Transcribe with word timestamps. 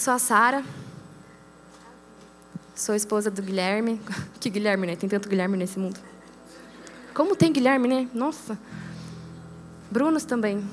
Sou 0.00 0.14
a 0.14 0.18
Sara. 0.18 0.64
Sou 2.74 2.94
esposa 2.94 3.30
do 3.30 3.42
Guilherme. 3.42 4.00
Que 4.40 4.48
Guilherme, 4.48 4.86
né? 4.86 4.96
Tem 4.96 5.06
tanto 5.06 5.28
Guilherme 5.28 5.58
nesse 5.58 5.78
mundo. 5.78 6.00
Como 7.12 7.36
tem 7.36 7.52
Guilherme, 7.52 7.86
né? 7.86 8.08
Nossa. 8.14 8.58
Brunos 9.90 10.24
também. 10.24 10.64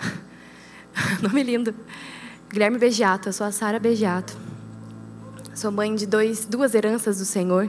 Nome 1.20 1.42
lindo. 1.42 1.74
Guilherme 2.48 2.78
Begiato. 2.78 3.28
Eu 3.28 3.32
sou 3.34 3.46
a 3.46 3.52
Sara 3.52 3.78
Begiato. 3.78 4.34
Sou 5.54 5.70
mãe 5.70 5.94
de 5.94 6.06
dois, 6.06 6.46
duas 6.46 6.74
heranças 6.74 7.18
do 7.18 7.26
Senhor. 7.26 7.68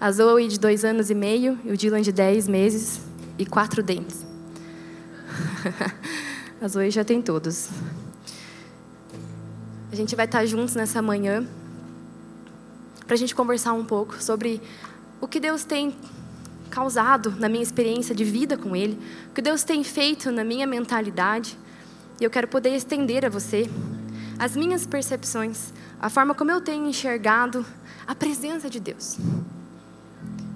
A 0.00 0.10
Zoe 0.10 0.48
de 0.48 0.58
dois 0.58 0.82
anos 0.82 1.10
e 1.10 1.14
meio 1.14 1.58
e 1.62 1.70
o 1.70 1.76
Dylan 1.76 2.00
de 2.00 2.10
dez 2.10 2.48
meses 2.48 3.02
e 3.36 3.44
quatro 3.44 3.82
dentes. 3.82 4.24
a 6.58 6.68
Zoe 6.68 6.90
já 6.90 7.04
tem 7.04 7.20
todos. 7.20 7.68
A 9.94 9.96
gente 9.96 10.16
vai 10.16 10.24
estar 10.24 10.44
juntos 10.44 10.74
nessa 10.74 11.00
manhã 11.00 11.46
para 13.06 13.14
a 13.14 13.16
gente 13.16 13.32
conversar 13.32 13.74
um 13.74 13.84
pouco 13.84 14.20
sobre 14.20 14.60
o 15.20 15.28
que 15.28 15.38
Deus 15.38 15.62
tem 15.64 15.94
causado 16.68 17.30
na 17.38 17.48
minha 17.48 17.62
experiência 17.62 18.12
de 18.12 18.24
vida 18.24 18.58
com 18.58 18.74
Ele, 18.74 18.98
o 19.30 19.32
que 19.32 19.40
Deus 19.40 19.62
tem 19.62 19.84
feito 19.84 20.32
na 20.32 20.42
minha 20.42 20.66
mentalidade. 20.66 21.56
E 22.20 22.24
eu 22.24 22.28
quero 22.28 22.48
poder 22.48 22.74
estender 22.74 23.24
a 23.24 23.28
você 23.28 23.70
as 24.36 24.56
minhas 24.56 24.84
percepções, 24.84 25.72
a 26.00 26.10
forma 26.10 26.34
como 26.34 26.50
eu 26.50 26.60
tenho 26.60 26.88
enxergado 26.88 27.64
a 28.04 28.16
presença 28.16 28.68
de 28.68 28.80
Deus. 28.80 29.16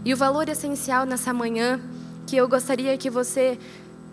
E 0.04 0.12
o 0.12 0.16
valor 0.16 0.48
essencial 0.48 1.06
nessa 1.06 1.32
manhã 1.32 1.80
que 2.26 2.34
eu 2.34 2.48
gostaria 2.48 2.98
que 2.98 3.08
você 3.08 3.56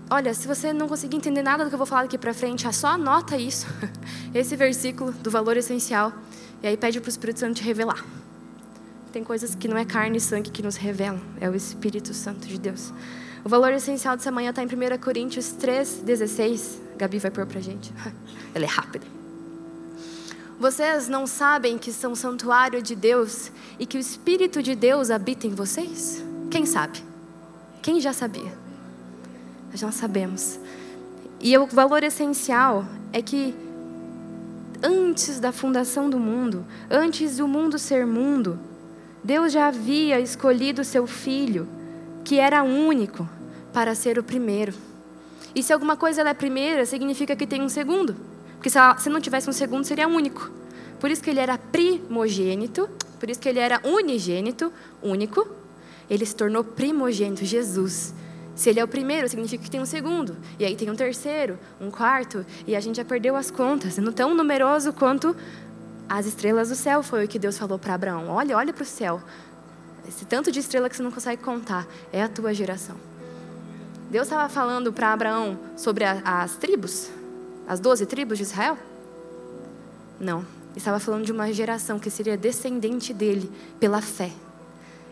Olha, 0.10 0.34
se 0.36 0.48
você 0.48 0.72
não 0.72 0.88
conseguir 0.88 1.18
entender 1.18 1.42
nada 1.42 1.64
do 1.64 1.70
que 1.70 1.74
eu 1.74 1.80
vou 1.80 1.88
falar 1.88 2.04
daqui 2.04 2.18
para 2.18 2.34
frente, 2.34 2.72
só 2.74 2.90
anota 2.90 3.38
isso, 3.38 3.66
esse 4.34 4.56
versículo 4.56 5.12
do 5.12 5.32
valor 5.32 5.58
essencial, 5.58 6.14
e 6.62 6.68
aí 6.68 6.78
pede 6.78 7.00
para 7.00 7.08
o 7.08 7.10
Espírito 7.10 7.40
Santo 7.40 7.56
te 7.56 7.64
revelar. 7.64 8.06
Tem 9.12 9.24
coisas 9.24 9.56
que 9.56 9.68
não 9.68 9.78
é 9.78 9.84
carne 9.84 10.18
e 10.18 10.22
sangue 10.22 10.52
que 10.52 10.62
nos 10.62 10.76
revelam, 10.76 11.20
é 11.42 11.50
o 11.50 11.56
Espírito 11.56 12.14
Santo 12.14 12.48
de 12.48 12.60
Deus. 12.60 12.94
O 13.44 13.50
valor 13.50 13.72
essencial 13.74 14.16
dessa 14.16 14.32
manhã 14.32 14.52
está 14.52 14.62
em 14.62 14.68
1 14.68 14.98
Coríntios 15.00 15.52
3, 15.54 16.02
16. 16.04 16.82
Gabi 16.98 17.20
vai 17.20 17.32
pôr 17.32 17.46
para 17.46 17.60
gente. 17.60 17.94
Ela 18.54 18.66
é 18.66 18.68
rápida. 18.68 19.06
Vocês 20.60 21.08
não 21.08 21.28
sabem 21.28 21.78
que 21.78 21.92
são 21.92 22.16
santuário 22.16 22.82
de 22.82 22.96
Deus 22.96 23.52
e 23.80 23.86
que 23.86 23.98
o 23.98 24.00
Espírito 24.00 24.64
de 24.64 24.76
Deus 24.76 25.12
habita 25.12 25.48
em 25.48 25.54
vocês? 25.54 26.24
Quem 26.50 26.66
sabe? 26.66 27.04
Quem 27.82 28.00
já 28.00 28.14
sabia? 28.14 28.65
Nós 29.76 29.82
não 29.82 29.92
sabemos. 29.92 30.58
E 31.42 31.58
o 31.58 31.66
valor 31.66 32.02
essencial 32.02 32.86
é 33.12 33.22
que 33.22 33.54
antes 34.82 35.38
da 35.38 35.52
fundação 35.52 36.10
do 36.10 36.18
mundo, 36.18 36.66
antes 36.90 37.36
do 37.36 37.46
mundo 37.46 37.78
ser 37.78 38.06
mundo, 38.06 38.58
Deus 39.22 39.52
já 39.52 39.68
havia 39.68 40.18
escolhido 40.18 40.86
seu 40.86 41.06
filho, 41.06 41.68
que 42.24 42.40
era 42.40 42.64
único, 42.64 43.28
para 43.74 43.94
ser 43.96 44.18
o 44.18 44.24
primeiro. 44.24 44.74
E 45.54 45.62
se 45.62 45.74
alguma 45.74 45.98
coisa 45.98 46.22
é 46.22 46.34
primeira, 46.34 46.86
significa 46.86 47.36
que 47.36 47.46
tem 47.46 47.62
um 47.62 47.68
segundo. 47.68 48.16
Porque 48.54 48.70
se, 48.70 48.78
ela, 48.78 48.98
se 48.98 49.10
não 49.10 49.20
tivesse 49.20 49.50
um 49.50 49.54
segundo, 49.54 49.84
seria 49.84 50.08
único. 50.08 50.50
Por 51.02 51.12
isso 51.12 51.22
que 51.22 51.30
ele 51.30 51.42
era 51.42 51.58
primogênito, 51.58 52.90
por 53.20 53.30
isso 53.30 53.42
que 53.42 53.50
ele 53.50 53.60
era 53.60 53.82
unigênito, 53.84 54.72
único. 55.04 55.46
Ele 56.10 56.26
se 56.26 56.34
tornou 56.34 56.64
primogênito, 56.64 57.44
Jesus. 57.44 58.14
Se 58.56 58.70
ele 58.70 58.80
é 58.80 58.84
o 58.84 58.88
primeiro, 58.88 59.28
significa 59.28 59.64
que 59.64 59.70
tem 59.70 59.82
um 59.82 59.86
segundo. 59.86 60.38
E 60.58 60.64
aí 60.64 60.76
tem 60.76 60.90
um 60.90 60.96
terceiro, 60.96 61.60
um 61.80 61.92
quarto. 61.92 62.46
E 62.66 62.76
a 62.76 62.80
gente 62.80 62.96
já 62.96 63.06
perdeu 63.06 63.36
as 63.36 63.52
contas. 63.52 63.98
Não 63.98 64.14
tão 64.14 64.34
numeroso 64.34 64.94
quanto 64.94 65.36
as 66.08 66.26
estrelas 66.26 66.70
do 66.70 66.76
céu. 66.76 67.04
Foi 67.04 67.26
o 67.26 67.28
que 67.28 67.38
Deus 67.38 67.58
falou 67.58 67.78
para 67.78 67.94
Abraão. 67.94 68.30
Olha, 68.30 68.56
olha 68.56 68.72
para 68.72 68.84
o 68.84 68.86
céu. 68.86 69.22
Esse 70.08 70.24
tanto 70.24 70.52
de 70.52 70.60
estrela 70.60 70.90
que 70.90 70.96
você 70.96 71.04
não 71.04 71.12
consegue 71.12 71.44
contar. 71.44 71.86
É 72.14 72.24
a 72.24 72.30
tua 72.30 72.54
geração. 72.54 72.96
Deus 74.10 74.28
estava 74.28 74.48
falando 74.48 74.94
para 74.94 75.12
Abraão 75.12 75.60
sobre 75.76 76.06
a, 76.06 76.22
as 76.24 76.56
tribos. 76.56 77.10
As 77.68 77.82
doze 77.82 78.06
tribos 78.06 78.38
de 78.38 78.46
Israel? 78.46 78.78
Não. 80.18 80.46
Estava 80.76 81.00
falando 81.00 81.26
de 81.26 81.32
uma 81.32 81.52
geração 81.52 82.00
que 82.00 82.10
seria 82.10 82.38
descendente 82.38 83.14
dele 83.14 83.52
pela 83.80 84.02
fé. 84.02 84.32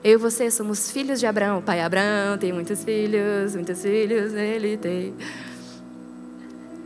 Eu 0.03 0.13
e 0.13 0.17
você 0.17 0.51
somos 0.51 0.91
filhos 0.91 1.19
de 1.19 1.25
Abraão. 1.25 1.59
O 1.59 1.61
pai 1.61 1.79
Abraão 1.79 2.37
tem 2.37 2.51
muitos 2.51 2.83
filhos, 2.83 3.55
muitos 3.55 3.81
filhos 3.81 4.33
ele 4.33 4.77
tem. 4.77 5.13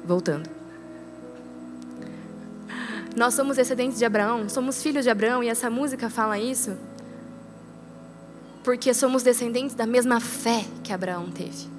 Voltando. 0.05 0.49
Nós 3.15 3.33
somos 3.33 3.57
descendentes 3.57 3.97
de 3.97 4.05
Abraão, 4.05 4.47
somos 4.47 4.83
filhos 4.83 5.03
de 5.03 5.09
Abraão, 5.09 5.43
e 5.43 5.49
essa 5.49 5.69
música 5.69 6.07
fala 6.07 6.37
isso 6.37 6.77
porque 8.67 8.93
somos 8.93 9.23
descendentes 9.23 9.73
da 9.73 9.85
mesma 9.85 10.19
fé 10.19 10.65
que 10.83 10.91
Abraão 10.91 11.31
teve. 11.31 11.69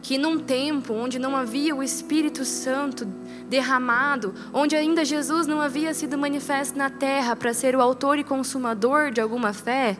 Que 0.00 0.16
num 0.16 0.38
tempo 0.38 0.94
onde 0.94 1.18
não 1.18 1.36
havia 1.36 1.76
o 1.76 1.82
Espírito 1.82 2.42
Santo 2.42 3.04
derramado, 3.50 4.34
onde 4.50 4.74
ainda 4.74 5.04
Jesus 5.04 5.46
não 5.46 5.60
havia 5.60 5.92
sido 5.92 6.16
manifesto 6.16 6.78
na 6.78 6.88
terra 6.88 7.36
para 7.36 7.52
ser 7.52 7.76
o 7.76 7.82
autor 7.82 8.18
e 8.18 8.24
consumador 8.24 9.10
de 9.10 9.20
alguma 9.20 9.52
fé, 9.52 9.94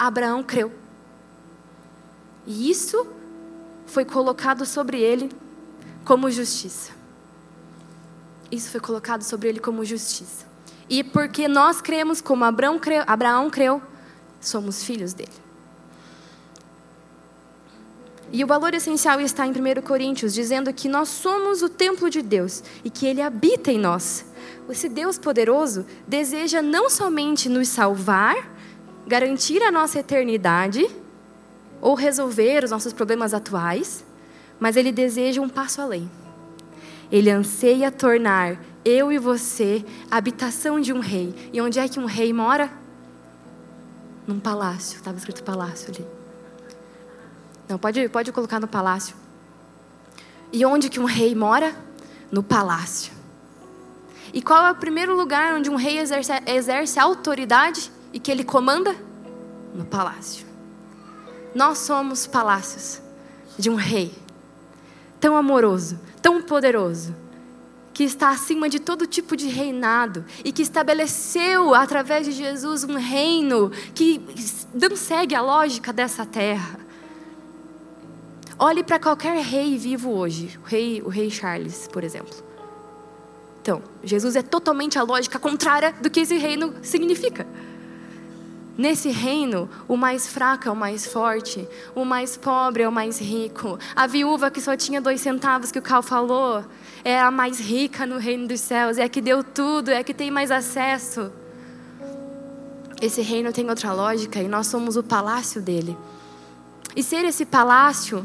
Abraão 0.00 0.42
creu. 0.42 0.72
E 2.46 2.70
isso 2.70 3.06
foi 3.84 4.02
colocado 4.02 4.64
sobre 4.64 4.98
ele 4.98 5.30
como 6.06 6.30
justiça. 6.30 6.92
Isso 8.50 8.70
foi 8.70 8.80
colocado 8.80 9.22
sobre 9.22 9.50
ele 9.50 9.60
como 9.60 9.84
justiça. 9.84 10.46
E 10.88 11.04
porque 11.04 11.46
nós 11.46 11.82
cremos 11.82 12.22
como 12.22 12.44
Abraão 12.46 12.78
creu, 12.78 13.04
Abraão 13.06 13.50
creu 13.50 13.82
somos 14.40 14.82
filhos 14.82 15.12
dele. 15.12 15.30
E 18.32 18.42
o 18.42 18.46
valor 18.46 18.72
essencial 18.72 19.20
está 19.20 19.46
em 19.46 19.50
1 19.50 19.82
Coríntios, 19.82 20.32
dizendo 20.32 20.72
que 20.72 20.88
nós 20.88 21.10
somos 21.10 21.60
o 21.60 21.68
templo 21.68 22.08
de 22.08 22.22
Deus 22.22 22.62
e 22.82 22.88
que 22.88 23.06
Ele 23.06 23.20
habita 23.20 23.70
em 23.70 23.78
nós. 23.78 24.24
Esse 24.68 24.88
Deus 24.88 25.18
poderoso 25.18 25.84
deseja 26.06 26.62
não 26.62 26.88
somente 26.88 27.48
nos 27.48 27.68
salvar, 27.68 28.59
garantir 29.06 29.62
a 29.62 29.70
nossa 29.70 29.98
eternidade 29.98 30.88
ou 31.80 31.94
resolver 31.94 32.64
os 32.64 32.70
nossos 32.70 32.92
problemas 32.92 33.32
atuais, 33.32 34.04
mas 34.58 34.76
Ele 34.76 34.92
deseja 34.92 35.40
um 35.40 35.48
passo 35.48 35.80
além. 35.80 36.10
Ele 37.10 37.30
anseia 37.30 37.90
tornar 37.90 38.58
eu 38.84 39.10
e 39.10 39.18
você 39.18 39.84
habitação 40.10 40.80
de 40.80 40.92
um 40.92 41.00
rei. 41.00 41.34
E 41.52 41.60
onde 41.60 41.78
é 41.78 41.88
que 41.88 41.98
um 41.98 42.04
rei 42.04 42.32
mora? 42.32 42.70
Num 44.26 44.38
palácio. 44.38 44.96
Estava 44.96 45.16
escrito 45.16 45.42
palácio 45.42 45.92
ali. 45.92 46.06
Não, 47.68 47.78
pode, 47.78 48.08
pode 48.08 48.32
colocar 48.32 48.60
no 48.60 48.68
palácio. 48.68 49.16
E 50.52 50.64
onde 50.64 50.88
que 50.88 51.00
um 51.00 51.04
rei 51.04 51.34
mora? 51.34 51.74
No 52.30 52.42
palácio. 52.42 53.12
E 54.32 54.40
qual 54.40 54.64
é 54.66 54.70
o 54.70 54.74
primeiro 54.76 55.16
lugar 55.16 55.54
onde 55.54 55.68
um 55.68 55.76
rei 55.76 55.98
exerce, 55.98 56.32
exerce 56.46 56.98
autoridade? 56.98 57.90
E 58.12 58.20
que 58.20 58.30
ele 58.30 58.44
comanda 58.44 58.94
no 59.74 59.84
palácio. 59.84 60.46
Nós 61.54 61.78
somos 61.78 62.26
palácios 62.26 63.00
de 63.58 63.68
um 63.68 63.74
rei 63.74 64.14
tão 65.18 65.36
amoroso, 65.36 65.98
tão 66.22 66.40
poderoso, 66.42 67.14
que 67.92 68.04
está 68.04 68.30
acima 68.30 68.68
de 68.68 68.80
todo 68.80 69.06
tipo 69.06 69.36
de 69.36 69.48
reinado 69.48 70.24
e 70.42 70.52
que 70.52 70.62
estabeleceu 70.62 71.74
através 71.74 72.24
de 72.24 72.32
Jesus 72.32 72.82
um 72.84 72.96
reino 72.96 73.70
que 73.94 74.24
não 74.72 74.96
segue 74.96 75.34
a 75.34 75.42
lógica 75.42 75.92
dessa 75.92 76.24
terra. 76.24 76.80
Olhe 78.58 78.82
para 78.82 78.98
qualquer 78.98 79.42
rei 79.42 79.76
vivo 79.76 80.10
hoje, 80.10 80.58
o 80.62 80.66
rei, 80.66 81.02
o 81.02 81.08
rei 81.08 81.30
Charles, 81.30 81.88
por 81.88 82.04
exemplo. 82.04 82.34
Então, 83.60 83.82
Jesus 84.02 84.36
é 84.36 84.42
totalmente 84.42 84.98
a 84.98 85.02
lógica 85.02 85.38
contrária 85.38 85.92
do 86.00 86.08
que 86.08 86.20
esse 86.20 86.38
reino 86.38 86.74
significa. 86.82 87.46
Nesse 88.80 89.10
reino, 89.10 89.68
o 89.86 89.94
mais 89.94 90.26
fraco 90.26 90.66
é 90.66 90.70
o 90.70 90.74
mais 90.74 91.04
forte, 91.04 91.68
o 91.94 92.02
mais 92.02 92.38
pobre 92.38 92.82
é 92.82 92.88
o 92.88 92.90
mais 92.90 93.20
rico. 93.20 93.78
A 93.94 94.06
viúva 94.06 94.50
que 94.50 94.58
só 94.58 94.74
tinha 94.74 95.02
dois 95.02 95.20
centavos, 95.20 95.70
que 95.70 95.78
o 95.78 95.82
Cal 95.82 96.02
falou, 96.02 96.64
é 97.04 97.20
a 97.20 97.30
mais 97.30 97.60
rica 97.60 98.06
no 98.06 98.16
reino 98.16 98.48
dos 98.48 98.58
céus, 98.62 98.96
é 98.96 99.02
a 99.02 99.08
que 99.10 99.20
deu 99.20 99.44
tudo, 99.44 99.90
é 99.90 99.98
a 99.98 100.02
que 100.02 100.14
tem 100.14 100.30
mais 100.30 100.50
acesso. 100.50 101.30
Esse 103.02 103.20
reino 103.20 103.52
tem 103.52 103.68
outra 103.68 103.92
lógica 103.92 104.40
e 104.40 104.48
nós 104.48 104.68
somos 104.68 104.96
o 104.96 105.02
palácio 105.02 105.60
dele. 105.60 105.94
E 106.96 107.02
ser 107.02 107.26
esse 107.26 107.44
palácio 107.44 108.24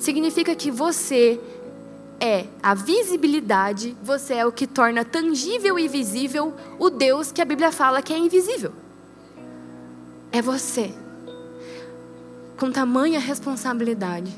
significa 0.00 0.52
que 0.56 0.68
você 0.68 1.40
é 2.20 2.46
a 2.62 2.74
visibilidade, 2.74 3.96
você 4.02 4.34
é 4.34 4.46
o 4.46 4.52
que 4.52 4.66
torna 4.66 5.04
tangível 5.04 5.78
e 5.78 5.88
visível 5.88 6.54
o 6.78 6.90
Deus 6.90 7.32
que 7.32 7.40
a 7.40 7.44
Bíblia 7.46 7.72
fala 7.72 8.02
que 8.02 8.12
é 8.12 8.18
invisível. 8.18 8.72
É 10.30 10.42
você. 10.42 10.94
Com 12.58 12.70
tamanha 12.70 13.18
responsabilidade. 13.18 14.36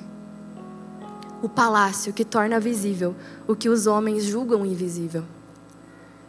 O 1.43 1.49
palácio 1.49 2.12
que 2.12 2.25
torna 2.25 2.61
visível 2.61 3.17
o 3.49 3.56
que 3.56 3.69
os 3.69 3.88
homens 3.88 4.23
julgam 4.23 4.64
invisível. 4.64 5.25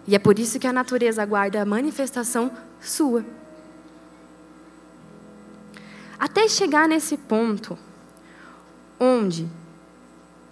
E 0.07 0.15
é 0.15 0.19
por 0.19 0.39
isso 0.39 0.59
que 0.59 0.65
a 0.65 0.73
natureza 0.73 1.21
aguarda 1.21 1.61
a 1.61 1.65
manifestação 1.65 2.51
sua. 2.81 3.23
Até 6.19 6.47
chegar 6.47 6.87
nesse 6.87 7.15
ponto 7.15 7.77
onde 8.99 9.47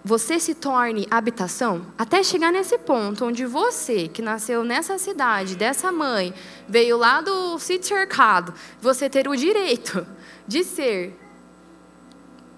você 0.04 0.38
se 0.40 0.54
torne 0.54 1.06
habitação, 1.10 1.86
até 1.96 2.22
chegar 2.22 2.50
nesse 2.50 2.76
ponto 2.76 3.24
onde 3.24 3.46
você, 3.46 4.08
que 4.08 4.20
nasceu 4.20 4.64
nessa 4.64 4.98
cidade, 4.98 5.54
dessa 5.54 5.92
mãe, 5.92 6.34
veio 6.68 6.96
lá 6.96 7.20
do 7.20 7.58
sítio 7.58 7.96
cercado, 7.96 8.52
você 8.80 9.08
ter 9.08 9.28
o 9.28 9.36
direito 9.36 10.04
de 10.46 10.64
ser 10.64 11.16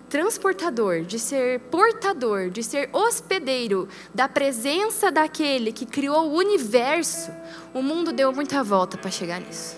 transportador, 0.08 1.02
de 1.02 1.18
ser 1.18 1.60
portador, 1.60 2.48
de 2.48 2.62
ser 2.62 2.88
hospedeiro 2.92 3.88
da 4.14 4.28
presença 4.28 5.10
daquele 5.10 5.72
que 5.72 5.84
criou 5.84 6.30
o 6.30 6.36
universo, 6.36 7.30
o 7.74 7.82
mundo 7.82 8.12
deu 8.12 8.32
muita 8.32 8.62
volta 8.62 8.96
para 8.96 9.10
chegar 9.10 9.40
nisso. 9.40 9.76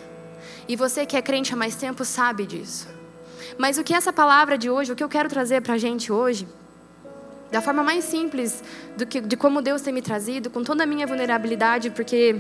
E 0.69 0.77
você 0.77 1.07
que 1.07 1.17
é 1.17 1.23
crente 1.23 1.53
há 1.53 1.57
mais 1.57 1.75
tempo 1.75 2.05
sabe 2.05 2.45
disso. 2.45 2.87
Mas 3.57 3.79
o 3.79 3.85
que 3.85 3.95
essa 3.95 4.13
palavra 4.13 4.59
de 4.59 4.69
hoje, 4.69 4.93
o 4.93 4.97
que 4.97 5.03
eu 5.03 5.09
quero 5.09 5.29
trazer 5.29 5.63
para 5.63 5.75
a 5.75 5.79
gente 5.79 6.13
hoje, 6.13 6.47
da 7.51 7.61
forma 7.61 7.83
mais 7.83 8.05
simples 8.05 8.63
do 8.97 9.07
que, 9.07 9.21
de 9.21 9.37
como 9.37 9.63
Deus 9.63 9.83
tem 9.83 9.93
me 9.93 10.03
trazido, 10.03 10.51
com 10.51 10.63
toda 10.63 10.83
a 10.83 10.87
minha 10.87 11.07
vulnerabilidade, 11.07 11.91
porque 11.91 12.37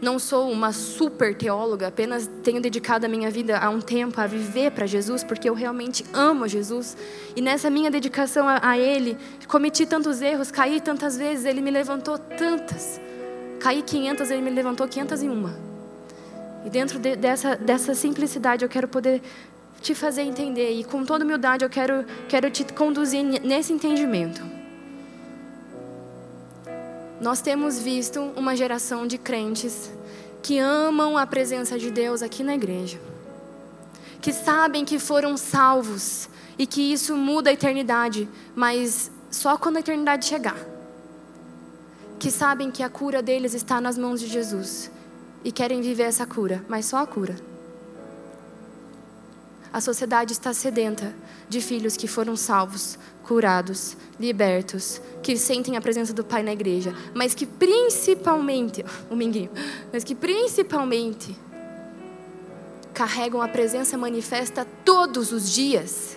não 0.00 0.18
sou 0.18 0.50
uma 0.50 0.72
super 0.72 1.34
teóloga, 1.34 1.88
apenas 1.88 2.28
tenho 2.42 2.60
dedicado 2.60 3.06
a 3.06 3.08
minha 3.08 3.30
vida 3.30 3.58
há 3.58 3.70
um 3.70 3.80
tempo 3.80 4.20
a 4.20 4.26
viver 4.26 4.70
para 4.70 4.86
Jesus, 4.86 5.24
porque 5.24 5.48
eu 5.48 5.54
realmente 5.54 6.04
amo 6.12 6.46
Jesus. 6.46 6.96
E 7.34 7.40
nessa 7.40 7.70
minha 7.70 7.90
dedicação 7.90 8.46
a, 8.48 8.60
a 8.62 8.78
Ele, 8.78 9.16
cometi 9.48 9.86
tantos 9.86 10.20
erros, 10.20 10.50
caí 10.50 10.80
tantas 10.80 11.16
vezes, 11.16 11.46
Ele 11.46 11.60
me 11.60 11.70
levantou 11.70 12.18
tantas. 12.18 13.00
Caí 13.60 13.82
500, 13.82 14.30
Ele 14.30 14.42
me 14.42 14.50
levantou 14.50 14.86
501. 14.86 15.66
E 16.66 16.70
dentro 16.70 16.98
de, 16.98 17.16
dessa, 17.16 17.56
dessa 17.56 17.94
simplicidade 17.94 18.64
eu 18.64 18.68
quero 18.68 18.88
poder 18.88 19.22
te 19.86 19.94
fazer 19.94 20.22
entender. 20.22 20.72
E 20.72 20.84
com 20.84 21.04
toda 21.04 21.24
humildade 21.24 21.64
eu 21.64 21.70
quero, 21.70 22.04
quero 22.28 22.50
te 22.50 22.64
conduzir 22.64 23.22
nesse 23.22 23.72
entendimento. 23.72 24.42
Nós 27.20 27.40
temos 27.40 27.78
visto 27.78 28.20
uma 28.36 28.56
geração 28.56 29.06
de 29.06 29.16
crentes 29.16 29.90
que 30.42 30.58
amam 30.58 31.16
a 31.16 31.26
presença 31.26 31.78
de 31.78 31.90
Deus 31.90 32.20
aqui 32.20 32.42
na 32.42 32.54
igreja, 32.54 33.00
que 34.20 34.32
sabem 34.32 34.84
que 34.84 34.98
foram 34.98 35.36
salvos 35.36 36.28
e 36.58 36.66
que 36.66 36.92
isso 36.92 37.16
muda 37.16 37.50
a 37.50 37.52
eternidade, 37.52 38.28
mas 38.54 39.10
só 39.30 39.56
quando 39.56 39.76
a 39.76 39.80
eternidade 39.80 40.26
chegar. 40.26 40.58
Que 42.18 42.30
sabem 42.30 42.70
que 42.70 42.82
a 42.82 42.88
cura 42.88 43.22
deles 43.22 43.54
está 43.54 43.80
nas 43.80 43.96
mãos 43.96 44.20
de 44.20 44.26
Jesus 44.26 44.90
e 45.44 45.52
querem 45.52 45.80
viver 45.80 46.04
essa 46.04 46.26
cura, 46.26 46.64
mas 46.68 46.86
só 46.86 46.98
a 46.98 47.06
cura. 47.06 47.36
A 49.72 49.80
sociedade 49.80 50.32
está 50.32 50.52
sedenta 50.52 51.14
de 51.48 51.60
filhos 51.60 51.96
que 51.96 52.06
foram 52.06 52.36
salvos, 52.36 52.98
curados, 53.22 53.96
libertos, 54.18 55.00
que 55.22 55.36
sentem 55.36 55.76
a 55.76 55.80
presença 55.80 56.12
do 56.12 56.24
Pai 56.24 56.42
na 56.42 56.52
igreja, 56.52 56.94
mas 57.14 57.34
que 57.34 57.44
principalmente, 57.44 58.84
o 59.10 59.16
minguinho, 59.16 59.50
mas 59.92 60.04
que 60.04 60.14
principalmente 60.14 61.36
carregam 62.94 63.42
a 63.42 63.48
presença 63.48 63.98
manifesta 63.98 64.66
todos 64.84 65.32
os 65.32 65.52
dias. 65.52 66.16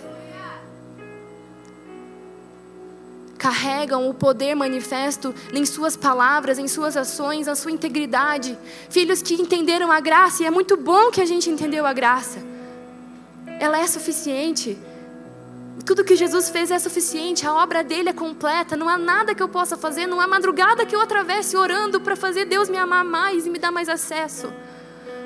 Carregam 3.36 4.08
o 4.08 4.14
poder 4.14 4.54
manifesto 4.54 5.34
em 5.52 5.64
suas 5.66 5.96
palavras, 5.96 6.58
em 6.58 6.68
suas 6.68 6.96
ações, 6.96 7.46
na 7.46 7.56
sua 7.56 7.72
integridade. 7.72 8.56
Filhos 8.88 9.22
que 9.22 9.34
entenderam 9.34 9.90
a 9.90 9.98
graça, 9.98 10.42
e 10.42 10.46
é 10.46 10.50
muito 10.50 10.76
bom 10.76 11.10
que 11.10 11.20
a 11.20 11.26
gente 11.26 11.50
entendeu 11.50 11.86
a 11.86 11.92
graça 11.92 12.49
ela 13.60 13.78
é 13.78 13.86
suficiente. 13.86 14.76
Tudo 15.84 16.02
que 16.02 16.16
Jesus 16.16 16.48
fez 16.48 16.70
é 16.70 16.78
suficiente, 16.78 17.46
a 17.46 17.54
obra 17.54 17.84
dele 17.84 18.08
é 18.08 18.12
completa, 18.12 18.76
não 18.76 18.88
há 18.88 18.96
nada 18.96 19.34
que 19.34 19.42
eu 19.42 19.48
possa 19.48 19.76
fazer, 19.76 20.06
não 20.06 20.20
há 20.20 20.26
madrugada 20.26 20.86
que 20.86 20.96
eu 20.96 21.00
atravesse 21.00 21.56
orando 21.56 22.00
para 22.00 22.16
fazer 22.16 22.46
Deus 22.46 22.68
me 22.70 22.78
amar 22.78 23.04
mais 23.04 23.46
e 23.46 23.50
me 23.50 23.58
dar 23.58 23.70
mais 23.70 23.88
acesso. 23.88 24.50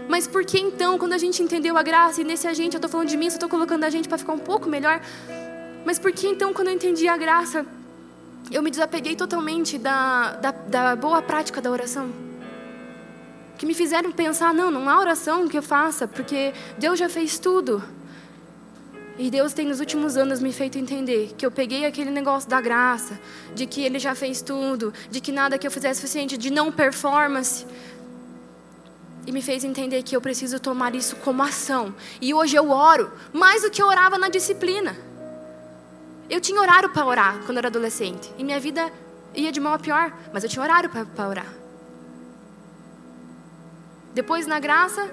Mas 0.09 0.27
por 0.27 0.45
que 0.45 0.59
então, 0.59 0.99
quando 0.99 1.13
a 1.13 1.19
gente 1.19 1.43
entendeu 1.43 1.79
a 1.79 1.83
graça, 1.83 2.21
e 2.21 2.25
nesse 2.25 2.47
a 2.47 2.53
gente, 2.53 2.75
eu 2.75 2.79
estou 2.79 2.91
falando 2.91 3.09
de 3.09 3.17
mim, 3.17 3.31
só 3.31 3.37
estou 3.37 3.49
colocando 3.49 3.85
a 3.85 3.91
gente 3.91 4.09
para 4.09 4.19
ficar 4.19 4.33
um 4.33 4.39
pouco 4.39 4.69
melhor, 4.69 5.01
mas 5.85 5.99
por 5.99 6.11
que 6.13 6.27
então, 6.27 6.53
quando 6.53 6.69
eu 6.69 6.75
entendi 6.75 7.07
a 7.07 7.17
graça, 7.17 7.65
eu 8.51 8.63
me 8.63 8.71
desapeguei 8.71 9.15
totalmente 9.15 9.79
da, 9.79 10.33
da, 10.33 10.51
da 10.51 10.97
boa 10.97 11.23
prática 11.23 11.61
da 11.61 11.71
oração? 11.71 12.11
Que 13.57 13.65
me 13.65 13.75
fizeram 13.75 14.11
pensar, 14.11 14.53
não, 14.53 14.71
não 14.71 14.91
há 14.91 14.99
oração 14.99 15.47
que 15.47 15.57
eu 15.57 15.63
faça, 15.63 16.09
porque 16.09 16.53
Deus 16.77 16.99
já 16.99 17.09
fez 17.09 17.39
tudo. 17.39 17.83
E 19.17 19.31
Deus 19.31 19.53
tem 19.53 19.67
nos 19.67 19.79
últimos 19.79 20.17
anos 20.17 20.41
me 20.41 20.53
feito 20.53 20.77
entender 20.77 21.35
que 21.39 21.47
eu 21.47 21.51
peguei 21.51 21.87
aquele 21.87 22.11
negócio 22.11 22.51
da 22.51 22.61
graça, 22.61 23.19
de 23.55 23.65
que 23.65 23.83
Ele 23.83 23.99
já 23.99 24.15
fez 24.15 24.43
tudo, 24.43 24.93
de 25.09 25.21
que 25.21 25.31
nada 25.31 25.57
que 25.57 25.67
eu 25.67 25.71
fizesse 25.71 26.01
é 26.01 26.03
suficiente, 26.03 26.37
de 26.37 26.51
não 26.51 26.73
performance. 26.73 27.65
E 29.27 29.31
me 29.31 29.41
fez 29.41 29.63
entender 29.63 30.03
que 30.03 30.17
eu 30.17 30.21
preciso 30.21 30.59
tomar 30.59 30.95
isso 30.95 31.17
como 31.17 31.43
ação. 31.43 31.95
E 32.21 32.35
hoje 32.35 32.57
eu 32.57 32.71
oro 32.71 33.11
mais 33.33 33.63
do 33.63 33.71
que 33.71 33.81
eu 33.81 33.87
orava 33.87 34.19
na 34.19 34.29
disciplina. 34.29 34.97
Eu 36.29 36.41
tinha 36.41 36.61
horário 36.61 36.91
para 36.91 37.07
orar 37.07 37.39
quando 37.47 37.59
era 37.59 37.69
adolescente. 37.69 38.33
E 38.37 38.43
minha 38.43 38.59
vida 38.59 38.93
ia 39.35 39.53
de 39.53 39.61
mal 39.61 39.75
a 39.75 39.79
pior, 39.79 40.13
mas 40.33 40.43
eu 40.43 40.51
tinha 40.51 40.63
horário 40.63 40.91
para 40.91 41.29
orar. 41.29 41.55
Depois, 44.13 44.47
na 44.47 44.61
graça, 44.61 45.11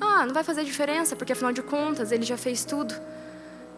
ah, 0.00 0.26
não 0.26 0.34
vai 0.34 0.44
fazer 0.44 0.64
diferença, 0.64 1.16
porque 1.16 1.32
afinal 1.32 1.52
de 1.52 1.62
contas 1.62 2.12
ele 2.12 2.24
já 2.24 2.36
fez 2.36 2.64
tudo. 2.64 2.94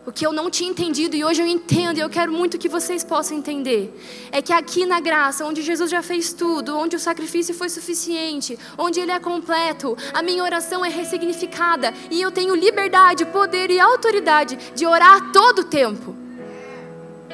O 0.09 0.13
que 0.13 0.27
eu 0.27 0.33
não 0.33 0.49
tinha 0.51 0.71
entendido 0.71 1.15
e 1.15 1.23
hoje 1.23 1.43
eu 1.43 1.47
entendo 1.47 1.99
e 1.99 2.01
eu 2.01 2.09
quero 2.09 2.33
muito 2.33 2.57
que 2.57 2.67
vocês 2.67 3.05
possam 3.05 3.37
entender 3.37 3.95
é 4.33 4.41
que 4.41 4.55
aqui 4.55 4.87
na 4.87 5.01
graça, 5.01 5.45
onde 5.45 5.61
Jesus 5.61 5.91
já 5.91 6.03
fez 6.03 6.33
tudo, 6.33 6.79
onde 6.79 6.97
o 6.97 6.99
sacrifício 6.99 7.55
foi 7.55 7.69
suficiente, 7.69 8.59
onde 8.79 9.01
ele 9.01 9.13
é 9.13 9.21
completo, 9.21 9.95
a 10.15 10.23
minha 10.23 10.43
oração 10.43 10.83
é 10.83 10.89
ressignificada 10.89 11.93
e 12.11 12.23
eu 12.23 12.31
tenho 12.31 12.55
liberdade, 12.55 13.27
poder 13.27 13.71
e 13.71 13.79
autoridade 13.79 14.57
de 14.75 14.87
orar 14.87 15.31
todo 15.31 15.59
o 15.59 15.65
tempo. 15.65 16.17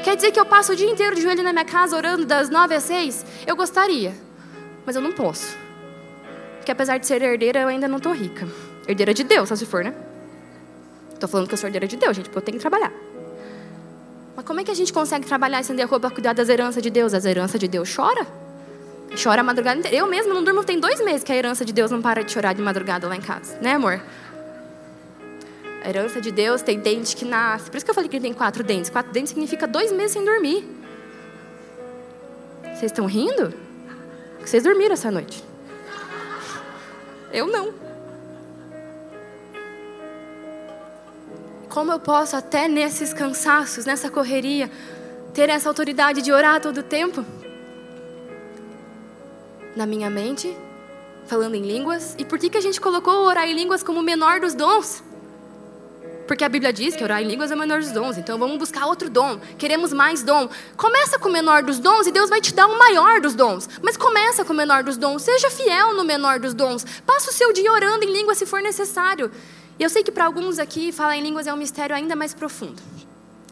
Quer 0.03 0.17
dizer 0.17 0.33
que 0.33 0.41
eu 0.41 0.45
passo 0.45 0.73
o 0.73 0.77
dia 0.77 0.91
inteiro 0.91 1.15
de 1.15 1.23
joelho 1.23 1.45
na 1.45 1.53
minha 1.53 1.65
casa 1.65 1.97
orando 1.97 2.25
das 2.25 2.51
nove 2.51 2.75
às 2.75 2.83
seis? 2.83 3.25
Eu 3.47 3.55
gostaria, 3.55 4.17
mas 4.85 4.97
eu 4.97 5.03
não 5.03 5.13
posso. 5.13 5.57
Porque 6.57 6.73
apesar 6.73 6.99
de 6.99 7.07
ser 7.07 7.23
herdeira, 7.23 7.61
eu 7.61 7.69
ainda 7.69 7.87
não 7.87 7.99
estou 7.99 8.13
rica. 8.13 8.49
Herdeira 8.87 9.15
de 9.15 9.25
Deus, 9.25 9.49
só 9.49 9.57
se 9.57 9.67
for, 9.67 9.83
né? 9.83 9.95
Estou 11.13 11.29
falando 11.29 11.49
que 11.49 11.55
eu 11.55 11.59
sou 11.59 11.69
herdeira 11.69 11.87
de 11.87 11.97
Deus, 11.97 12.17
gente, 12.17 12.27
porque 12.27 12.39
eu 12.39 12.43
tenho 12.43 12.59
que 12.59 12.63
trabalhar. 12.63 12.93
Mas 14.37 14.45
como 14.45 14.61
é 14.61 14.65
que 14.65 14.71
a 14.71 14.75
gente 14.75 14.93
consegue 14.93 15.27
trabalhar 15.27 15.59
e 15.59 15.61
estender 15.63 15.85
a 15.85 15.89
roupa 15.89 16.09
para 16.09 16.15
cuidar 16.15 16.33
das 16.33 16.49
heranças 16.49 16.83
de 16.83 16.91
Deus? 16.91 17.15
As 17.15 17.25
heranças 17.25 17.59
de 17.59 17.69
Deus 17.69 17.95
chora? 17.95 18.27
Chora 19.23 19.41
a 19.41 19.45
madrugada 19.45 19.79
inteira. 19.79 19.97
Eu 19.97 20.07
mesmo 20.07 20.35
não 20.35 20.43
durmo, 20.43 20.65
tem 20.65 20.79
dois 20.79 21.01
meses 21.03 21.23
que 21.23 21.33
a 21.33 21.37
herança 21.37 21.65
de 21.65 21.73
Deus 21.73 21.91
não 21.91 22.03
para 22.03 22.23
de 22.25 22.33
chorar 22.33 22.53
de 22.53 22.61
madrugada 22.61 23.07
lá 23.07 23.17
em 23.17 23.21
casa. 23.21 23.57
Né, 23.61 23.73
amor? 23.75 24.03
A 25.85 25.89
herança 25.89 26.21
de 26.21 26.33
Deus 26.33 26.63
tem 26.63 26.79
dente 26.79 27.15
que 27.15 27.25
nasce. 27.25 27.71
Por 27.71 27.77
isso 27.77 27.85
que 27.85 27.91
eu 27.91 27.95
falei 27.95 28.09
que 28.09 28.17
ele 28.17 28.25
tem 28.25 28.33
quatro 28.33 28.65
dentes. 28.65 28.91
Quatro 28.91 29.13
dentes 29.13 29.31
significa 29.31 29.67
dois 29.67 29.93
meses 29.93 30.13
sem 30.13 30.25
dormir. 30.25 30.67
Vocês 32.63 32.91
estão 32.91 33.07
rindo? 33.07 33.55
Vocês 34.41 34.65
dormiram 34.65 34.95
essa 34.95 35.11
noite. 35.11 35.45
Eu 37.33 37.47
não. 37.47 37.73
Como 41.75 41.91
eu 41.91 41.99
posso, 41.99 42.37
até 42.37 42.69
nesses 42.69 43.13
cansaços, 43.13 43.85
nessa 43.85 44.09
correria, 44.09 44.71
ter 45.35 45.49
essa 45.49 45.69
autoridade 45.69 46.23
de 46.23 46.31
orar 46.31 46.61
todo 46.61 46.79
o 46.79 46.83
tempo? 46.85 47.27
Na 49.75 49.85
minha 49.85 50.09
mente, 50.09 50.57
falando 51.27 51.57
em 51.57 51.63
línguas. 51.63 52.15
E 52.17 52.25
por 52.25 52.39
que, 52.39 52.49
que 52.49 52.57
a 52.57 52.61
gente 52.61 52.81
colocou 52.81 53.25
orar 53.25 53.49
em 53.49 53.55
línguas 53.55 53.83
como 53.83 53.99
o 53.99 54.05
menor 54.05 54.39
dos 54.39 54.55
dons? 54.55 55.03
Porque 56.29 56.45
a 56.45 56.49
Bíblia 56.49 56.73
diz 56.73 56.95
que 56.95 57.03
orar 57.03 57.21
em 57.21 57.27
línguas 57.27 57.51
é 57.51 57.57
o 57.57 57.59
menor 57.59 57.81
dos 57.81 57.91
dons. 57.91 58.17
Então 58.19 58.39
vamos 58.39 58.57
buscar 58.57 58.87
outro 58.87 59.11
dom. 59.11 59.41
Queremos 59.59 59.93
mais 59.93 60.23
dom. 60.23 60.49
Começa 60.77 61.19
com 61.19 61.29
o 61.29 61.33
menor 61.33 61.65
dos 61.65 61.81
dons 61.81 62.07
e 62.07 62.13
Deus 62.13 62.31
vai 62.31 62.41
te 62.41 62.55
dar 62.55 62.69
um 62.69 62.79
maior 62.79 63.21
dos 63.21 63.35
dons. 63.35 63.69
Mas 63.83 63.97
começa 63.97 64.45
com 64.45 64.53
o 64.53 64.57
menor 64.57 64.85
dos 64.85 64.97
dons. 64.97 65.23
Seja 65.23 65.51
fiel 65.51 65.93
no 65.93 66.05
menor 66.05 66.39
dos 66.39 66.55
dons. 66.55 66.87
Passa 67.05 67.31
o 67.31 67.35
seu 67.35 67.53
dia 67.53 67.73
orando 67.73 68.05
em 68.05 68.13
língua 68.13 68.37
se 68.37 68.47
for 68.47 68.63
necessário. 68.63 69.29
E 69.79 69.83
eu 69.83 69.91
sei 69.91 70.03
que 70.03 70.13
para 70.13 70.25
alguns 70.25 70.59
aqui, 70.59 70.93
falar 70.93 71.17
em 71.17 71.23
línguas 71.23 71.47
é 71.47 71.53
um 71.53 71.57
mistério 71.57 71.95
ainda 71.95 72.15
mais 72.15 72.33
profundo. 72.33 72.81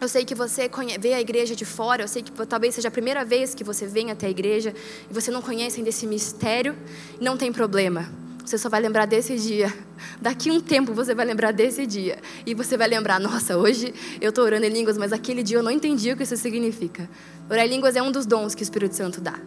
Eu 0.00 0.08
sei 0.08 0.24
que 0.24 0.34
você 0.34 0.68
vê 0.98 1.14
a 1.14 1.20
igreja 1.20 1.54
de 1.54 1.64
fora, 1.64 2.02
eu 2.02 2.08
sei 2.08 2.22
que 2.22 2.32
talvez 2.46 2.74
seja 2.74 2.88
a 2.88 2.90
primeira 2.90 3.24
vez 3.24 3.54
que 3.54 3.62
você 3.62 3.86
vem 3.86 4.10
até 4.10 4.26
a 4.26 4.30
igreja 4.30 4.74
e 5.08 5.14
você 5.14 5.30
não 5.30 5.40
conhece 5.40 5.78
ainda 5.78 5.90
esse 5.90 6.06
mistério, 6.06 6.76
não 7.20 7.36
tem 7.36 7.52
problema. 7.52 8.10
Você 8.44 8.58
só 8.58 8.68
vai 8.68 8.80
lembrar 8.80 9.06
desse 9.06 9.36
dia. 9.36 9.72
Daqui 10.20 10.50
um 10.50 10.60
tempo 10.60 10.92
você 10.92 11.14
vai 11.14 11.24
lembrar 11.24 11.52
desse 11.52 11.86
dia. 11.86 12.18
E 12.44 12.54
você 12.54 12.76
vai 12.76 12.88
lembrar: 12.88 13.20
nossa, 13.20 13.56
hoje 13.56 13.94
eu 14.20 14.30
estou 14.30 14.44
orando 14.44 14.66
em 14.66 14.70
línguas, 14.70 14.98
mas 14.98 15.12
aquele 15.12 15.42
dia 15.42 15.58
eu 15.58 15.62
não 15.62 15.70
entendi 15.70 16.10
o 16.10 16.16
que 16.16 16.24
isso 16.24 16.36
significa. 16.36 17.08
Orar 17.48 17.64
em 17.64 17.68
línguas 17.68 17.94
é 17.94 18.02
um 18.02 18.10
dos 18.10 18.26
dons 18.26 18.54
que 18.54 18.62
o 18.62 18.64
Espírito 18.64 18.96
Santo 18.96 19.20
dá. 19.20 19.38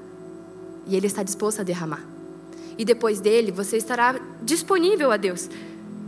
e 0.87 0.95
Ele 0.95 1.07
está 1.07 1.21
disposto 1.21 1.59
a 1.59 1.63
derramar. 1.63 2.03
E 2.77 2.85
depois 2.85 3.19
dele, 3.19 3.51
você 3.51 3.75
estará 3.75 4.19
disponível 4.41 5.11
a 5.11 5.17
Deus 5.17 5.49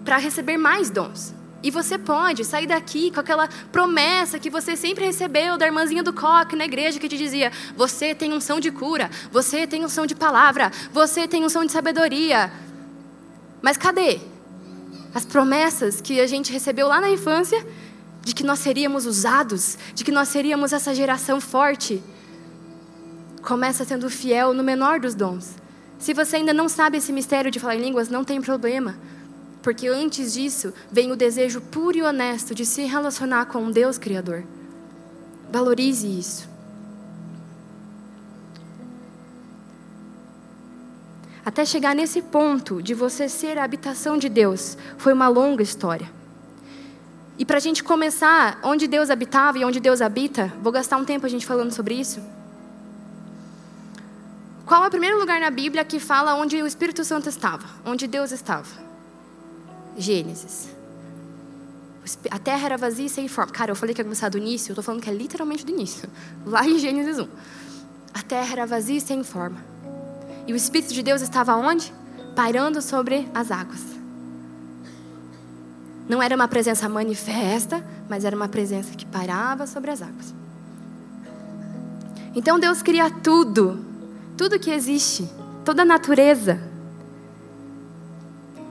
para 0.07 0.15
receber 0.15 0.55
mais 0.55 0.89
dons. 0.89 1.35
E 1.61 1.69
você 1.69 1.97
pode 1.97 2.45
sair 2.45 2.65
daqui 2.65 3.11
com 3.11 3.19
aquela 3.19 3.49
promessa 3.73 4.39
que 4.39 4.49
você 4.49 4.73
sempre 4.73 5.03
recebeu 5.03 5.57
da 5.57 5.65
irmãzinha 5.65 6.01
do 6.01 6.13
coque 6.13 6.55
na 6.55 6.63
igreja 6.63 6.97
que 6.97 7.09
te 7.09 7.17
dizia: 7.17 7.51
você 7.75 8.15
tem 8.15 8.31
um 8.31 8.39
som 8.39 8.57
de 8.57 8.71
cura, 8.71 9.11
você 9.33 9.67
tem 9.67 9.83
um 9.83 9.89
som 9.89 10.05
de 10.05 10.15
palavra, 10.15 10.71
você 10.93 11.27
tem 11.27 11.43
um 11.43 11.49
som 11.49 11.65
de 11.65 11.73
sabedoria. 11.73 12.49
Mas 13.61 13.75
cadê? 13.75 14.21
As 15.13 15.25
promessas 15.25 15.99
que 15.99 16.21
a 16.21 16.27
gente 16.27 16.53
recebeu 16.53 16.87
lá 16.87 17.01
na 17.01 17.09
infância 17.09 17.67
de 18.21 18.33
que 18.33 18.43
nós 18.45 18.59
seríamos 18.59 19.05
usados, 19.05 19.77
de 19.93 20.05
que 20.05 20.11
nós 20.11 20.29
seríamos 20.29 20.71
essa 20.71 20.95
geração 20.95 21.41
forte. 21.41 22.01
Começa 23.41 23.83
sendo 23.83 24.09
fiel 24.09 24.53
no 24.53 24.63
menor 24.63 25.01
dos 25.01 25.13
dons. 25.13 25.57
Se 25.99 26.13
você 26.13 26.37
ainda 26.37 26.53
não 26.53 26.69
sabe 26.69 26.95
esse 26.95 27.11
mistério 27.11 27.51
de 27.51 27.59
falar 27.59 27.75
em 27.75 27.81
línguas, 27.81 28.07
não 28.07 28.23
tem 28.23 28.39
problema. 28.39 28.95
Porque 29.67 29.85
antes 29.89 30.31
disso 30.31 30.73
vem 30.89 31.11
o 31.11 31.15
desejo 31.17 31.59
puro 31.59 31.97
e 31.97 32.01
honesto 32.01 32.55
de 32.55 32.65
se 32.65 32.85
relacionar 32.85 33.47
com 33.47 33.65
um 33.65 33.69
Deus 33.69 33.97
Criador. 33.97 34.45
Valorize 35.51 36.07
isso. 36.07 36.47
Até 41.45 41.65
chegar 41.65 41.93
nesse 41.93 42.21
ponto 42.21 42.81
de 42.81 42.93
você 42.93 43.27
ser 43.27 43.57
a 43.57 43.65
habitação 43.65 44.17
de 44.17 44.29
Deus, 44.29 44.77
foi 44.97 45.11
uma 45.11 45.27
longa 45.27 45.61
história. 45.61 46.09
E 47.37 47.43
para 47.43 47.57
a 47.57 47.59
gente 47.59 47.83
começar, 47.83 48.61
onde 48.63 48.87
Deus 48.87 49.09
habitava 49.09 49.59
e 49.59 49.65
onde 49.65 49.81
Deus 49.81 50.01
habita, 50.01 50.53
vou 50.63 50.71
gastar 50.71 50.95
um 50.95 51.03
tempo 51.03 51.25
a 51.25 51.29
gente 51.29 51.45
falando 51.45 51.73
sobre 51.73 51.93
isso. 51.93 52.21
Qual 54.65 54.81
é 54.85 54.87
o 54.87 54.89
primeiro 54.89 55.19
lugar 55.19 55.41
na 55.41 55.49
Bíblia 55.49 55.83
que 55.83 55.99
fala 55.99 56.35
onde 56.35 56.55
o 56.63 56.65
Espírito 56.65 57.03
Santo 57.03 57.27
estava, 57.27 57.67
onde 57.85 58.07
Deus 58.07 58.31
estava? 58.31 58.86
Gênesis. 59.97 60.69
A 62.31 62.39
terra 62.39 62.65
era 62.67 62.77
vazia 62.77 63.05
e 63.05 63.09
sem 63.09 63.27
forma. 63.27 63.51
Cara, 63.51 63.71
eu 63.71 63.75
falei 63.75 63.93
que 63.93 63.99
ia 63.99 64.05
começar 64.05 64.29
do 64.29 64.37
início, 64.37 64.69
eu 64.69 64.73
estou 64.73 64.83
falando 64.83 65.01
que 65.01 65.09
é 65.09 65.13
literalmente 65.13 65.65
do 65.65 65.71
início. 65.71 66.09
Lá 66.45 66.65
em 66.65 66.79
Gênesis 66.79 67.19
1. 67.19 67.27
A 68.13 68.21
terra 68.21 68.51
era 68.51 68.65
vazia 68.65 68.97
e 68.97 69.01
sem 69.01 69.23
forma. 69.23 69.63
E 70.45 70.53
o 70.53 70.55
Espírito 70.55 70.93
de 70.93 71.03
Deus 71.03 71.21
estava 71.21 71.55
onde? 71.55 71.93
Pairando 72.35 72.81
sobre 72.81 73.27
as 73.33 73.51
águas. 73.51 73.81
Não 76.07 76.23
era 76.23 76.35
uma 76.35 76.47
presença 76.47 76.87
manifesta, 76.87 77.85
mas 78.07 78.23
era 78.23 78.35
uma 78.35 78.47
presença 78.47 78.95
que 78.95 79.05
parava 79.05 79.67
sobre 79.67 79.91
as 79.91 80.01
águas. 80.01 80.33
Então 82.33 82.59
Deus 82.59 82.81
cria 82.81 83.09
tudo, 83.09 83.83
tudo 84.37 84.59
que 84.59 84.71
existe, 84.71 85.27
toda 85.65 85.81
a 85.81 85.85
natureza. 85.85 86.61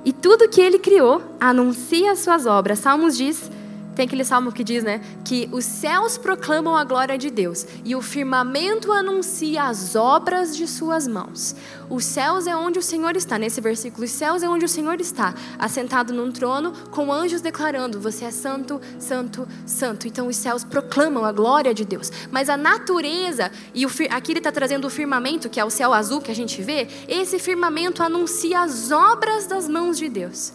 E 0.06 0.12
tudo 0.12 0.48
que 0.48 0.60
ele 0.60 0.78
criou 0.78 1.20
anuncia 1.40 2.12
as 2.12 2.20
suas 2.20 2.46
obras. 2.46 2.78
Salmos 2.78 3.16
diz 3.16 3.50
tem 3.96 4.04
aquele 4.04 4.24
salmo 4.24 4.52
que 4.52 4.62
diz, 4.62 4.84
né, 4.84 5.00
que 5.24 5.48
os 5.50 5.64
céus 5.64 6.18
proclamam 6.18 6.76
a 6.76 6.84
glória 6.84 7.16
de 7.16 7.30
Deus 7.30 7.66
e 7.82 7.96
o 7.96 8.02
firmamento 8.02 8.92
anuncia 8.92 9.64
as 9.64 9.96
obras 9.96 10.54
de 10.54 10.68
suas 10.68 11.08
mãos. 11.08 11.56
Os 11.88 12.04
céus 12.04 12.46
é 12.46 12.54
onde 12.54 12.78
o 12.78 12.82
Senhor 12.82 13.16
está, 13.16 13.38
nesse 13.38 13.58
versículo, 13.58 14.04
os 14.04 14.10
céus 14.10 14.42
é 14.42 14.48
onde 14.48 14.66
o 14.66 14.68
Senhor 14.68 15.00
está, 15.00 15.34
assentado 15.58 16.12
num 16.12 16.30
trono, 16.30 16.72
com 16.90 17.10
anjos 17.10 17.40
declarando: 17.40 17.98
Você 17.98 18.26
é 18.26 18.30
santo, 18.30 18.78
santo, 18.98 19.48
santo. 19.64 20.06
Então 20.06 20.28
os 20.28 20.36
céus 20.36 20.62
proclamam 20.62 21.24
a 21.24 21.32
glória 21.32 21.72
de 21.72 21.86
Deus. 21.86 22.12
Mas 22.30 22.50
a 22.50 22.56
natureza, 22.56 23.50
e 23.72 23.86
o, 23.86 23.90
aqui 24.10 24.32
ele 24.32 24.40
está 24.40 24.52
trazendo 24.52 24.86
o 24.86 24.90
firmamento, 24.90 25.48
que 25.48 25.58
é 25.58 25.64
o 25.64 25.70
céu 25.70 25.94
azul 25.94 26.20
que 26.20 26.30
a 26.30 26.34
gente 26.34 26.60
vê, 26.60 26.86
esse 27.08 27.38
firmamento 27.38 28.02
anuncia 28.02 28.60
as 28.60 28.90
obras 28.90 29.46
das 29.46 29.66
mãos 29.66 29.96
de 29.96 30.10
Deus. 30.10 30.52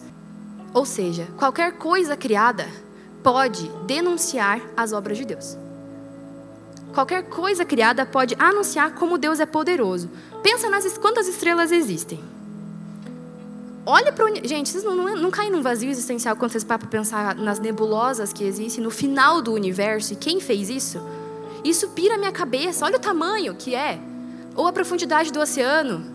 Ou 0.72 0.86
seja, 0.86 1.26
qualquer 1.36 1.72
coisa 1.72 2.16
criada 2.16 2.68
pode 3.22 3.68
denunciar 3.86 4.60
as 4.76 4.92
obras 4.92 5.18
de 5.18 5.24
Deus. 5.24 5.56
Qualquer 6.92 7.22
coisa 7.24 7.64
criada 7.64 8.04
pode 8.04 8.36
anunciar 8.38 8.94
como 8.94 9.16
Deus 9.16 9.40
é 9.40 9.46
poderoso. 9.46 10.10
Pensa 10.42 10.68
nas 10.68 10.98
quantas 10.98 11.26
estrelas 11.26 11.72
existem. 11.72 12.20
Olha 13.84 14.12
para 14.12 14.26
o. 14.26 14.46
Gente, 14.46 14.68
vocês 14.68 14.84
não, 14.84 15.16
não, 15.16 15.30
caem 15.30 15.50
num 15.50 15.62
vazio 15.62 15.90
existencial 15.90 16.36
quando 16.36 16.52
vocês 16.52 16.62
param 16.62 16.80
para 16.80 16.88
pensar 16.88 17.34
nas 17.34 17.58
nebulosas 17.58 18.32
que 18.32 18.44
existem 18.44 18.84
no 18.84 18.90
final 18.90 19.40
do 19.40 19.52
universo 19.52 20.12
e 20.12 20.16
quem 20.16 20.38
fez 20.40 20.68
isso? 20.68 21.02
Isso 21.64 21.88
pira 21.90 22.18
minha 22.18 22.30
cabeça. 22.30 22.84
Olha 22.84 22.96
o 22.96 23.00
tamanho 23.00 23.54
que 23.54 23.74
é. 23.74 23.98
Ou 24.54 24.66
a 24.66 24.72
profundidade 24.72 25.32
do 25.32 25.40
oceano. 25.40 26.11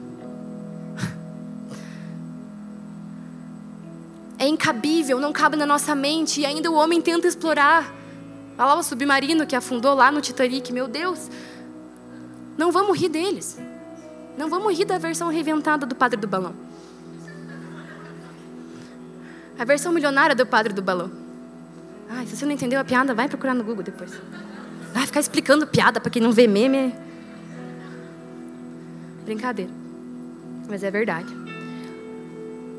É 4.47 4.49
incabível, 4.49 5.19
não 5.19 5.31
cabe 5.31 5.55
na 5.55 5.65
nossa 5.65 5.93
mente, 5.93 6.41
e 6.41 6.45
ainda 6.45 6.71
o 6.71 6.73
homem 6.73 7.01
tenta 7.01 7.27
explorar. 7.27 7.93
Olha 8.57 8.67
lá 8.67 8.75
o 8.75 8.83
submarino 8.83 9.45
que 9.45 9.55
afundou 9.55 9.93
lá 9.93 10.11
no 10.11 10.21
Titanic, 10.21 10.71
meu 10.73 10.87
Deus. 10.87 11.29
Não 12.57 12.71
vamos 12.71 12.97
rir 12.97 13.09
deles. 13.09 13.59
Não 14.37 14.49
vamos 14.49 14.77
rir 14.77 14.85
da 14.85 14.97
versão 14.97 15.29
reventada 15.29 15.85
do 15.85 15.95
Padre 15.95 16.19
do 16.19 16.27
Balão. 16.27 16.55
A 19.59 19.65
versão 19.65 19.91
milionária 19.91 20.35
do 20.35 20.45
Padre 20.45 20.73
do 20.73 20.81
Balão. 20.81 21.11
Se 22.25 22.35
você 22.35 22.45
não 22.45 22.53
entendeu 22.53 22.79
a 22.79 22.85
piada, 22.85 23.13
vai 23.13 23.27
procurar 23.27 23.53
no 23.53 23.63
Google 23.63 23.83
depois. 23.83 24.11
Vai 24.93 25.05
ficar 25.05 25.19
explicando 25.19 25.67
piada 25.67 25.99
para 25.99 26.09
quem 26.09 26.21
não 26.21 26.31
vê 26.31 26.47
meme. 26.47 26.95
Brincadeira. 29.25 29.71
Mas 30.69 30.83
é 30.83 30.89
verdade. 30.89 31.46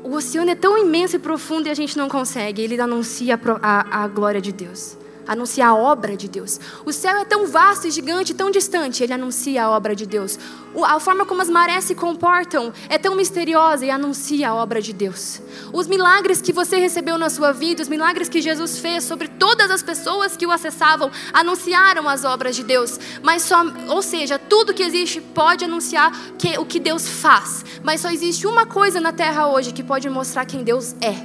O 0.03 0.15
oceano 0.15 0.51
é 0.51 0.55
tão 0.55 0.77
imenso 0.77 1.15
e 1.15 1.19
profundo 1.19 1.67
e 1.67 1.69
a 1.69 1.73
gente 1.73 1.97
não 1.97 2.07
consegue. 2.07 2.61
Ele 2.61 2.79
anuncia 2.79 3.35
a, 3.35 3.39
a, 3.61 4.03
a 4.03 4.07
glória 4.07 4.41
de 4.41 4.51
Deus 4.51 4.97
anuncia 5.29 5.67
a 5.67 5.75
obra 5.75 6.17
de 6.17 6.27
Deus. 6.27 6.59
O 6.83 6.91
céu 6.91 7.15
é 7.17 7.23
tão 7.23 7.45
vasto 7.45 7.85
e 7.87 7.91
gigante, 7.91 8.33
tão 8.33 8.49
distante, 8.49 9.03
ele 9.03 9.13
anuncia 9.13 9.63
a 9.63 9.69
obra 9.69 9.95
de 9.95 10.07
Deus. 10.07 10.39
A 10.83 10.99
forma 10.99 11.23
como 11.23 11.41
as 11.41 11.49
marés 11.49 11.83
se 11.83 11.93
comportam 11.93 12.73
é 12.89 12.97
tão 12.97 13.15
misteriosa 13.15 13.85
e 13.85 13.91
anuncia 13.91 14.49
a 14.49 14.55
obra 14.55 14.81
de 14.81 14.91
Deus. 14.91 15.39
Os 15.71 15.85
milagres 15.85 16.41
que 16.41 16.51
você 16.51 16.77
recebeu 16.77 17.15
na 17.17 17.29
sua 17.29 17.51
vida, 17.51 17.83
os 17.83 17.87
milagres 17.87 18.27
que 18.27 18.41
Jesus 18.41 18.79
fez 18.79 19.03
sobre 19.03 19.27
todas 19.27 19.69
as 19.69 19.83
pessoas 19.83 20.35
que 20.35 20.47
o 20.47 20.51
acessavam, 20.51 21.11
anunciaram 21.31 22.09
as 22.09 22.25
obras 22.25 22.55
de 22.55 22.63
Deus. 22.63 22.99
Mas 23.21 23.43
só, 23.43 23.63
ou 23.87 24.01
seja, 24.01 24.39
tudo 24.39 24.73
que 24.73 24.83
existe 24.83 25.21
pode 25.21 25.63
anunciar 25.63 26.11
que, 26.39 26.57
o 26.57 26.65
que 26.65 26.79
Deus 26.79 27.07
faz. 27.07 27.63
Mas 27.83 28.01
só 28.01 28.09
existe 28.09 28.47
uma 28.47 28.65
coisa 28.65 28.99
na 28.99 29.13
terra 29.13 29.47
hoje 29.47 29.71
que 29.71 29.83
pode 29.83 30.09
mostrar 30.09 30.45
quem 30.45 30.63
Deus 30.63 30.95
é. 31.01 31.15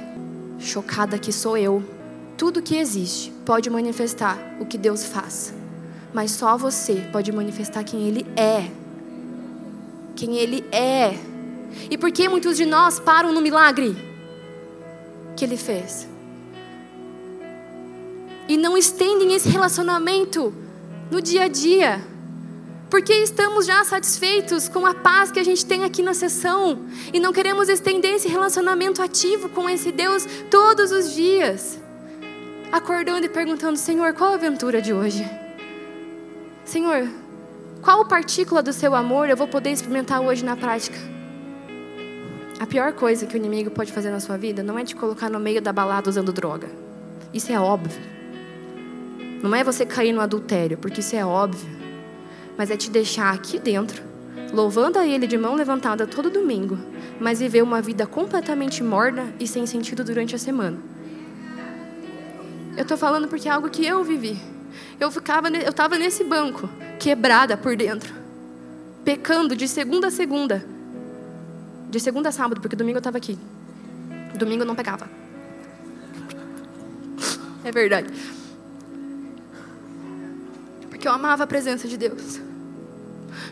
Chocada 0.59 1.17
que 1.17 1.33
sou 1.33 1.57
eu 1.57 1.94
tudo 2.37 2.61
que 2.61 2.75
existe 2.75 3.31
pode 3.45 3.69
manifestar 3.69 4.37
o 4.59 4.65
que 4.65 4.77
Deus 4.77 5.05
faz, 5.05 5.53
mas 6.13 6.31
só 6.31 6.57
você 6.57 7.07
pode 7.11 7.31
manifestar 7.31 7.83
quem 7.83 8.07
Ele 8.07 8.25
é. 8.35 8.69
Quem 10.15 10.37
Ele 10.37 10.63
é. 10.71 11.17
E 11.89 11.97
por 11.97 12.11
que 12.11 12.27
muitos 12.27 12.57
de 12.57 12.65
nós 12.65 12.99
param 12.99 13.31
no 13.31 13.41
milagre 13.41 13.95
que 15.35 15.45
Ele 15.45 15.57
fez? 15.57 16.07
E 18.47 18.57
não 18.57 18.77
estendem 18.77 19.33
esse 19.33 19.49
relacionamento 19.49 20.53
no 21.09 21.21
dia 21.21 21.43
a 21.43 21.47
dia. 21.47 22.03
Porque 22.89 23.13
estamos 23.13 23.65
já 23.65 23.83
satisfeitos 23.83 24.69
com 24.69 24.85
a 24.85 24.93
paz 24.93 25.31
que 25.31 25.39
a 25.39 25.43
gente 25.43 25.65
tem 25.65 25.83
aqui 25.83 26.01
na 26.01 26.13
sessão 26.13 26.85
e 27.11 27.19
não 27.19 27.33
queremos 27.33 27.67
estender 27.67 28.13
esse 28.13 28.27
relacionamento 28.27 29.01
ativo 29.01 29.49
com 29.49 29.67
esse 29.69 29.91
Deus 29.91 30.25
todos 30.49 30.91
os 30.91 31.13
dias 31.13 31.79
acordando 32.71 33.25
e 33.25 33.29
perguntando: 33.29 33.77
Senhor, 33.77 34.13
qual 34.13 34.31
a 34.31 34.35
aventura 34.35 34.81
de 34.81 34.93
hoje? 34.93 35.25
Senhor, 36.63 37.07
qual 37.81 38.05
partícula 38.05 38.63
do 38.63 38.73
seu 38.73 38.95
amor 38.95 39.29
eu 39.29 39.37
vou 39.37 39.47
poder 39.47 39.71
experimentar 39.71 40.21
hoje 40.21 40.43
na 40.43 40.55
prática? 40.55 40.97
A 42.59 42.65
pior 42.65 42.93
coisa 42.93 43.25
que 43.25 43.35
o 43.35 43.37
inimigo 43.37 43.69
pode 43.69 43.91
fazer 43.91 44.09
na 44.09 44.19
sua 44.19 44.37
vida 44.37 44.63
não 44.63 44.79
é 44.79 44.83
te 44.83 44.95
colocar 44.95 45.29
no 45.29 45.39
meio 45.39 45.61
da 45.61 45.73
balada 45.73 46.09
usando 46.09 46.31
droga. 46.31 46.69
Isso 47.33 47.51
é 47.51 47.59
óbvio. 47.59 48.01
Não 49.43 49.53
é 49.53 49.63
você 49.63 49.85
cair 49.85 50.13
no 50.13 50.21
adultério, 50.21 50.77
porque 50.77 51.01
isso 51.01 51.15
é 51.15 51.25
óbvio. 51.25 51.69
Mas 52.57 52.71
é 52.71 52.77
te 52.77 52.89
deixar 52.89 53.33
aqui 53.33 53.59
dentro, 53.59 54.01
louvando 54.53 54.97
a 54.97 55.05
Ele 55.05 55.27
de 55.27 55.37
mão 55.37 55.53
levantada 55.53 56.07
todo 56.07 56.29
domingo, 56.29 56.79
mas 57.19 57.39
viver 57.39 57.61
uma 57.61 57.81
vida 57.81 58.07
completamente 58.07 58.81
morna 58.81 59.33
e 59.39 59.45
sem 59.45 59.65
sentido 59.65 60.03
durante 60.03 60.33
a 60.33 60.39
semana. 60.39 60.94
Eu 62.75 62.83
estou 62.83 62.97
falando 62.97 63.27
porque 63.27 63.47
é 63.47 63.51
algo 63.51 63.69
que 63.69 63.85
eu 63.85 64.03
vivi. 64.03 64.39
Eu 64.99 65.11
ficava, 65.11 65.49
eu 65.49 65.69
estava 65.69 65.97
nesse 65.97 66.23
banco, 66.23 66.69
quebrada 66.99 67.55
por 67.55 67.75
dentro, 67.75 68.13
pecando 69.03 69.55
de 69.55 69.67
segunda 69.67 70.07
a 70.07 70.11
segunda, 70.11 70.65
de 71.89 71.99
segunda 71.99 72.29
a 72.29 72.31
sábado, 72.31 72.61
porque 72.61 72.75
domingo 72.75 72.97
eu 72.97 72.99
estava 72.99 73.17
aqui. 73.17 73.37
Domingo 74.35 74.63
eu 74.63 74.67
não 74.67 74.75
pegava. 74.75 75.09
É 77.63 77.71
verdade. 77.71 78.13
Porque 80.89 81.07
eu 81.07 81.11
amava 81.11 81.43
a 81.43 81.47
presença 81.47 81.87
de 81.87 81.97
Deus. 81.97 82.39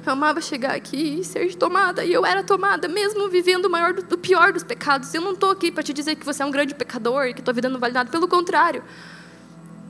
Eu 0.06 0.14
amava 0.14 0.42
chegar 0.42 0.76
aqui 0.76 1.20
e 1.20 1.24
ser 1.24 1.56
tomada. 1.56 2.04
E 2.04 2.12
eu 2.14 2.26
era 2.26 2.44
tomada, 2.44 2.88
mesmo 2.88 3.30
vivendo 3.30 3.66
o 3.66 3.70
maior 3.70 3.94
do, 3.94 4.18
pior 4.18 4.54
dos 4.54 4.64
pecados. 4.64 5.14
Eu 5.14 5.22
não 5.22 5.34
estou 5.34 5.52
aqui 5.52 5.72
para 5.72 5.84
te 5.84 5.94
dizer 5.94 6.16
que 6.16 6.26
você 6.26 6.44
é 6.44 6.46
um 6.46 6.52
grande 6.52 6.74
pecador 6.76 7.26
e 7.26 7.34
que 7.34 7.42
tua 7.42 7.54
vida 7.54 7.70
não 7.70 7.80
vale 7.80 7.94
nada. 7.94 8.10
Pelo 8.10 8.28
contrário. 8.28 8.84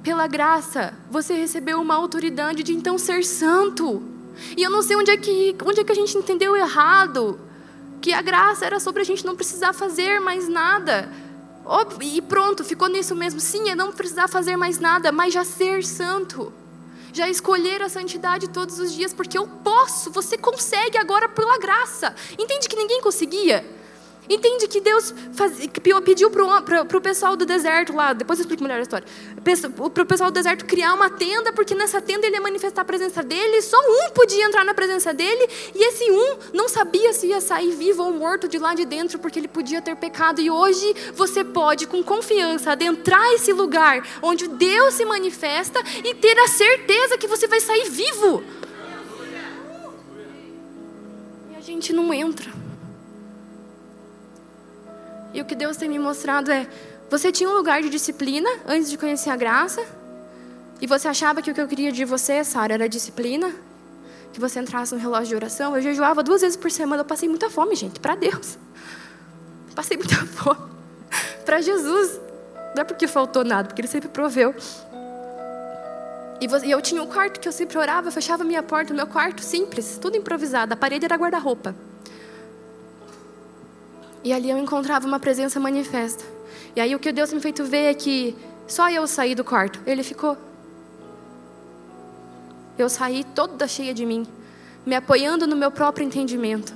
Pela 0.04 0.28
graça, 0.28 0.94
você 1.10 1.34
recebeu 1.34 1.82
uma 1.82 1.96
autoridade 1.96 2.62
de 2.64 2.74
então 2.74 2.98
ser 2.98 3.24
santo. 3.24 4.04
E 4.58 4.62
eu 4.62 4.70
não 4.70 4.82
sei 4.82 4.96
onde 4.96 5.12
é 5.12 5.18
que, 5.18 5.56
onde 5.66 5.80
é 5.80 5.84
que 5.84 5.92
a 5.92 5.96
gente 5.96 6.18
entendeu 6.18 6.56
errado. 6.56 7.40
Que 8.02 8.14
a 8.14 8.22
graça 8.22 8.66
era 8.66 8.80
sobre 8.80 9.02
a 9.02 9.06
gente 9.06 9.26
não 9.26 9.36
precisar 9.36 9.74
fazer 9.74 10.20
mais 10.20 10.50
nada. 10.50 11.10
E 12.02 12.22
pronto, 12.22 12.64
ficou 12.64 12.90
nisso 12.90 13.16
mesmo. 13.16 13.40
Sim, 13.40 13.70
é 13.70 13.76
não 13.76 13.92
precisar 13.92 14.28
fazer 14.28 14.58
mais 14.58 14.80
nada, 14.80 15.12
mas 15.12 15.34
já 15.34 15.46
ser 15.46 15.84
santo. 15.84 16.52
Já 17.14 17.30
escolher 17.30 17.80
a 17.84 17.90
santidade 17.90 18.50
todos 18.50 18.80
os 18.80 18.92
dias, 18.92 19.14
porque 19.14 19.38
eu 19.38 19.48
posso, 19.48 20.10
você 20.10 20.36
consegue 20.36 20.98
agora 20.98 21.30
pela 21.30 21.60
graça. 21.60 22.16
Entende 22.40 22.68
que 22.68 22.76
ninguém 22.76 23.02
conseguia? 23.02 23.64
Entende 24.30 24.68
que 24.70 24.80
Deus 24.80 25.14
faz, 25.34 25.58
pediu 26.06 26.32
para 26.32 26.98
o 26.98 27.02
pessoal 27.02 27.36
do 27.36 27.46
deserto 27.46 27.94
lá, 27.94 28.14
depois 28.14 28.40
eu 28.40 28.44
explico 28.44 28.64
melhor 28.64 28.80
a 28.80 28.82
história, 28.82 29.06
para 29.94 30.04
o 30.04 30.06
pessoal 30.06 30.32
do 30.32 30.34
deserto 30.34 30.66
criar 30.66 30.94
uma 30.94 31.10
tenda, 31.10 31.52
porque 31.52 31.76
nessa 31.76 32.02
tenda 32.02 32.26
ele 32.26 32.38
ia 32.38 32.42
manifestar 32.42 32.84
a 32.84 32.86
presença 32.86 33.22
dele, 33.22 33.62
só 33.62 33.78
um 33.78 34.12
podia 34.12 34.46
entrar 34.46 34.64
na 34.64 34.74
presença 34.74 35.14
dele, 35.14 35.46
e 35.76 35.84
esse 35.90 36.10
um 36.10 36.38
não 36.54 36.70
sabia 36.70 37.12
se 37.12 37.28
ia 37.28 37.42
sair 37.42 37.72
vivo 37.72 38.02
ou 38.04 38.14
morto 38.14 38.48
de 38.48 38.58
lá 38.58 38.74
de 38.74 38.86
dentro, 38.86 39.20
porque 39.20 39.40
ele 39.40 39.48
podia 39.50 39.82
ter 39.82 39.96
pecado, 39.98 40.40
e 40.40 40.50
hoje 40.50 40.96
você 41.14 41.44
pode, 41.44 41.86
com 41.86 42.02
confiança, 42.02 42.72
adentrar 42.72 43.30
esse 43.34 43.52
lugar 43.52 44.08
onde 44.22 44.48
Deus 44.48 44.94
se 44.94 45.04
manifesta 45.04 45.82
e 46.04 46.16
ter 46.16 46.40
a 46.40 46.48
certeza 46.48 47.18
que 47.18 47.28
você 47.28 47.46
vai 47.46 47.60
sair 47.60 47.90
vivo. 47.90 48.42
E 51.52 51.56
a 51.58 51.62
gente 51.62 51.92
não 51.92 52.14
entra. 52.14 52.63
E 55.34 55.42
o 55.42 55.46
que 55.46 55.56
Deus 55.56 55.78
tem 55.78 55.90
me 55.90 56.00
mostrado 56.00 56.52
é: 56.52 56.68
você 57.10 57.32
tinha 57.32 57.50
um 57.50 57.54
lugar 57.54 57.82
de 57.82 57.90
disciplina 57.90 58.50
antes 58.68 58.90
de 58.90 58.98
conhecer 58.98 59.30
a 59.30 59.36
graça, 59.36 59.84
e 60.80 60.88
você 60.88 61.08
achava 61.08 61.42
que 61.42 61.50
o 61.50 61.54
que 61.54 61.62
eu 61.62 61.68
queria 61.68 61.92
de 61.92 62.06
você, 62.06 62.44
Sara, 62.44 62.74
era 62.74 62.90
disciplina, 62.90 63.54
que 64.32 64.40
você 64.40 64.60
entrasse 64.60 64.94
no 64.94 65.00
relógio 65.00 65.28
de 65.28 65.36
oração. 65.36 65.76
Eu 65.76 65.82
jejuava 65.82 66.22
duas 66.22 66.42
vezes 66.42 66.58
por 66.58 66.70
semana, 66.72 67.02
eu 67.02 67.06
passei 67.06 67.30
muita 67.30 67.50
fome, 67.50 67.76
gente, 67.76 68.00
para 68.00 68.16
Deus. 68.16 68.58
Passei 69.76 69.98
muita 69.98 70.16
fome. 70.28 70.72
para 71.46 71.62
Jesus. 71.62 72.20
Não 72.76 72.82
é 72.82 72.84
porque 72.84 73.08
faltou 73.08 73.44
nada, 73.44 73.68
porque 73.68 73.82
Ele 73.82 73.88
sempre 73.88 74.10
proveu. 74.10 74.54
E 76.42 76.72
eu 76.72 76.82
tinha 76.82 77.02
um 77.02 77.08
quarto 77.08 77.40
que 77.40 77.48
eu 77.48 77.52
sempre 77.52 77.78
orava, 77.78 78.10
eu 78.10 78.12
fechava 78.12 78.44
minha 78.44 78.62
porta, 78.62 78.94
meu 78.94 79.08
quarto 79.08 79.42
simples, 79.42 79.98
tudo 80.02 80.18
improvisado. 80.18 80.74
A 80.74 80.76
parede 80.76 81.06
era 81.06 81.16
guarda-roupa. 81.16 81.74
E 84.24 84.32
ali 84.32 84.50
eu 84.50 84.58
encontrava 84.58 85.06
uma 85.06 85.20
presença 85.20 85.60
manifesta. 85.60 86.24
E 86.76 86.82
aí 86.82 86.96
o 86.96 87.00
que 87.00 87.12
Deus 87.12 87.34
me 87.34 87.40
feito 87.40 87.66
ver 87.66 87.92
é 87.92 87.94
que 87.94 88.36
só 88.68 88.90
eu 88.90 89.06
saí 89.06 89.36
do 89.36 89.44
quarto, 89.44 89.82
ele 89.86 90.04
ficou. 90.04 90.38
Eu 92.78 92.90
saí 92.90 93.24
toda 93.24 93.68
cheia 93.68 93.94
de 93.94 94.06
mim, 94.06 94.26
me 94.86 94.96
apoiando 94.96 95.46
no 95.46 95.56
meu 95.56 95.70
próprio 95.70 96.06
entendimento. 96.06 96.74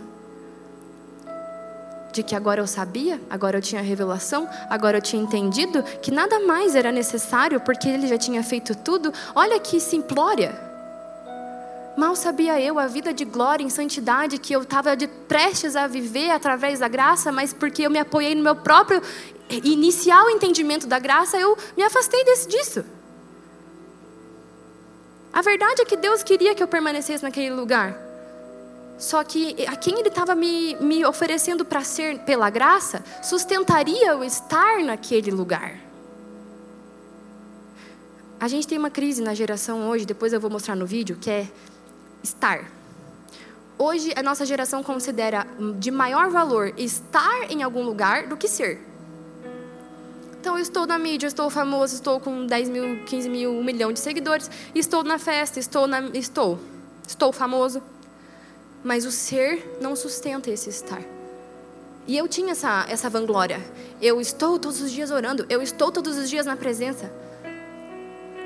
De 2.12 2.22
que 2.22 2.36
agora 2.36 2.62
eu 2.62 2.68
sabia, 2.68 3.20
agora 3.30 3.58
eu 3.58 3.62
tinha 3.62 3.82
revelação, 3.82 4.48
agora 4.70 4.98
eu 4.98 5.02
tinha 5.02 5.22
entendido 5.22 5.82
que 6.02 6.12
nada 6.12 6.40
mais 6.40 6.76
era 6.76 6.92
necessário 6.92 7.60
porque 7.62 7.88
ele 7.88 8.08
já 8.08 8.18
tinha 8.18 8.44
feito 8.44 8.76
tudo. 8.76 9.14
Olha 9.34 9.60
que 9.60 9.80
simplória. 9.80 10.67
Mal 11.98 12.16
sabia 12.16 12.62
eu 12.62 12.78
a 12.78 12.86
vida 12.86 13.12
de 13.12 13.26
glória 13.26 13.64
em 13.64 13.72
santidade 13.72 14.38
que 14.38 14.54
eu 14.54 14.62
estava 14.62 14.96
prestes 15.28 15.76
a 15.76 15.88
viver 15.88 16.30
através 16.30 16.78
da 16.78 16.88
graça, 16.88 17.32
mas 17.32 17.52
porque 17.52 17.82
eu 17.82 17.90
me 17.90 17.98
apoiei 17.98 18.36
no 18.36 18.44
meu 18.44 18.56
próprio 18.56 19.02
inicial 19.64 20.30
entendimento 20.30 20.86
da 20.86 21.00
graça, 21.00 21.38
eu 21.38 21.58
me 21.76 21.82
afastei 21.82 22.24
desse, 22.24 22.48
disso. 22.48 22.86
A 25.34 25.42
verdade 25.42 25.82
é 25.82 25.86
que 25.86 25.98
Deus 25.98 26.22
queria 26.22 26.54
que 26.54 26.62
eu 26.62 26.68
permanecesse 26.68 27.24
naquele 27.24 27.50
lugar. 27.50 27.98
Só 29.00 29.24
que 29.24 29.66
a 29.66 29.76
quem 29.76 29.98
Ele 29.98 30.10
estava 30.10 30.36
me, 30.36 30.76
me 30.76 31.04
oferecendo 31.04 31.66
para 31.66 31.84
ser 31.84 32.20
pela 32.20 32.52
graça, 32.52 33.04
sustentaria 33.24 34.10
eu 34.12 34.24
estar 34.24 34.84
naquele 34.84 35.32
lugar. 35.32 35.80
A 38.40 38.48
gente 38.48 38.68
tem 38.68 38.78
uma 38.78 38.92
crise 38.92 39.20
na 39.20 39.34
geração 39.34 39.90
hoje, 39.90 40.06
depois 40.06 40.32
eu 40.32 40.40
vou 40.40 40.52
mostrar 40.52 40.76
no 40.76 40.86
vídeo, 40.86 41.18
que 41.20 41.28
é 41.28 41.48
estar. 42.28 42.78
Hoje, 43.80 44.12
a 44.16 44.24
nossa 44.24 44.46
geração 44.46 44.82
considera 44.82 45.46
de 45.78 45.92
maior 45.92 46.30
valor 46.30 46.74
estar 46.78 47.52
em 47.52 47.62
algum 47.62 47.84
lugar 47.84 48.28
do 48.28 48.36
que 48.36 48.48
ser. 48.48 48.82
Então, 50.40 50.56
eu 50.56 50.62
estou 50.62 50.88
na 50.88 50.98
mídia, 50.98 51.28
estou 51.28 51.50
famoso, 51.50 51.96
estou 51.96 52.20
com 52.20 52.46
10 52.46 52.70
mil, 52.70 53.04
15 53.06 53.30
mil, 53.30 53.52
1 53.52 53.64
milhão 53.64 53.94
de 53.94 54.00
seguidores, 54.00 54.50
estou 54.74 55.04
na 55.04 55.20
festa, 55.20 55.60
estou, 55.60 55.86
na, 55.88 56.00
estou, 56.14 56.60
estou 57.08 57.32
famoso. 57.32 57.82
Mas 58.84 59.06
o 59.06 59.12
ser 59.12 59.78
não 59.80 59.96
sustenta 59.96 60.50
esse 60.50 60.70
estar. 60.70 61.02
E 62.08 62.18
eu 62.18 62.28
tinha 62.28 62.54
essa, 62.54 62.86
essa 62.88 63.10
vanglória. 63.10 63.60
Eu 64.02 64.20
estou 64.20 64.58
todos 64.58 64.82
os 64.82 64.92
dias 64.92 65.12
orando, 65.12 65.46
eu 65.50 65.62
estou 65.62 65.92
todos 65.92 66.18
os 66.18 66.30
dias 66.30 66.46
na 66.46 66.56
presença. 66.56 67.12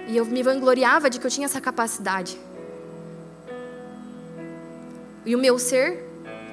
E 0.08 0.17
eu 0.17 0.26
me 0.26 0.44
vangloriava 0.44 1.10
de 1.10 1.20
que 1.20 1.28
eu 1.28 1.32
tinha 1.32 1.46
essa 1.46 1.62
capacidade 1.62 2.38
e 5.25 5.36
o 5.36 5.39
meu 5.39 5.57
ser 5.60 6.03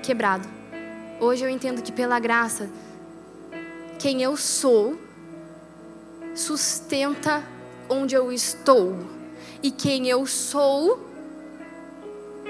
quebrado. 0.02 0.48
Hoje 1.20 1.44
eu 1.44 1.48
entendo 1.48 1.82
que 1.82 1.92
pela 1.92 2.18
graça, 2.18 2.70
quem 3.98 4.22
eu 4.22 4.36
sou 4.36 4.98
sustenta 6.34 7.42
onde 7.88 8.14
eu 8.14 8.30
estou. 8.32 8.96
E 9.62 9.70
quem 9.70 10.08
eu 10.08 10.26
sou 10.26 11.04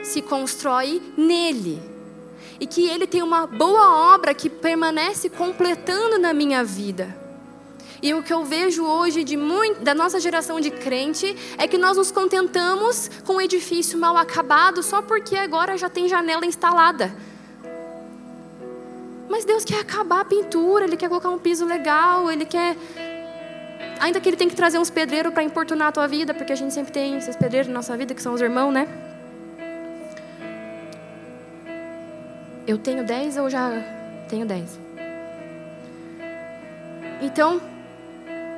se 0.02 0.20
constrói 0.20 1.02
nele. 1.16 1.81
E 2.61 2.66
que 2.66 2.88
ele 2.88 3.07
tem 3.07 3.22
uma 3.22 3.46
boa 3.46 4.14
obra 4.14 4.35
que 4.35 4.50
permanece 4.50 5.31
completando 5.31 6.18
na 6.18 6.35
minha 6.35 6.62
vida. 6.64 7.28
E 8.00 8.14
o 8.14 8.22
que 8.22 8.32
eu 8.32 8.44
vejo 8.44 8.84
hoje 8.84 9.24
de 9.24 9.37
muito, 9.37 9.80
da 9.82 9.94
nossa 9.94 10.20
geração 10.20 10.61
de 10.61 10.70
crente 10.70 11.37
é 11.58 11.66
que 11.66 11.76
nós 11.76 11.96
nos 11.96 12.11
contentamos 12.11 13.11
com 13.24 13.34
um 13.34 13.40
edifício 13.40 13.98
mal 13.98 14.16
acabado 14.16 14.82
só 14.82 15.02
porque 15.02 15.37
agora 15.37 15.76
já 15.76 15.88
tem 15.88 16.08
janela 16.08 16.46
instalada. 16.46 17.12
Mas 19.28 19.44
Deus 19.44 19.64
quer 19.64 19.80
acabar 19.80 20.20
a 20.20 20.24
pintura, 20.24 20.84
Ele 20.84 20.96
quer 20.96 21.08
colocar 21.08 21.28
um 21.28 21.38
piso 21.38 21.64
legal, 21.66 22.30
Ele 22.30 22.44
quer. 22.44 22.76
Ainda 24.00 24.20
que 24.20 24.28
Ele 24.28 24.37
tem 24.37 24.48
que 24.48 24.54
trazer 24.54 24.78
uns 24.78 24.90
pedreiros 24.90 25.32
para 25.32 25.42
importunar 25.42 25.88
a 25.88 25.92
tua 25.92 26.06
vida, 26.06 26.32
porque 26.32 26.52
a 26.52 26.56
gente 26.56 26.72
sempre 26.72 26.92
tem 26.92 27.16
esses 27.16 27.37
pedreiros 27.37 27.68
na 27.68 27.74
nossa 27.74 27.96
vida, 27.96 28.14
que 28.14 28.22
são 28.22 28.32
os 28.32 28.40
irmãos, 28.40 28.72
né? 28.72 28.87
Eu 32.66 32.78
tenho 32.78 33.04
dez 33.04 33.37
ou 33.37 33.50
já 33.50 33.70
tenho 34.28 34.46
dez? 34.46 34.78
Então, 37.20 37.61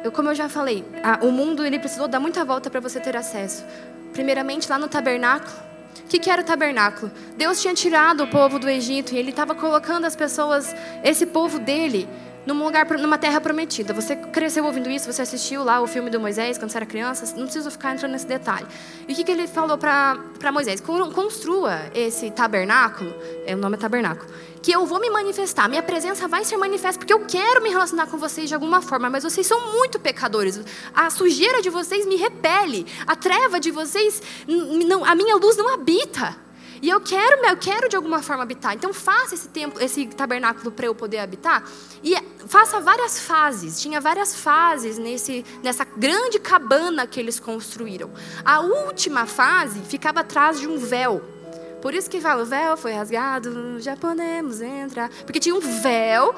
eu, 0.02 0.10
como 0.10 0.28
eu 0.28 0.34
já 0.34 0.48
falei, 0.48 0.84
a, 1.02 1.24
o 1.24 1.30
mundo 1.30 1.64
ele 1.64 1.78
precisou 1.78 2.08
dar 2.08 2.20
muita 2.20 2.44
volta 2.44 2.70
para 2.70 2.80
você 2.80 2.98
ter 3.00 3.16
acesso. 3.16 3.64
Primeiramente, 4.12 4.68
lá 4.68 4.78
no 4.78 4.88
tabernáculo. 4.88 5.70
O 6.04 6.08
que, 6.10 6.18
que 6.18 6.30
era 6.30 6.42
o 6.42 6.44
tabernáculo? 6.44 7.10
Deus 7.36 7.60
tinha 7.60 7.74
tirado 7.74 8.24
o 8.24 8.26
povo 8.26 8.58
do 8.58 8.68
Egito 8.68 9.14
e 9.14 9.18
ele 9.18 9.30
estava 9.30 9.54
colocando 9.54 10.04
as 10.04 10.16
pessoas, 10.16 10.74
esse 11.04 11.26
povo 11.26 11.58
dele, 11.58 12.08
num 12.54 12.64
lugar, 12.64 12.86
numa 12.98 13.18
terra 13.18 13.40
prometida. 13.40 13.92
Você 13.94 14.16
cresceu 14.16 14.64
ouvindo 14.64 14.90
isso, 14.90 15.10
você 15.10 15.22
assistiu 15.22 15.62
lá 15.64 15.80
o 15.80 15.86
filme 15.86 16.10
do 16.10 16.18
Moisés 16.18 16.58
quando 16.58 16.70
você 16.70 16.78
era 16.78 16.86
criança, 16.86 17.24
não 17.36 17.44
preciso 17.44 17.70
ficar 17.70 17.94
entrando 17.94 18.12
nesse 18.12 18.26
detalhe. 18.26 18.66
E 19.06 19.12
o 19.12 19.16
que, 19.16 19.24
que 19.24 19.30
ele 19.32 19.46
falou 19.46 19.78
para 19.78 20.52
Moisés? 20.52 20.80
Construa 20.80 21.90
esse 21.94 22.30
tabernáculo, 22.30 23.14
é, 23.46 23.54
o 23.54 23.58
nome 23.58 23.76
é 23.76 23.78
tabernáculo, 23.78 24.30
que 24.62 24.72
eu 24.72 24.84
vou 24.84 25.00
me 25.00 25.08
manifestar, 25.10 25.68
minha 25.68 25.82
presença 25.82 26.28
vai 26.28 26.44
ser 26.44 26.56
manifesta, 26.56 26.98
porque 26.98 27.12
eu 27.12 27.24
quero 27.26 27.62
me 27.62 27.70
relacionar 27.70 28.06
com 28.06 28.18
vocês 28.18 28.48
de 28.48 28.54
alguma 28.54 28.82
forma, 28.82 29.08
mas 29.08 29.24
vocês 29.24 29.46
são 29.46 29.72
muito 29.72 29.98
pecadores. 29.98 30.60
A 30.94 31.08
sujeira 31.10 31.62
de 31.62 31.70
vocês 31.70 32.06
me 32.06 32.16
repele, 32.16 32.86
a 33.06 33.16
treva 33.16 33.60
de 33.60 33.70
vocês, 33.70 34.22
não, 34.46 35.04
a 35.04 35.14
minha 35.14 35.36
luz 35.36 35.56
não 35.56 35.72
habita. 35.72 36.49
E 36.82 36.88
eu 36.88 37.00
quero, 37.00 37.44
eu 37.46 37.56
quero 37.56 37.88
de 37.88 37.96
alguma 37.96 38.22
forma 38.22 38.42
habitar. 38.42 38.74
Então 38.74 38.92
faça 38.92 39.34
esse 39.34 39.48
templo, 39.48 39.82
esse 39.82 40.06
tabernáculo 40.06 40.70
para 40.70 40.86
eu 40.86 40.94
poder 40.94 41.18
habitar 41.18 41.62
e 42.02 42.14
faça 42.46 42.80
várias 42.80 43.20
fases. 43.20 43.80
Tinha 43.80 44.00
várias 44.00 44.34
fases 44.34 44.98
nesse, 44.98 45.44
nessa 45.62 45.84
grande 45.84 46.38
cabana 46.38 47.06
que 47.06 47.20
eles 47.20 47.38
construíram. 47.38 48.10
A 48.44 48.60
última 48.60 49.26
fase 49.26 49.80
ficava 49.80 50.20
atrás 50.20 50.58
de 50.58 50.66
um 50.66 50.78
véu. 50.78 51.22
Por 51.80 51.94
isso 51.94 52.10
que 52.10 52.20
fala, 52.20 52.42
o 52.42 52.46
véu 52.46 52.76
foi 52.76 52.92
rasgado, 52.92 53.80
já 53.80 53.96
podemos 53.96 54.60
entrar. 54.60 55.08
Porque 55.24 55.40
tinha 55.40 55.54
um 55.54 55.60
véu 55.60 56.34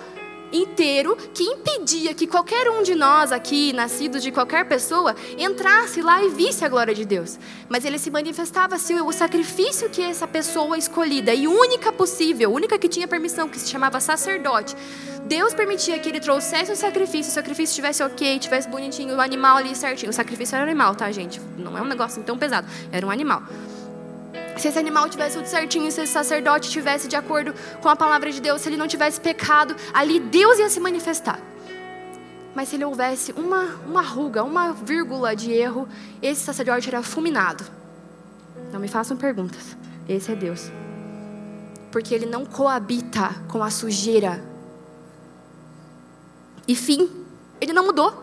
inteiro 0.53 1.17
que 1.35 1.43
impedia 1.43 2.15
que 2.15 2.27
qualquer 2.27 2.69
um 2.71 2.83
de 2.83 2.95
nós 2.95 3.33
aqui, 3.33 3.73
nascidos 3.73 4.23
de 4.23 4.31
qualquer 4.31 4.67
pessoa, 4.67 5.15
entrasse 5.39 6.03
lá 6.03 6.23
e 6.23 6.29
visse 6.29 6.65
a 6.65 6.69
glória 6.69 6.95
de 6.95 7.05
Deus. 7.05 7.39
Mas 7.69 7.85
ele 7.85 7.99
se 7.99 8.11
manifestava 8.11 8.79
se 8.79 8.95
o 8.95 9.13
sacrifício 9.13 9.89
que 9.89 10.03
essa 10.03 10.27
pessoa 10.27 10.77
escolhida 10.77 11.35
e 11.35 11.49
única 11.49 11.93
possível, 11.93 12.53
única 12.53 12.79
que 12.79 12.89
tinha 12.89 13.09
permissão, 13.09 13.49
que 13.49 13.59
se 13.59 13.69
chamava 13.69 14.01
sacerdote, 14.01 14.77
Deus 15.25 15.55
permitia 15.55 15.99
que 15.99 16.09
ele 16.09 16.21
trouxesse 16.21 16.73
o 16.73 16.77
sacrifício, 16.77 17.31
o 17.31 17.35
sacrifício 17.35 17.73
estivesse 17.73 18.03
ok, 18.03 18.37
estivesse 18.37 18.69
bonitinho, 18.69 19.17
o 19.17 19.21
animal 19.21 19.57
ali 19.57 19.75
certinho. 19.75 20.11
O 20.11 20.13
sacrifício 20.13 20.57
era 20.57 20.65
um 20.65 20.69
animal, 20.69 20.95
tá, 20.95 21.11
gente? 21.11 21.41
Não 21.57 21.79
é 21.79 21.81
um 21.81 21.87
negócio 21.87 22.23
tão 22.23 22.37
pesado, 22.37 22.67
era 22.91 23.07
um 23.07 23.11
animal. 23.11 23.43
Se 24.57 24.69
esse 24.69 24.79
animal 24.79 25.09
tivesse 25.09 25.37
tudo 25.37 25.47
certinho, 25.47 25.91
se 25.91 26.03
esse 26.03 26.13
sacerdote 26.13 26.71
tivesse 26.71 27.09
de 27.09 27.17
acordo 27.17 27.55
com 27.81 27.89
a 27.89 27.97
palavra 27.97 28.31
de 28.31 28.41
Deus, 28.41 28.61
se 28.61 28.69
ele 28.69 28.77
não 28.77 28.87
tivesse 28.87 29.21
pecado, 29.21 29.75
ali 29.93 30.21
Deus 30.21 30.59
ia 30.59 30.69
se 30.69 30.79
manifestar. 30.79 31.41
Mas 32.55 32.69
se 32.69 32.77
ele 32.77 32.85
houvesse 32.85 33.33
uma, 33.33 33.65
uma 33.87 34.03
ruga, 34.03 34.45
uma 34.45 34.73
vírgula 34.73 35.35
de 35.35 35.51
erro, 35.53 35.89
esse 36.21 36.43
sacerdote 36.43 36.89
era 36.89 37.03
fulminado. 37.03 37.65
Não 38.73 38.79
me 38.79 38.89
façam 38.89 39.17
perguntas. 39.17 39.77
Esse 40.09 40.33
é 40.33 40.35
Deus. 40.35 40.71
Porque 41.91 42.15
ele 42.15 42.27
não 42.27 42.45
coabita 42.45 43.35
com 43.49 43.63
a 43.63 43.71
sujeira. 43.71 44.43
E 46.69 46.77
fim, 46.77 47.11
ele 47.61 47.73
não 47.73 47.87
mudou. 47.87 48.23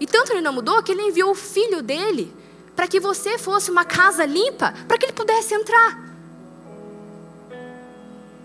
E 0.00 0.06
tanto 0.06 0.32
ele 0.32 0.40
não 0.40 0.52
mudou 0.52 0.82
que 0.82 0.92
ele 0.92 1.02
enviou 1.02 1.30
o 1.30 1.34
filho 1.34 1.82
dele 1.82 2.34
para 2.78 2.86
que 2.86 3.00
você 3.00 3.36
fosse 3.36 3.72
uma 3.72 3.84
casa 3.84 4.24
limpa, 4.24 4.72
para 4.86 4.96
que 4.96 5.06
ele 5.06 5.12
pudesse 5.12 5.52
entrar. 5.52 5.98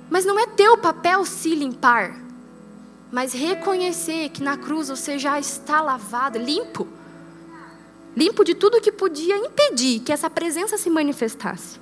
Mas 0.10 0.26
não 0.26 0.40
é 0.40 0.48
teu 0.48 0.76
papel 0.76 1.24
se 1.24 1.54
limpar, 1.54 2.20
mas 3.12 3.32
reconhecer 3.32 4.30
que 4.30 4.42
na 4.42 4.58
cruz 4.58 4.90
você 4.90 5.20
já 5.20 5.40
está 5.40 5.82
lavado, 5.82 6.40
limpo. 6.40 6.88
Limpo 8.18 8.44
de 8.44 8.56
tudo 8.56 8.82
que 8.82 8.92
podia 8.92 9.38
impedir 9.38 10.00
que 10.00 10.12
essa 10.12 10.32
presença 10.32 10.80
se 10.80 10.90
manifestasse. 10.90 11.80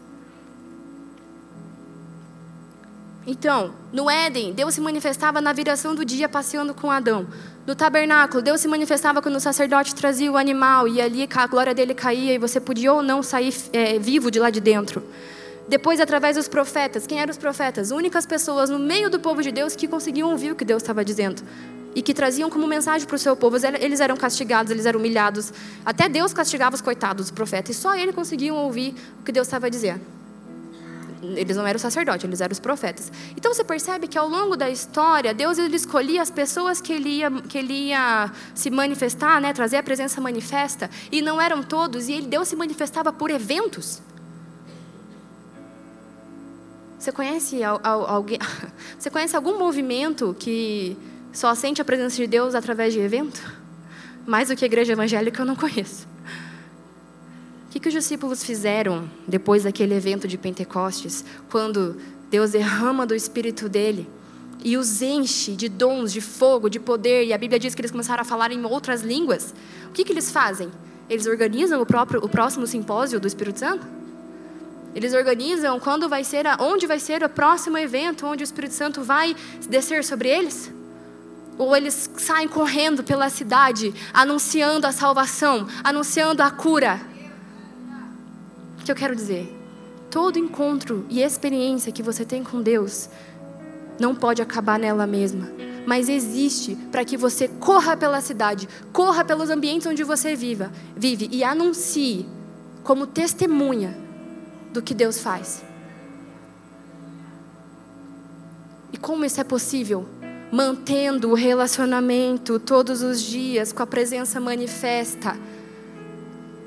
Então, 3.26 3.72
no 3.94 4.10
Éden, 4.10 4.52
Deus 4.52 4.74
se 4.74 4.82
manifestava 4.82 5.40
na 5.40 5.54
viração 5.54 5.94
do 5.94 6.04
dia 6.04 6.28
passeando 6.28 6.74
com 6.74 6.90
Adão. 6.90 7.28
No 7.68 7.76
tabernáculo, 7.76 8.42
Deus 8.42 8.60
se 8.60 8.68
manifestava 8.68 9.22
quando 9.22 9.36
o 9.36 9.40
sacerdote 9.40 9.94
trazia 9.94 10.32
o 10.32 10.38
animal 10.38 10.88
e 10.88 11.00
ali 11.00 11.30
a 11.32 11.48
glória 11.48 11.76
dele 11.76 11.94
caía 11.94 12.34
e 12.34 12.40
você 12.40 12.60
podia 12.60 12.92
ou 12.92 13.04
não 13.04 13.22
sair 13.22 13.54
é, 13.74 14.00
vivo 14.00 14.32
de 14.32 14.40
lá 14.40 14.50
de 14.50 14.60
dentro. 14.60 15.04
Depois, 15.68 16.00
através 16.00 16.36
dos 16.36 16.48
profetas, 16.48 17.06
quem 17.06 17.22
eram 17.22 17.30
os 17.30 17.38
profetas? 17.38 17.92
Únicas 17.92 18.26
pessoas 18.26 18.72
no 18.72 18.80
meio 18.80 19.08
do 19.08 19.20
povo 19.20 19.44
de 19.44 19.52
Deus 19.52 19.76
que 19.76 19.88
conseguiam 19.88 20.32
ouvir 20.32 20.52
o 20.52 20.56
que 20.56 20.66
Deus 20.66 20.82
estava 20.82 21.06
dizendo 21.06 21.44
e 21.94 22.02
que 22.02 22.16
traziam 22.16 22.50
como 22.50 22.66
mensagem 22.66 23.08
para 23.08 23.16
o 23.16 23.20
seu 23.20 23.36
povo. 23.36 23.56
Eles 23.80 24.00
eram 24.00 24.18
castigados, 24.18 24.72
eles 24.72 24.88
eram 24.88 25.00
humilhados. 25.00 25.54
Até 25.86 26.10
Deus 26.10 26.34
castigava 26.34 26.76
os 26.76 26.82
coitados, 26.82 27.26
os 27.26 27.32
profetas, 27.32 27.78
e 27.78 27.80
só 27.80 27.96
eles 27.96 28.16
conseguiam 28.16 28.58
ouvir 28.58 28.96
o 29.20 29.24
que 29.24 29.32
Deus 29.32 29.46
estava 29.46 29.70
dizendo 29.70 30.21
eles 31.22 31.56
não 31.56 31.66
eram 31.66 31.80
sacerdotes, 31.80 32.24
eles 32.24 32.42
eram 32.42 32.52
os 32.52 32.60
profetas. 32.60 33.12
Então 33.36 33.54
você 33.54 33.64
percebe 33.64 34.08
que 34.08 34.18
ao 34.18 34.28
longo 34.28 34.56
da 34.56 34.70
história, 34.70 35.34
Deus 35.34 35.58
ele 35.58 35.76
escolhia 35.76 36.22
as 36.22 36.32
pessoas 36.32 36.82
que 36.82 36.92
ele 36.92 37.10
ia, 37.10 37.32
que 37.32 37.58
ele 37.58 37.74
ia 37.90 38.32
se 38.56 38.70
manifestar, 38.70 39.40
né, 39.40 39.54
trazer 39.54 39.78
a 39.78 39.84
presença 39.84 40.20
manifesta, 40.20 40.90
e 41.12 41.22
não 41.22 41.40
eram 41.40 41.62
todos, 41.62 42.10
e 42.10 42.14
ele, 42.14 42.28
Deus 42.28 42.48
se 42.48 42.56
manifestava 42.56 43.14
por 43.14 43.30
eventos. 43.30 44.02
Você 46.98 47.12
conhece 47.12 47.62
alguém? 47.64 48.38
Você 48.98 49.10
conhece 49.10 49.36
algum 49.36 49.58
movimento 49.58 50.36
que 50.38 50.96
só 51.34 51.56
sente 51.56 51.82
a 51.82 51.86
presença 51.86 52.16
de 52.16 52.28
Deus 52.28 52.54
através 52.54 52.94
de 52.94 53.00
evento? 53.00 53.42
Mais 54.26 54.50
do 54.50 54.56
que 54.56 54.64
igreja 54.64 54.94
evangélica 54.94 55.42
eu 55.42 55.46
não 55.46 55.56
conheço. 55.56 56.08
O 57.72 57.74
que, 57.74 57.80
que 57.80 57.88
os 57.88 57.94
discípulos 57.94 58.44
fizeram 58.44 59.10
depois 59.26 59.64
daquele 59.64 59.96
evento 59.96 60.28
de 60.28 60.38
Pentecostes, 60.38 61.24
quando 61.50 61.96
Deus 62.30 62.52
derrama 62.52 63.06
do 63.06 63.16
Espírito 63.16 63.70
dele 63.70 64.10
e 64.62 64.76
os 64.76 65.02
enche 65.02 65.54
de 65.54 65.70
dons, 65.70 66.12
de 66.12 66.20
fogo, 66.20 66.70
de 66.70 66.82
poder, 66.82 67.24
e 67.24 67.32
a 67.32 67.38
Bíblia 67.38 67.58
diz 67.58 67.74
que 67.74 67.80
eles 67.80 67.90
começaram 67.90 68.24
a 68.24 68.26
falar 68.26 68.52
em 68.52 68.62
outras 68.66 69.04
línguas? 69.04 69.54
O 69.88 69.92
que, 69.92 70.04
que 70.04 70.12
eles 70.12 70.30
fazem? 70.30 70.70
Eles 71.10 71.26
organizam 71.26 71.82
o, 71.82 71.86
próprio, 71.86 72.20
o 72.22 72.28
próximo 72.28 72.68
simpósio 72.68 73.22
do 73.22 73.26
Espírito 73.26 73.60
Santo? 73.60 73.88
Eles 74.94 75.14
organizam 75.14 75.80
quando 75.80 76.10
vai 76.10 76.26
ser, 76.26 76.46
a, 76.46 76.58
onde 76.60 76.86
vai 76.86 77.00
ser 77.00 77.24
o 77.24 77.30
próximo 77.30 77.78
evento, 77.78 78.26
onde 78.26 78.44
o 78.44 78.50
Espírito 78.52 78.74
Santo 78.74 79.02
vai 79.02 79.34
descer 79.70 80.04
sobre 80.04 80.28
eles? 80.28 80.70
Ou 81.58 81.74
eles 81.74 82.10
saem 82.18 82.50
correndo 82.50 83.02
pela 83.02 83.30
cidade, 83.30 83.94
anunciando 84.14 84.86
a 84.86 84.92
salvação, 84.92 85.66
anunciando 85.86 86.44
a 86.44 86.52
cura? 86.52 87.10
Que 88.92 88.94
eu 88.94 89.00
quero 89.00 89.16
dizer? 89.16 89.50
Todo 90.10 90.38
encontro 90.38 91.06
e 91.10 91.22
experiência 91.22 91.94
que 91.94 92.04
você 92.04 92.26
tem 92.26 92.44
com 92.44 92.62
Deus 92.62 93.08
não 93.98 94.14
pode 94.14 94.42
acabar 94.42 94.78
nela 94.78 95.08
mesma, 95.08 95.50
mas 95.86 96.10
existe 96.10 96.76
para 96.92 97.06
que 97.06 97.16
você 97.16 97.48
corra 97.48 97.96
pela 97.96 98.20
cidade, 98.20 98.68
corra 98.92 99.24
pelos 99.24 99.50
ambientes 99.50 99.88
onde 99.88 100.04
você 100.04 100.36
viva, 100.36 100.74
vive 100.94 101.30
e 101.32 101.42
anuncie 101.42 102.26
como 102.84 103.08
testemunha 103.08 103.98
do 104.74 104.82
que 104.82 104.94
Deus 104.94 105.22
faz. 105.22 105.64
E 108.92 108.98
como 108.98 109.24
isso 109.24 109.40
é 109.40 109.46
possível? 109.46 110.06
Mantendo 110.52 111.30
o 111.30 111.34
relacionamento 111.34 112.60
todos 112.60 113.02
os 113.02 113.22
dias 113.22 113.72
com 113.72 113.84
a 113.84 113.88
presença 113.88 114.38
manifesta 114.38 115.38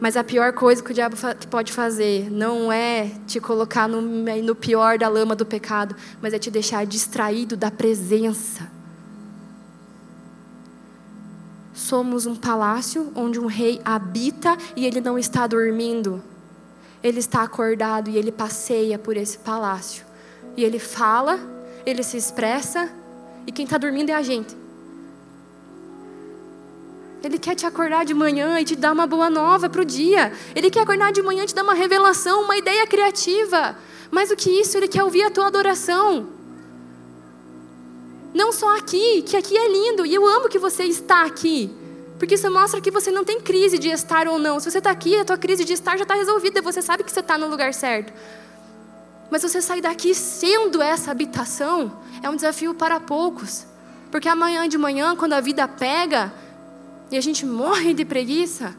mas 0.00 0.16
a 0.16 0.24
pior 0.24 0.52
coisa 0.52 0.82
que 0.82 0.90
o 0.90 0.94
diabo 0.94 1.16
pode 1.50 1.72
fazer 1.72 2.30
não 2.30 2.70
é 2.72 3.10
te 3.26 3.40
colocar 3.40 3.88
no, 3.88 4.00
no 4.00 4.54
pior 4.54 4.98
da 4.98 5.08
lama 5.08 5.34
do 5.34 5.46
pecado, 5.46 5.94
mas 6.20 6.34
é 6.34 6.38
te 6.38 6.50
deixar 6.50 6.84
distraído 6.84 7.56
da 7.56 7.70
presença. 7.70 8.70
Somos 11.72 12.26
um 12.26 12.36
palácio 12.36 13.12
onde 13.14 13.38
um 13.38 13.46
rei 13.46 13.80
habita 13.84 14.56
e 14.76 14.86
ele 14.86 15.00
não 15.00 15.18
está 15.18 15.46
dormindo. 15.46 16.22
Ele 17.02 17.18
está 17.18 17.42
acordado 17.42 18.08
e 18.08 18.16
ele 18.16 18.32
passeia 18.32 18.98
por 18.98 19.16
esse 19.16 19.38
palácio. 19.38 20.04
E 20.56 20.64
ele 20.64 20.78
fala, 20.78 21.38
ele 21.84 22.02
se 22.02 22.16
expressa, 22.16 22.88
e 23.46 23.52
quem 23.52 23.64
está 23.64 23.76
dormindo 23.76 24.10
é 24.10 24.14
a 24.14 24.22
gente. 24.22 24.63
Ele 27.26 27.38
quer 27.38 27.54
te 27.54 27.66
acordar 27.66 28.04
de 28.04 28.14
manhã 28.14 28.60
e 28.60 28.64
te 28.64 28.76
dar 28.76 28.92
uma 28.92 29.06
boa 29.06 29.30
nova 29.30 29.68
para 29.68 29.82
o 29.82 29.84
dia. 29.84 30.32
Ele 30.54 30.70
quer 30.70 30.80
acordar 30.80 31.12
de 31.12 31.22
manhã 31.22 31.44
e 31.44 31.46
te 31.46 31.54
dar 31.54 31.62
uma 31.62 31.74
revelação, 31.74 32.42
uma 32.42 32.56
ideia 32.56 32.86
criativa. 32.86 33.76
Mais 34.10 34.28
do 34.28 34.36
que 34.36 34.50
isso, 34.50 34.76
Ele 34.76 34.88
quer 34.88 35.02
ouvir 35.02 35.22
a 35.22 35.30
tua 35.30 35.46
adoração. 35.46 36.28
Não 38.32 38.52
só 38.52 38.76
aqui, 38.76 39.22
que 39.22 39.36
aqui 39.36 39.56
é 39.56 39.68
lindo, 39.68 40.04
e 40.04 40.14
eu 40.14 40.26
amo 40.26 40.48
que 40.48 40.58
você 40.58 40.84
está 40.84 41.24
aqui. 41.24 41.70
Porque 42.18 42.34
isso 42.34 42.50
mostra 42.50 42.80
que 42.80 42.90
você 42.90 43.10
não 43.10 43.24
tem 43.24 43.40
crise 43.40 43.78
de 43.78 43.88
estar 43.88 44.26
ou 44.28 44.38
não. 44.38 44.58
Se 44.60 44.70
você 44.70 44.78
está 44.78 44.90
aqui, 44.90 45.16
a 45.16 45.24
tua 45.24 45.38
crise 45.38 45.64
de 45.64 45.72
estar 45.72 45.96
já 45.96 46.02
está 46.02 46.14
resolvida, 46.14 46.62
você 46.62 46.80
sabe 46.80 47.04
que 47.04 47.12
você 47.12 47.20
está 47.20 47.36
no 47.36 47.48
lugar 47.48 47.72
certo. 47.74 48.12
Mas 49.30 49.42
você 49.42 49.60
sair 49.60 49.80
daqui 49.80 50.14
sendo 50.14 50.82
essa 50.82 51.10
habitação 51.10 51.92
é 52.22 52.28
um 52.28 52.36
desafio 52.36 52.74
para 52.74 53.00
poucos. 53.00 53.66
Porque 54.10 54.28
amanhã 54.28 54.68
de 54.68 54.78
manhã, 54.78 55.16
quando 55.16 55.32
a 55.32 55.40
vida 55.40 55.66
pega, 55.66 56.32
e 57.14 57.16
a 57.16 57.20
gente 57.20 57.46
morre 57.46 57.94
de 57.94 58.04
preguiça, 58.04 58.74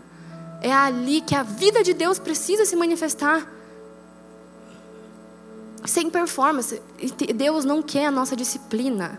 é 0.62 0.70
ali 0.70 1.22
que 1.22 1.34
a 1.34 1.42
vida 1.42 1.82
de 1.82 1.94
Deus 1.94 2.20
precisa 2.20 2.66
se 2.66 2.76
manifestar. 2.76 3.50
Sem 5.86 6.10
performance. 6.10 6.82
Deus 7.34 7.64
não 7.64 7.82
quer 7.82 8.08
a 8.08 8.12
nossa 8.12 8.36
disciplina. 8.36 9.18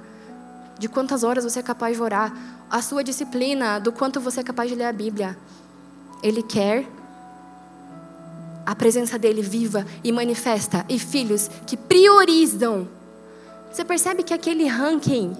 De 0.78 0.86
quantas 0.86 1.24
horas 1.24 1.44
você 1.44 1.60
é 1.60 1.62
capaz 1.62 1.96
de 1.96 2.02
orar. 2.02 2.30
A 2.68 2.82
sua 2.82 3.02
disciplina, 3.02 3.78
do 3.78 3.90
quanto 3.90 4.20
você 4.20 4.40
é 4.40 4.42
capaz 4.42 4.68
de 4.68 4.76
ler 4.76 4.84
a 4.84 4.92
Bíblia. 4.92 5.38
Ele 6.22 6.42
quer 6.42 6.86
a 8.66 8.74
presença 8.74 9.18
dele 9.18 9.40
viva 9.40 9.86
e 10.04 10.12
manifesta. 10.12 10.84
E 10.90 10.98
filhos 10.98 11.48
que 11.66 11.78
priorizam. 11.78 12.86
Você 13.72 13.82
percebe 13.82 14.22
que 14.22 14.34
aquele 14.34 14.66
ranking 14.66 15.34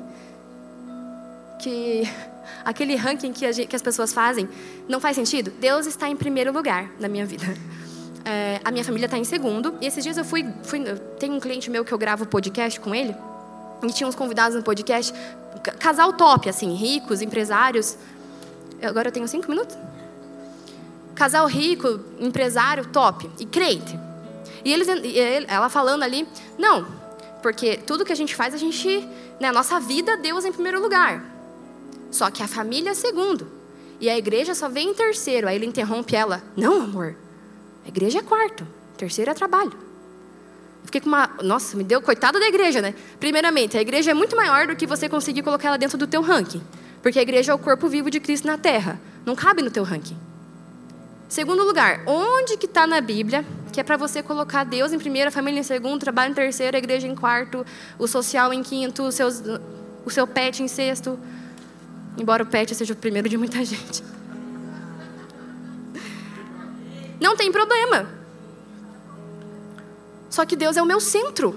que 1.59 2.05
aquele 2.65 2.95
ranking 2.97 3.33
que, 3.33 3.53
gente, 3.53 3.69
que, 3.69 3.77
as 3.77 3.83
pessoas 3.83 4.13
fazem, 4.13 4.49
não 4.89 5.01
faz 5.01 5.17
sentido? 5.17 5.51
Deus 5.61 5.87
está 5.87 6.09
em 6.09 6.17
primeiro 6.17 6.53
lugar 6.53 6.91
na 6.99 7.09
minha 7.09 7.27
vida. 7.27 7.47
É, 8.29 8.61
a 8.65 8.73
minha 8.73 8.83
família 8.83 9.07
está 9.07 9.17
em 9.17 9.23
segundo. 9.23 9.77
E 9.81 9.87
esses 9.87 10.03
dias 10.03 10.17
eu 10.17 10.25
fui, 10.25 10.45
fui. 10.65 10.83
Tem 11.17 11.31
um 11.31 11.39
cliente 11.39 11.71
meu 11.71 11.85
que 11.85 11.95
eu 11.95 11.97
gravo 11.97 12.27
podcast 12.27 12.81
com 12.81 12.93
ele. 12.93 13.15
E 13.85 13.93
tinha 13.93 14.09
uns 14.09 14.17
convidados 14.17 14.57
no 14.57 14.65
podcast. 14.65 15.15
Casal 15.79 16.13
top, 16.13 16.49
assim, 16.49 16.75
ricos, 16.75 17.23
empresários. 17.23 17.97
Agora 18.83 19.11
eu 19.11 19.13
tenho 19.13 19.29
cinco 19.29 19.49
minutos? 19.49 19.79
Casal 21.15 21.47
rico, 21.47 22.01
empresário 22.19 22.87
top. 22.87 23.31
E 23.39 23.47
crente. 23.47 23.97
E 24.65 24.73
eles, 24.73 24.89
ela 25.47 25.69
falando 25.69 26.03
ali, 26.03 26.27
não, 26.59 26.85
Porque 27.41 27.77
tudo 27.77 28.05
que 28.05 28.13
a 28.13 28.17
gente 28.17 28.35
faz, 28.35 28.53
a 28.53 28.59
gente. 28.59 29.09
Né, 29.39 29.49
a 29.49 29.53
nossa 29.53 29.79
vida, 29.79 30.17
Deus 30.17 30.45
em 30.45 30.53
primeiro 30.53 30.83
lugar. 30.83 31.36
Só 32.17 32.31
que 32.31 32.43
a 32.43 32.49
família 32.49 32.91
é 32.91 32.95
segundo. 32.95 33.47
E 34.01 34.09
a 34.09 34.17
igreja 34.17 34.55
só 34.55 34.71
vem 34.71 34.89
em 34.89 34.95
terceiro. 34.95 35.47
Aí 35.47 35.57
ele 35.57 35.67
interrompe 35.67 36.17
ela. 36.17 36.43
Não, 36.57 36.81
amor. 36.81 37.15
A 37.85 37.89
igreja 37.89 38.21
é 38.21 38.23
quarto. 38.23 38.67
Terceiro 38.97 39.31
é 39.31 39.35
trabalho. 39.35 39.73
fiquei 40.87 41.03
com 41.03 41.09
uma. 41.09 41.29
Nossa, 41.43 41.77
me 41.77 41.85
deu 41.85 42.01
coitada 42.01 42.41
da 42.41 42.47
igreja, 42.47 42.81
né? 42.81 42.95
Primeiramente, 43.21 43.77
a 43.77 43.83
igreja 43.83 44.13
é 44.13 44.15
muito 44.15 44.35
maior 44.35 44.67
do 44.67 44.75
que 44.75 44.87
você 44.87 45.11
conseguir 45.11 45.43
colocar 45.43 45.69
ela 45.69 45.77
dentro 45.77 45.99
do 45.99 46.07
teu 46.07 46.23
ranking. 46.23 46.63
Porque 47.03 47.19
a 47.19 47.23
igreja 47.23 47.53
é 47.53 47.55
o 47.55 47.59
corpo 47.59 47.87
vivo 47.87 48.11
de 48.11 48.19
Cristo 48.19 48.47
na 48.47 48.57
terra. 48.57 48.99
Não 49.27 49.37
cabe 49.37 49.61
no 49.61 49.71
teu 49.71 49.85
ranking. 49.85 50.17
Segundo 51.29 51.65
lugar, 51.65 52.03
onde 52.07 52.57
que 52.57 52.65
está 52.65 52.87
na 52.87 53.01
Bíblia 53.03 53.45
que 53.77 53.81
é 53.81 53.85
para 53.85 53.99
você 53.99 54.23
colocar 54.23 54.65
Deus 54.65 54.91
em 54.91 54.99
primeiro, 54.99 55.29
a 55.29 55.31
família 55.31 55.61
em 55.61 55.63
segundo, 55.63 55.97
o 55.97 55.99
trabalho 55.99 56.31
em 56.31 56.35
terceiro, 56.35 56.75
a 56.75 56.79
igreja 56.79 57.07
em 57.07 57.15
quarto, 57.15 57.67
o 57.99 58.09
social 58.09 58.51
em 58.51 58.63
quinto, 58.63 59.03
o, 59.03 59.13
seus, 59.13 59.43
o 60.03 60.11
seu 60.11 60.27
pet 60.27 60.63
em 60.63 60.69
sexto? 60.69 61.19
Embora 62.17 62.43
o 62.43 62.47
pet 62.47 62.75
seja 62.75 62.95
o 62.95 62.97
primeiro 62.97 63.29
de 63.29 63.37
muita 63.37 63.65
gente. 63.65 64.03
Não 67.21 67.37
tem 67.37 67.51
problema. 67.51 68.09
Só 70.31 70.45
que 70.45 70.57
Deus 70.57 70.77
é 70.77 70.83
o 70.83 70.87
meu 70.87 71.01
centro. 71.01 71.55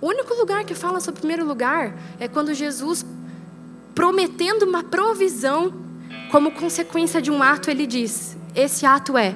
O 0.00 0.08
único 0.08 0.32
lugar 0.34 0.64
que 0.64 0.74
fala 0.74 1.00
sobre 1.00 1.18
o 1.18 1.20
primeiro 1.20 1.44
lugar 1.46 1.96
é 2.20 2.28
quando 2.28 2.54
Jesus, 2.54 3.04
prometendo 3.94 4.62
uma 4.62 4.82
provisão, 4.82 5.74
como 6.30 6.52
consequência 6.52 7.20
de 7.20 7.30
um 7.30 7.42
ato, 7.42 7.70
ele 7.70 7.86
diz: 7.86 8.36
esse 8.54 8.86
ato 8.86 9.18
é 9.18 9.34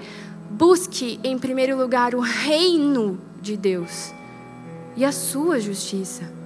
busque 0.50 1.18
em 1.24 1.38
primeiro 1.38 1.76
lugar 1.76 2.14
o 2.14 2.20
reino 2.20 3.18
de 3.40 3.56
Deus 3.56 4.12
e 4.96 5.04
a 5.04 5.10
sua 5.10 5.58
justiça. 5.58 6.41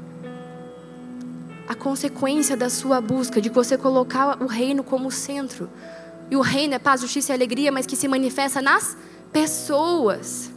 A 1.68 1.74
consequência 1.74 2.56
da 2.56 2.70
sua 2.70 3.00
busca, 3.00 3.40
de 3.40 3.48
você 3.48 3.76
colocar 3.76 4.42
o 4.42 4.46
reino 4.46 4.82
como 4.84 5.10
centro. 5.10 5.68
E 6.30 6.36
o 6.36 6.40
reino 6.40 6.74
é 6.74 6.78
paz, 6.78 7.00
justiça 7.00 7.32
e 7.32 7.34
alegria, 7.34 7.70
mas 7.72 7.86
que 7.86 7.96
se 7.96 8.08
manifesta 8.08 8.62
nas 8.62 8.96
pessoas 9.32 10.50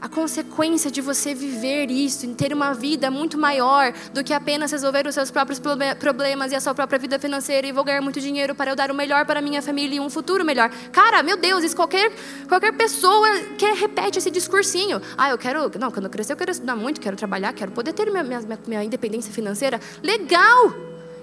a 0.00 0.08
consequência 0.08 0.90
de 0.90 1.00
você 1.00 1.34
viver 1.34 1.90
isso, 1.90 2.24
em 2.24 2.34
ter 2.34 2.52
uma 2.52 2.72
vida 2.72 3.10
muito 3.10 3.36
maior 3.36 3.92
do 4.12 4.22
que 4.22 4.32
apenas 4.32 4.70
resolver 4.70 5.06
os 5.06 5.14
seus 5.14 5.30
próprios 5.30 5.60
problemas 5.98 6.52
e 6.52 6.54
a 6.54 6.60
sua 6.60 6.74
própria 6.74 6.98
vida 6.98 7.18
financeira 7.18 7.66
e 7.66 7.72
vou 7.72 7.82
ganhar 7.82 8.00
muito 8.00 8.20
dinheiro 8.20 8.54
para 8.54 8.70
eu 8.70 8.76
dar 8.76 8.90
o 8.90 8.94
melhor 8.94 9.26
para 9.26 9.42
minha 9.42 9.60
família 9.60 9.96
e 9.96 10.00
um 10.00 10.08
futuro 10.08 10.44
melhor. 10.44 10.70
Cara, 10.92 11.22
meu 11.22 11.36
Deus, 11.36 11.64
isso 11.64 11.74
qualquer, 11.74 12.12
qualquer 12.48 12.72
pessoa 12.72 13.28
que 13.56 13.66
repete 13.72 14.18
esse 14.18 14.30
discursinho. 14.30 15.00
Ah, 15.16 15.30
eu 15.30 15.38
quero. 15.38 15.70
Não, 15.78 15.90
quando 15.90 16.04
eu 16.04 16.10
crescer, 16.10 16.32
eu 16.32 16.36
quero 16.36 16.50
estudar 16.50 16.76
muito, 16.76 17.00
quero 17.00 17.16
trabalhar, 17.16 17.52
quero 17.52 17.72
poder 17.72 17.92
ter 17.92 18.10
minha, 18.10 18.22
minha, 18.22 18.58
minha 18.66 18.84
independência 18.84 19.32
financeira. 19.32 19.80
Legal! 20.02 20.74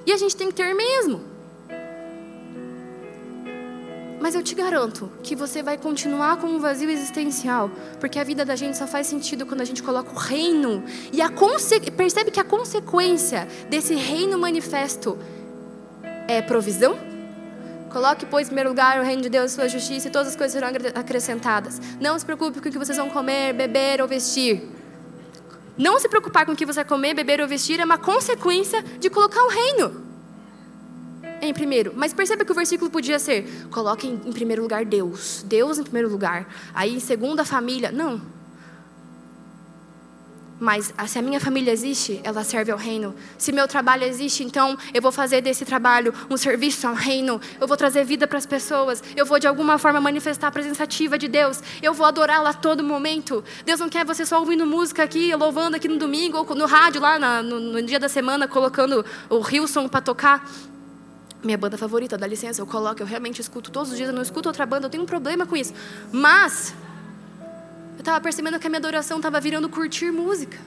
E 0.05 0.11
a 0.11 0.17
gente 0.17 0.35
tem 0.35 0.47
que 0.49 0.53
ter 0.53 0.73
mesmo. 0.73 1.34
Mas 4.25 4.33
eu 4.33 4.41
te 4.41 4.55
garanto 4.55 5.11
que 5.21 5.35
você 5.35 5.61
vai 5.61 5.77
continuar 5.77 6.37
com 6.37 6.47
um 6.47 6.59
vazio 6.59 6.89
existencial, 6.89 7.69
porque 7.99 8.17
a 8.17 8.23
vida 8.23 8.43
da 8.43 8.55
gente 8.55 8.75
só 8.75 8.87
faz 8.87 9.05
sentido 9.05 9.45
quando 9.45 9.61
a 9.61 9.63
gente 9.63 9.83
coloca 9.83 10.11
o 10.11 10.17
reino. 10.17 10.83
E 11.13 11.21
a 11.21 11.29
percebe 11.95 12.31
que 12.31 12.39
a 12.39 12.43
consequência 12.43 13.47
desse 13.69 13.93
reino 13.93 14.35
manifesto 14.39 15.15
é 16.27 16.41
provisão? 16.41 16.97
Coloque, 17.91 18.25
pois, 18.25 18.47
em 18.47 18.49
primeiro 18.49 18.69
lugar 18.71 18.99
o 18.99 19.03
reino 19.03 19.21
de 19.21 19.29
Deus, 19.29 19.51
sua 19.51 19.69
justiça, 19.69 20.07
e 20.07 20.11
todas 20.11 20.29
as 20.29 20.35
coisas 20.35 20.53
serão 20.53 20.69
acrescentadas. 20.95 21.79
Não 22.01 22.17
se 22.17 22.25
preocupe 22.25 22.59
com 22.59 22.67
o 22.67 22.71
que 22.71 22.79
vocês 22.79 22.97
vão 22.97 23.11
comer, 23.11 23.53
beber 23.53 24.01
ou 24.01 24.07
vestir. 24.07 24.67
Não 25.77 25.99
se 25.99 26.09
preocupar 26.09 26.47
com 26.47 26.53
o 26.53 26.55
que 26.55 26.65
você 26.65 26.83
comer, 26.83 27.13
beber 27.13 27.41
ou 27.41 27.47
vestir 27.47 27.79
é 27.79 27.85
uma 27.85 27.99
consequência 27.99 28.81
de 28.99 29.07
colocar 29.07 29.43
o 29.43 29.49
reino 29.49 30.14
em 31.41 31.53
primeiro. 31.53 31.93
Mas 31.95 32.13
perceba 32.13 32.45
que 32.45 32.51
o 32.51 32.55
versículo 32.55 32.89
podia 32.89 33.19
ser: 33.19 33.67
coloque 33.71 34.07
em, 34.07 34.21
em 34.25 34.31
primeiro 34.31 34.61
lugar 34.61 34.85
Deus. 34.85 35.43
Deus 35.47 35.77
em 35.77 35.83
primeiro 35.83 36.09
lugar. 36.09 36.47
Aí 36.73 36.95
em 36.95 36.99
segundo 36.99 37.39
a 37.39 37.45
família. 37.45 37.91
Não. 37.91 38.35
Mas 40.59 40.93
se 41.07 41.19
a 41.19 41.21
minha 41.21 41.39
família 41.39 41.71
existe, 41.71 42.21
ela 42.23 42.43
serve 42.43 42.71
ao 42.71 42.77
reino. 42.77 43.13
Se 43.37 43.51
meu 43.51 43.67
trabalho 43.67 44.03
existe, 44.03 44.41
então 44.41 44.77
eu 44.93 45.01
vou 45.01 45.11
fazer 45.11 45.41
desse 45.41 45.65
trabalho 45.65 46.13
um 46.29 46.37
serviço 46.37 46.87
ao 46.87 46.93
reino. 46.93 47.41
Eu 47.59 47.67
vou 47.67 47.75
trazer 47.75 48.05
vida 48.05 48.25
para 48.25 48.37
as 48.37 48.45
pessoas. 48.45 49.03
Eu 49.17 49.25
vou 49.25 49.37
de 49.37 49.47
alguma 49.47 49.77
forma 49.77 49.99
manifestar 49.99 50.47
a 50.47 50.51
presença 50.51 50.83
ativa 50.83 51.17
de 51.17 51.27
Deus. 51.27 51.61
Eu 51.81 51.93
vou 51.93 52.05
adorá-lo 52.05 52.47
a 52.47 52.53
todo 52.53 52.83
momento. 52.83 53.43
Deus 53.65 53.81
não 53.81 53.89
quer 53.89 54.05
você 54.05 54.25
só 54.25 54.39
ouvindo 54.39 54.65
música 54.65 55.03
aqui, 55.03 55.35
louvando 55.35 55.75
aqui 55.75 55.89
no 55.89 55.97
domingo 55.97 56.37
ou 56.37 56.55
no 56.55 56.65
rádio 56.65 57.01
lá 57.01 57.19
na, 57.19 57.43
no, 57.43 57.59
no 57.59 57.81
dia 57.81 57.99
da 57.99 58.07
semana, 58.07 58.47
colocando 58.47 59.05
o 59.29 59.45
Hilson 59.45 59.89
para 59.89 59.99
tocar 59.99 60.49
minha 61.43 61.57
banda 61.57 61.77
favorita, 61.77 62.17
dá 62.17 62.25
licença, 62.25 62.61
eu 62.61 62.65
coloco, 62.65 63.01
eu 63.01 63.05
realmente 63.05 63.39
escuto 63.39 63.71
todos 63.71 63.91
os 63.91 63.97
dias, 63.97 64.09
eu 64.09 64.15
não 64.15 64.21
escuto 64.21 64.49
outra 64.49 64.65
banda, 64.65 64.87
eu 64.87 64.89
tenho 64.89 65.03
um 65.03 65.05
problema 65.05 65.45
com 65.45 65.55
isso. 65.55 65.73
Mas, 66.11 66.73
eu 67.95 67.99
estava 67.99 68.19
percebendo 68.19 68.59
que 68.59 68.67
a 68.67 68.69
minha 68.69 68.79
adoração 68.79 69.17
estava 69.17 69.39
virando 69.39 69.69
curtir 69.69 70.11
música. 70.11 70.57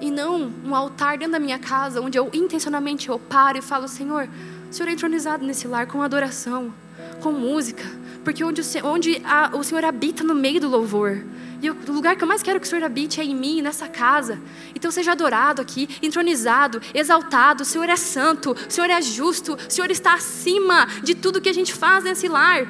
E 0.00 0.10
não 0.10 0.52
um 0.64 0.74
altar 0.74 1.18
dentro 1.18 1.32
da 1.32 1.38
minha 1.38 1.58
casa, 1.58 2.00
onde 2.00 2.18
eu 2.18 2.30
intencionalmente 2.32 3.08
eu 3.08 3.18
paro 3.18 3.58
e 3.58 3.62
falo, 3.62 3.86
Senhor, 3.88 4.28
o 4.70 4.72
Senhor 4.72 4.88
é 4.88 4.92
entronizado 4.92 5.44
nesse 5.44 5.68
lar 5.68 5.86
com 5.86 6.02
adoração, 6.02 6.74
com 7.20 7.32
música, 7.32 7.84
porque 8.22 8.44
onde, 8.44 8.60
o, 8.60 8.64
onde 8.84 9.22
a, 9.24 9.56
o 9.56 9.62
Senhor 9.62 9.84
habita 9.84 10.22
no 10.24 10.34
meio 10.34 10.60
do 10.60 10.68
louvor. 10.68 11.24
E 11.62 11.70
o 11.70 11.92
lugar 11.92 12.14
que 12.14 12.22
eu 12.22 12.28
mais 12.28 12.42
quero 12.42 12.60
que 12.60 12.66
o 12.66 12.68
Senhor 12.68 12.84
habite 12.84 13.20
é 13.20 13.24
em 13.24 13.34
mim, 13.34 13.62
nessa 13.62 13.88
casa. 13.88 14.38
Então 14.74 14.90
seja 14.90 15.12
adorado 15.12 15.62
aqui, 15.62 15.88
entronizado, 16.02 16.80
exaltado. 16.92 17.62
O 17.62 17.66
Senhor 17.66 17.88
é 17.88 17.96
santo, 17.96 18.52
o 18.52 18.70
Senhor 18.70 18.90
é 18.90 19.00
justo, 19.00 19.54
o 19.54 19.72
Senhor 19.72 19.90
está 19.90 20.12
acima 20.14 20.86
de 21.02 21.14
tudo 21.14 21.40
que 21.40 21.48
a 21.48 21.54
gente 21.54 21.72
faz 21.72 22.04
nesse 22.04 22.28
lar. 22.28 22.68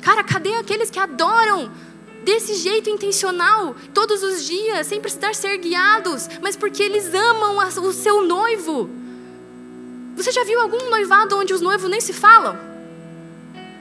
Cara, 0.00 0.22
cadê 0.22 0.54
aqueles 0.54 0.90
que 0.90 0.98
adoram 1.00 1.72
desse 2.22 2.54
jeito 2.54 2.88
intencional, 2.88 3.74
todos 3.92 4.22
os 4.22 4.44
dias, 4.44 4.86
sem 4.86 5.00
precisar 5.00 5.34
ser 5.34 5.58
guiados, 5.58 6.28
mas 6.40 6.56
porque 6.56 6.82
eles 6.82 7.12
amam 7.12 7.56
o 7.58 7.92
seu 7.92 8.24
noivo? 8.24 8.88
Você 10.14 10.30
já 10.30 10.44
viu 10.44 10.60
algum 10.60 10.88
noivado 10.88 11.36
onde 11.36 11.52
os 11.52 11.60
noivos 11.60 11.90
nem 11.90 12.00
se 12.00 12.12
falam? 12.12 12.73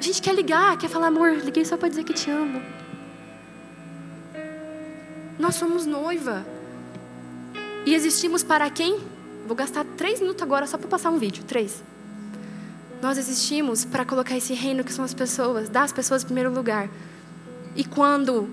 A 0.03 0.05
gente 0.05 0.21
quer 0.21 0.35
ligar, 0.35 0.77
quer 0.77 0.89
falar, 0.89 1.07
amor, 1.07 1.31
liguei 1.31 1.63
só 1.63 1.77
para 1.77 1.87
dizer 1.87 2.03
que 2.03 2.11
te 2.11 2.29
amo. 2.29 2.61
Nós 5.39 5.55
somos 5.55 5.85
noiva. 5.85 6.45
E 7.85 7.95
existimos 7.95 8.43
para 8.43 8.69
quem? 8.69 8.99
Vou 9.47 9.55
gastar 9.55 9.85
três 9.95 10.19
minutos 10.19 10.43
agora 10.43 10.67
só 10.67 10.77
para 10.77 10.89
passar 10.89 11.09
um 11.09 11.17
vídeo. 11.17 11.45
Três. 11.45 11.81
Nós 13.01 13.17
existimos 13.17 13.85
para 13.85 14.03
colocar 14.03 14.35
esse 14.35 14.53
reino 14.53 14.83
que 14.83 14.91
são 14.91 15.05
as 15.05 15.13
pessoas, 15.13 15.69
dar 15.69 15.83
as 15.83 15.93
pessoas 15.93 16.21
em 16.21 16.25
primeiro 16.25 16.53
lugar. 16.53 16.89
E 17.73 17.85
quando 17.85 18.49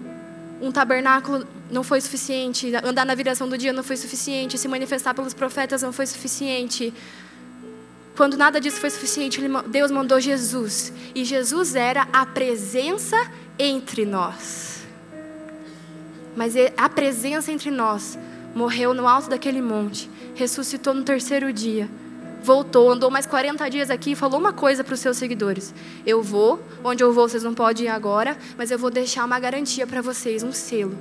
um 0.62 0.70
tabernáculo 0.70 1.44
não 1.68 1.82
foi 1.82 2.00
suficiente, 2.00 2.72
andar 2.76 3.04
na 3.04 3.16
viração 3.16 3.48
do 3.48 3.58
dia 3.58 3.72
não 3.72 3.82
foi 3.82 3.96
suficiente, 3.96 4.56
se 4.56 4.68
manifestar 4.68 5.14
pelos 5.14 5.34
profetas 5.34 5.82
não 5.82 5.92
foi 5.92 6.06
suficiente, 6.06 6.94
quando 8.20 8.36
nada 8.36 8.60
disso 8.60 8.78
foi 8.78 8.90
suficiente, 8.90 9.40
Deus 9.68 9.90
mandou 9.90 10.20
Jesus. 10.20 10.92
E 11.14 11.24
Jesus 11.24 11.74
era 11.74 12.06
a 12.12 12.26
presença 12.26 13.16
entre 13.58 14.04
nós. 14.04 14.82
Mas 16.36 16.52
a 16.76 16.86
presença 16.90 17.50
entre 17.50 17.70
nós 17.70 18.18
morreu 18.54 18.92
no 18.92 19.08
alto 19.08 19.30
daquele 19.30 19.62
monte, 19.62 20.10
ressuscitou 20.34 20.92
no 20.92 21.02
terceiro 21.02 21.50
dia, 21.50 21.88
voltou, 22.42 22.90
andou 22.90 23.10
mais 23.10 23.24
40 23.24 23.70
dias 23.70 23.88
aqui 23.88 24.10
e 24.10 24.14
falou 24.14 24.38
uma 24.38 24.52
coisa 24.52 24.84
para 24.84 24.92
os 24.92 25.00
seus 25.00 25.16
seguidores: 25.16 25.72
Eu 26.04 26.22
vou, 26.22 26.62
onde 26.84 27.02
eu 27.02 27.14
vou 27.14 27.26
vocês 27.26 27.42
não 27.42 27.54
podem 27.54 27.86
ir 27.86 27.88
agora, 27.88 28.36
mas 28.54 28.70
eu 28.70 28.78
vou 28.78 28.90
deixar 28.90 29.24
uma 29.24 29.40
garantia 29.40 29.86
para 29.86 30.02
vocês, 30.02 30.42
um 30.42 30.52
selo. 30.52 30.98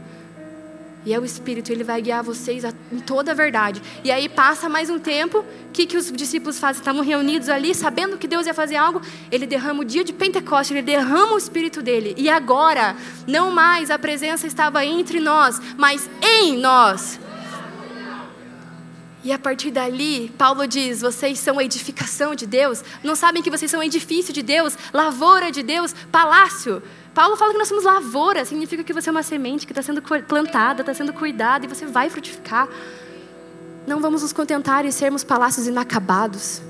E 1.05 1.13
é 1.13 1.19
o 1.19 1.23
Espírito, 1.23 1.71
ele 1.71 1.83
vai 1.83 2.01
guiar 2.01 2.21
vocês 2.23 2.63
em 2.91 2.99
toda 2.99 3.31
a 3.31 3.33
verdade. 3.33 3.81
E 4.03 4.11
aí 4.11 4.27
passa 4.27 4.67
mais 4.67 4.89
um 4.89 4.99
tempo, 4.99 5.39
o 5.39 5.71
que, 5.71 5.85
que 5.85 5.97
os 5.97 6.11
discípulos 6.11 6.59
fazem? 6.59 6.81
Estavam 6.81 7.03
reunidos 7.03 7.47
ali, 7.47 7.73
sabendo 7.73 8.17
que 8.17 8.27
Deus 8.27 8.45
ia 8.45 8.53
fazer 8.53 8.75
algo. 8.75 9.01
Ele 9.31 9.47
derrama 9.47 9.81
o 9.81 9.85
dia 9.85 10.03
de 10.03 10.11
Pentecostes, 10.11 10.71
ele 10.71 10.81
derrama 10.81 11.33
o 11.33 11.37
Espírito 11.37 11.81
dele. 11.81 12.13
E 12.17 12.29
agora, 12.29 12.95
não 13.25 13.51
mais 13.51 13.89
a 13.89 13.97
presença 13.97 14.45
estava 14.45 14.85
entre 14.85 15.19
nós, 15.19 15.61
mas 15.77 16.09
em 16.21 16.57
nós. 16.57 17.19
E 19.23 19.31
a 19.33 19.39
partir 19.39 19.71
dali, 19.71 20.31
Paulo 20.37 20.65
diz: 20.65 21.01
vocês 21.01 21.39
são 21.39 21.59
edificação 21.59 22.33
de 22.33 22.45
Deus. 22.45 22.83
Não 23.03 23.15
sabem 23.15 23.43
que 23.43 23.49
vocês 23.51 23.69
são 23.69 23.83
edifício 23.83 24.33
de 24.33 24.41
Deus, 24.41 24.77
lavoura 24.93 25.51
de 25.51 25.61
Deus, 25.61 25.93
palácio. 26.11 26.81
Paulo 27.13 27.35
fala 27.35 27.51
que 27.51 27.57
nós 27.57 27.67
somos 27.67 27.83
lavoura, 27.83 28.45
significa 28.45 28.83
que 28.83 28.93
você 28.93 29.09
é 29.09 29.11
uma 29.11 29.23
semente 29.23 29.65
que 29.65 29.73
está 29.73 29.81
sendo 29.81 30.01
plantada, 30.01 30.81
está 30.81 30.93
sendo 30.93 31.11
cuidada 31.11 31.65
e 31.65 31.67
você 31.67 31.85
vai 31.85 32.09
frutificar. 32.09 32.69
Não 33.85 33.99
vamos 33.99 34.21
nos 34.21 34.31
contentar 34.31 34.85
em 34.85 34.91
sermos 34.91 35.23
palácios 35.23 35.67
inacabados. 35.67 36.61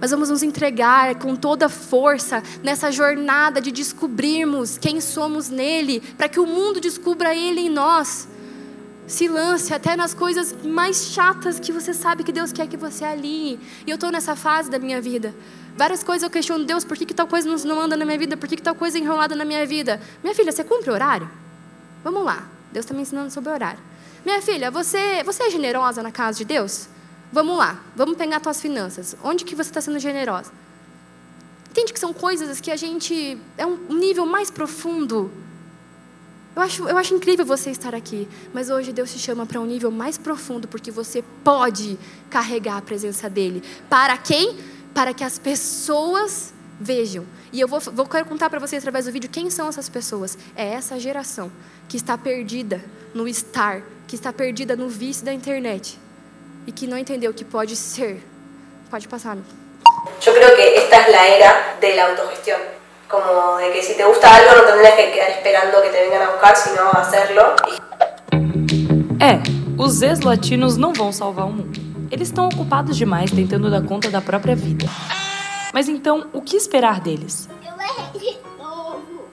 mas 0.00 0.12
vamos 0.12 0.30
nos 0.30 0.44
entregar 0.44 1.16
com 1.16 1.34
toda 1.34 1.68
força 1.68 2.40
nessa 2.62 2.90
jornada 2.92 3.60
de 3.60 3.72
descobrirmos 3.72 4.78
quem 4.78 5.00
somos 5.00 5.50
nele, 5.50 6.00
para 6.16 6.28
que 6.28 6.38
o 6.38 6.46
mundo 6.46 6.80
descubra 6.80 7.34
ele 7.34 7.62
em 7.62 7.68
nós. 7.68 8.28
Se 9.08 9.26
lance 9.26 9.72
até 9.72 9.96
nas 9.96 10.12
coisas 10.12 10.54
mais 10.62 11.06
chatas 11.06 11.58
que 11.58 11.72
você 11.72 11.94
sabe 11.94 12.22
que 12.22 12.30
Deus 12.30 12.52
quer 12.52 12.68
que 12.68 12.76
você 12.76 13.04
alinhe. 13.04 13.58
E 13.86 13.90
eu 13.90 13.94
estou 13.94 14.12
nessa 14.12 14.36
fase 14.36 14.70
da 14.70 14.78
minha 14.78 15.00
vida. 15.00 15.34
Várias 15.76 16.04
coisas 16.04 16.22
eu 16.22 16.30
questiono, 16.30 16.64
Deus, 16.64 16.84
por 16.84 16.96
que, 16.96 17.06
que 17.06 17.14
tal 17.14 17.26
coisa 17.26 17.48
não 17.66 17.80
anda 17.80 17.96
na 17.96 18.04
minha 18.04 18.18
vida? 18.18 18.36
Por 18.36 18.46
que, 18.46 18.56
que 18.56 18.62
tal 18.62 18.74
coisa 18.74 18.98
é 18.98 19.00
enrolada 19.00 19.34
na 19.34 19.46
minha 19.46 19.66
vida? 19.66 20.00
Minha 20.22 20.34
filha, 20.34 20.52
você 20.52 20.62
cumpre 20.62 20.90
horário? 20.90 21.28
Vamos 22.04 22.22
lá. 22.22 22.46
Deus 22.70 22.84
está 22.84 22.94
me 22.94 23.00
ensinando 23.00 23.30
sobre 23.30 23.50
horário. 23.50 23.80
Minha 24.26 24.42
filha, 24.42 24.70
você, 24.70 25.22
você 25.24 25.44
é 25.44 25.50
generosa 25.50 26.02
na 26.02 26.12
casa 26.12 26.36
de 26.36 26.44
Deus? 26.44 26.88
Vamos 27.32 27.56
lá, 27.56 27.80
vamos 27.96 28.16
pegar 28.16 28.40
tuas 28.40 28.60
finanças. 28.60 29.16
Onde 29.24 29.44
que 29.44 29.54
você 29.54 29.70
está 29.70 29.80
sendo 29.80 29.98
generosa? 29.98 30.52
Entende 31.70 31.92
que 31.92 31.98
são 31.98 32.12
coisas 32.12 32.60
que 32.60 32.70
a 32.70 32.76
gente. 32.76 33.38
É 33.56 33.64
um 33.64 33.94
nível 33.94 34.26
mais 34.26 34.50
profundo. 34.50 35.30
Eu 36.58 36.62
acho, 36.62 36.88
eu 36.88 36.98
acho 36.98 37.14
incrível 37.14 37.46
você 37.46 37.70
estar 37.70 37.94
aqui, 37.94 38.26
mas 38.52 38.68
hoje 38.68 38.92
Deus 38.92 39.12
te 39.12 39.18
chama 39.20 39.46
para 39.46 39.60
um 39.60 39.64
nível 39.64 39.92
mais 39.92 40.18
profundo, 40.18 40.66
porque 40.66 40.90
você 40.90 41.22
pode 41.44 41.96
carregar 42.28 42.78
a 42.78 42.82
presença 42.82 43.30
dEle. 43.30 43.62
Para 43.88 44.18
quem? 44.18 44.58
Para 44.92 45.14
que 45.14 45.22
as 45.22 45.38
pessoas 45.38 46.52
vejam. 46.80 47.24
E 47.52 47.60
eu 47.60 47.68
vou, 47.68 47.78
vou 47.78 48.06
quero 48.06 48.26
contar 48.26 48.50
para 48.50 48.58
vocês 48.58 48.82
através 48.82 49.04
do 49.04 49.12
vídeo 49.12 49.30
quem 49.30 49.48
são 49.50 49.68
essas 49.68 49.88
pessoas. 49.88 50.36
É 50.56 50.66
essa 50.66 50.98
geração 50.98 51.48
que 51.88 51.96
está 51.96 52.18
perdida 52.18 52.84
no 53.14 53.28
estar, 53.28 53.80
que 54.08 54.16
está 54.16 54.32
perdida 54.32 54.74
no 54.74 54.88
vício 54.88 55.24
da 55.24 55.32
internet 55.32 55.96
y 56.66 56.72
que 56.72 56.88
no 56.88 56.98
entendió 56.98 57.32
que 57.32 57.44
puede 57.44 57.76
ser. 57.76 58.20
Puede 58.90 59.06
pasar. 59.06 59.38
Yo 60.20 60.34
creo 60.34 60.56
que 60.56 60.74
esta 60.74 61.02
es 61.02 61.12
la 61.12 61.28
era 61.28 61.76
de 61.80 61.94
la 61.94 62.06
autogestión. 62.06 62.78
Como 63.08 63.56
de 63.56 63.72
que 63.72 63.82
si 63.82 63.94
te 63.96 64.04
gusta 64.04 64.28
algo 64.28 64.60
no 64.60 64.66
tendrías 64.66 64.94
que 64.94 65.12
quedar 65.12 65.30
esperando 65.30 65.80
que 65.82 65.88
te 65.88 66.00
vengan 66.02 66.22
a 66.26 66.30
buscar, 66.32 66.54
sino 66.54 66.90
hacerlo. 66.92 67.42
É, 69.18 69.40
os 69.78 70.02
ex-latinos 70.02 70.76
não 70.76 70.92
vão 70.92 71.10
salvar 71.10 71.46
o 71.46 71.50
mundo. 71.50 71.80
Eles 72.10 72.28
estão 72.28 72.46
ocupados 72.46 72.96
demais 72.96 73.30
tentando 73.30 73.70
dar 73.70 73.82
conta 73.82 74.10
da 74.10 74.20
própria 74.20 74.54
vida. 74.54 74.86
Mas 75.72 75.88
então, 75.88 76.26
o 76.34 76.42
que 76.42 76.56
esperar 76.56 77.00
deles? 77.00 77.48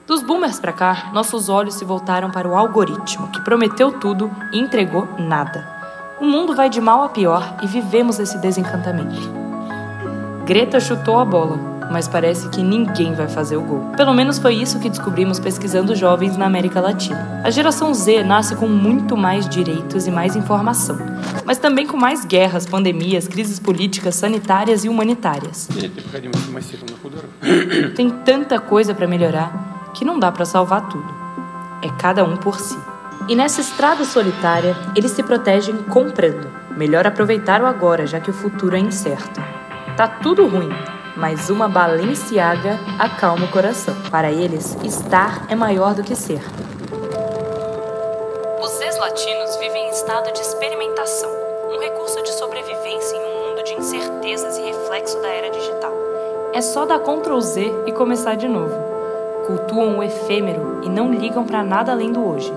Dos 0.08 0.22
boomers 0.22 0.60
para 0.60 0.72
cá, 0.72 1.10
nossos 1.14 1.50
olhos 1.50 1.74
se 1.74 1.84
voltaram 1.84 2.30
para 2.30 2.48
o 2.48 2.56
algoritmo, 2.56 3.30
que 3.32 3.42
prometeu 3.42 3.92
tudo 4.00 4.32
e 4.54 4.60
entregou 4.60 5.06
nada. 5.18 5.68
O 6.22 6.26
mundo 6.26 6.56
vai 6.56 6.70
de 6.70 6.80
mal 6.80 7.04
a 7.04 7.10
pior 7.10 7.58
e 7.62 7.68
vivemos 7.68 8.20
esse 8.20 8.38
desencantamento. 8.38 9.20
Greta 10.46 10.80
chutou 10.80 11.20
a 11.20 11.26
bola, 11.26 11.75
mas 11.92 12.08
parece 12.08 12.50
que 12.50 12.62
ninguém 12.62 13.14
vai 13.14 13.28
fazer 13.28 13.58
o 13.58 13.62
gol. 13.62 13.92
Pelo 13.98 14.14
menos 14.14 14.38
foi 14.38 14.56
isso 14.56 14.80
que 14.80 14.90
descobrimos 14.90 15.40
pesquisando 15.40 15.96
jovens 15.96 16.38
na 16.38 16.46
América 16.46 16.82
Latina. 16.82 17.42
A 17.44 17.50
geração 17.50 17.94
Z 17.94 18.24
nasce 18.24 18.56
com 18.56 18.68
muito 18.68 19.16
mais 19.16 19.48
direitos 19.48 20.08
e 20.08 20.12
mais 20.12 20.36
informação, 20.36 20.98
mas 21.46 21.58
também 21.58 21.86
com 21.86 21.98
mais 21.98 22.26
guerras, 22.26 22.66
pandemias, 22.66 23.28
crises 23.28 23.60
políticas, 23.60 24.16
sanitárias 24.16 24.84
e 24.84 24.90
humanitárias. 24.90 25.68
Tem 27.96 28.10
tanta 28.10 28.60
coisa 28.60 28.94
para 28.94 29.08
melhorar 29.08 29.92
que 29.94 30.06
não 30.06 30.20
dá 30.20 30.32
para 30.32 30.46
salvar 30.46 30.90
tudo. 30.90 31.14
É 31.82 31.90
cada 31.98 32.24
um 32.24 32.36
por 32.36 32.60
si. 32.60 32.78
E 33.28 33.36
nessa 33.36 33.62
estrada 33.62 34.04
solitária, 34.06 34.76
eles 34.96 35.12
se 35.12 35.24
protegem 35.24 35.76
comprando. 35.78 36.48
Melhor 36.78 37.08
aproveitar 37.08 37.62
o 37.62 37.66
agora, 37.66 38.06
já 38.06 38.20
que 38.20 38.30
o 38.30 38.34
futuro 38.34 38.76
é 38.76 38.80
incerto. 38.80 39.42
Tá 39.96 40.08
tudo 40.08 40.46
ruim, 40.46 40.70
mas 41.16 41.50
uma 41.50 41.68
Balenciaga 41.68 42.80
acalma 43.00 43.46
o 43.46 43.52
coração. 43.52 43.96
Para 44.12 44.32
eles, 44.32 44.78
estar 44.84 45.46
é 45.50 45.56
maior 45.56 45.94
do 45.94 46.04
que 46.04 46.16
ser. 46.16 46.42
Os 48.62 48.82
ex-latinos 48.82 49.56
vivem 49.58 49.88
em 49.88 49.92
estado 49.92 50.32
de 50.34 50.42
experimentação, 50.42 51.30
um 51.74 51.80
recurso 51.80 52.22
de 52.24 52.32
sobrevivência 52.32 53.16
em 53.16 53.26
um 53.26 53.50
mundo 53.50 53.64
de 53.64 53.74
incertezas 53.74 54.58
e 54.58 54.62
reflexo 54.62 55.22
da 55.22 55.28
era 55.28 55.50
digital. 55.50 55.94
É 56.54 56.62
só 56.62 56.86
dar 56.86 57.00
Ctrl 57.00 57.40
Z 57.40 57.84
e 57.86 57.92
começar 57.92 58.36
de 58.36 58.48
novo. 58.48 58.74
Cultuam 59.46 60.00
o 60.00 60.04
efêmero 60.04 60.82
e 60.84 60.90
não 60.90 61.14
ligam 61.14 61.46
para 61.46 61.64
nada 61.64 61.92
além 61.92 62.12
do 62.12 62.26
hoje. 62.26 62.52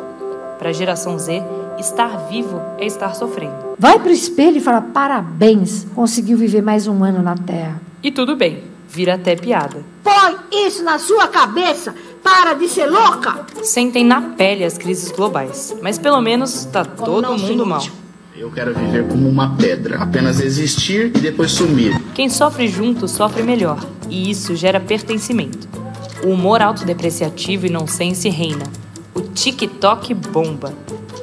Para 0.58 0.70
a 0.70 0.72
geração 0.72 1.16
Z, 1.18 1.42
estar 1.78 2.28
vivo 2.28 2.60
é 2.78 2.86
estar 2.86 3.14
sofrendo. 3.14 3.54
Vai 3.78 3.98
para 3.98 4.08
o 4.08 4.12
espelho 4.12 4.56
e 4.56 4.60
fala: 4.60 4.80
parabéns, 4.80 5.86
conseguiu 5.94 6.36
viver 6.36 6.62
mais 6.62 6.88
um 6.88 7.04
ano 7.04 7.22
na 7.22 7.36
Terra. 7.36 7.80
E 8.02 8.10
tudo 8.10 8.34
bem, 8.34 8.64
vira 8.88 9.14
até 9.14 9.36
piada. 9.36 9.84
Põe 10.02 10.66
isso 10.66 10.82
na 10.82 10.98
sua 10.98 11.28
cabeça! 11.28 11.94
Para 12.22 12.54
de 12.54 12.68
ser 12.68 12.86
louca! 12.86 13.46
Sentem 13.62 14.04
na 14.04 14.20
pele 14.20 14.64
as 14.64 14.76
crises 14.76 15.12
globais, 15.12 15.76
mas 15.80 15.96
pelo 15.96 16.20
menos 16.20 16.54
está 16.54 16.84
todo 16.84 17.38
mundo 17.38 17.64
mal. 17.64 17.82
Eu 18.36 18.50
quero 18.50 18.74
viver 18.74 19.06
como 19.08 19.28
uma 19.28 19.56
pedra, 19.56 19.98
apenas 19.98 20.40
existir 20.40 21.06
e 21.06 21.20
depois 21.20 21.52
sumir. 21.52 22.00
Quem 22.14 22.28
sofre 22.28 22.68
junto 22.68 23.08
sofre 23.08 23.42
melhor, 23.42 23.84
e 24.08 24.30
isso 24.30 24.54
gera 24.54 24.78
pertencimento. 24.80 25.68
O 26.24 26.28
humor 26.28 26.62
autodepreciativo 26.62 27.66
e 27.66 27.70
nonsense 27.70 28.28
reina, 28.28 28.64
TikTok 29.40 30.14
bomba. 30.14 30.74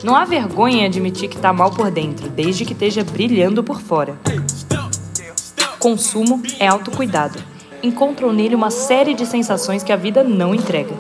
Não 0.02 0.16
há 0.16 0.24
vergonha 0.24 0.84
em 0.84 0.86
admitir 0.86 1.28
que 1.28 1.36
está 1.36 1.52
mal 1.52 1.70
por 1.70 1.92
dentro, 1.92 2.30
desde 2.30 2.64
que 2.64 2.72
esteja 2.72 3.04
brilhando 3.04 3.62
por 3.62 3.82
fora. 3.82 4.18
Consumo 5.78 6.42
é 6.58 6.66
autocuidado. 6.66 7.38
Encontram 7.84 8.32
nele 8.32 8.56
uma 8.56 8.72
série 8.72 9.14
de 9.14 9.26
sensações 9.26 9.84
que 9.84 9.92
a 9.92 9.98
vida 9.98 10.24
não 10.24 10.56
entrega. 10.56 10.94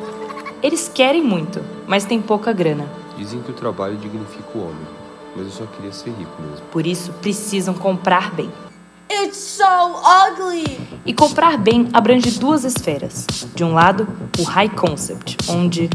Eles 0.61 0.91
querem 0.93 1.23
muito, 1.23 1.61
mas 1.87 2.03
têm 2.03 2.21
pouca 2.21 2.51
grana. 2.51 2.85
Dizem 3.17 3.41
que 3.41 3.51
o 3.51 3.53
trabalho 3.53 3.95
dignifica 3.95 4.49
o 4.53 4.63
homem, 4.63 4.87
mas 5.37 5.45
eu 5.45 5.51
só 5.51 5.65
queria 5.67 5.93
ser 5.93 6.09
rico 6.09 6.41
mesmo. 6.41 6.65
Por 6.69 6.85
isso, 6.85 7.13
precisam 7.21 7.73
comprar 7.73 8.35
bem. 8.35 8.51
It's 9.09 9.37
so 9.37 9.63
ugly! 9.63 10.65
E 11.05 11.13
comprar 11.13 11.57
bem 11.57 11.87
abrange 11.93 12.31
duas 12.31 12.65
esferas. 12.65 13.25
De 13.55 13.63
um 13.63 13.73
lado, 13.73 14.05
o 14.37 14.43
high 14.43 14.67
concept, 14.67 15.37
onde 15.47 15.89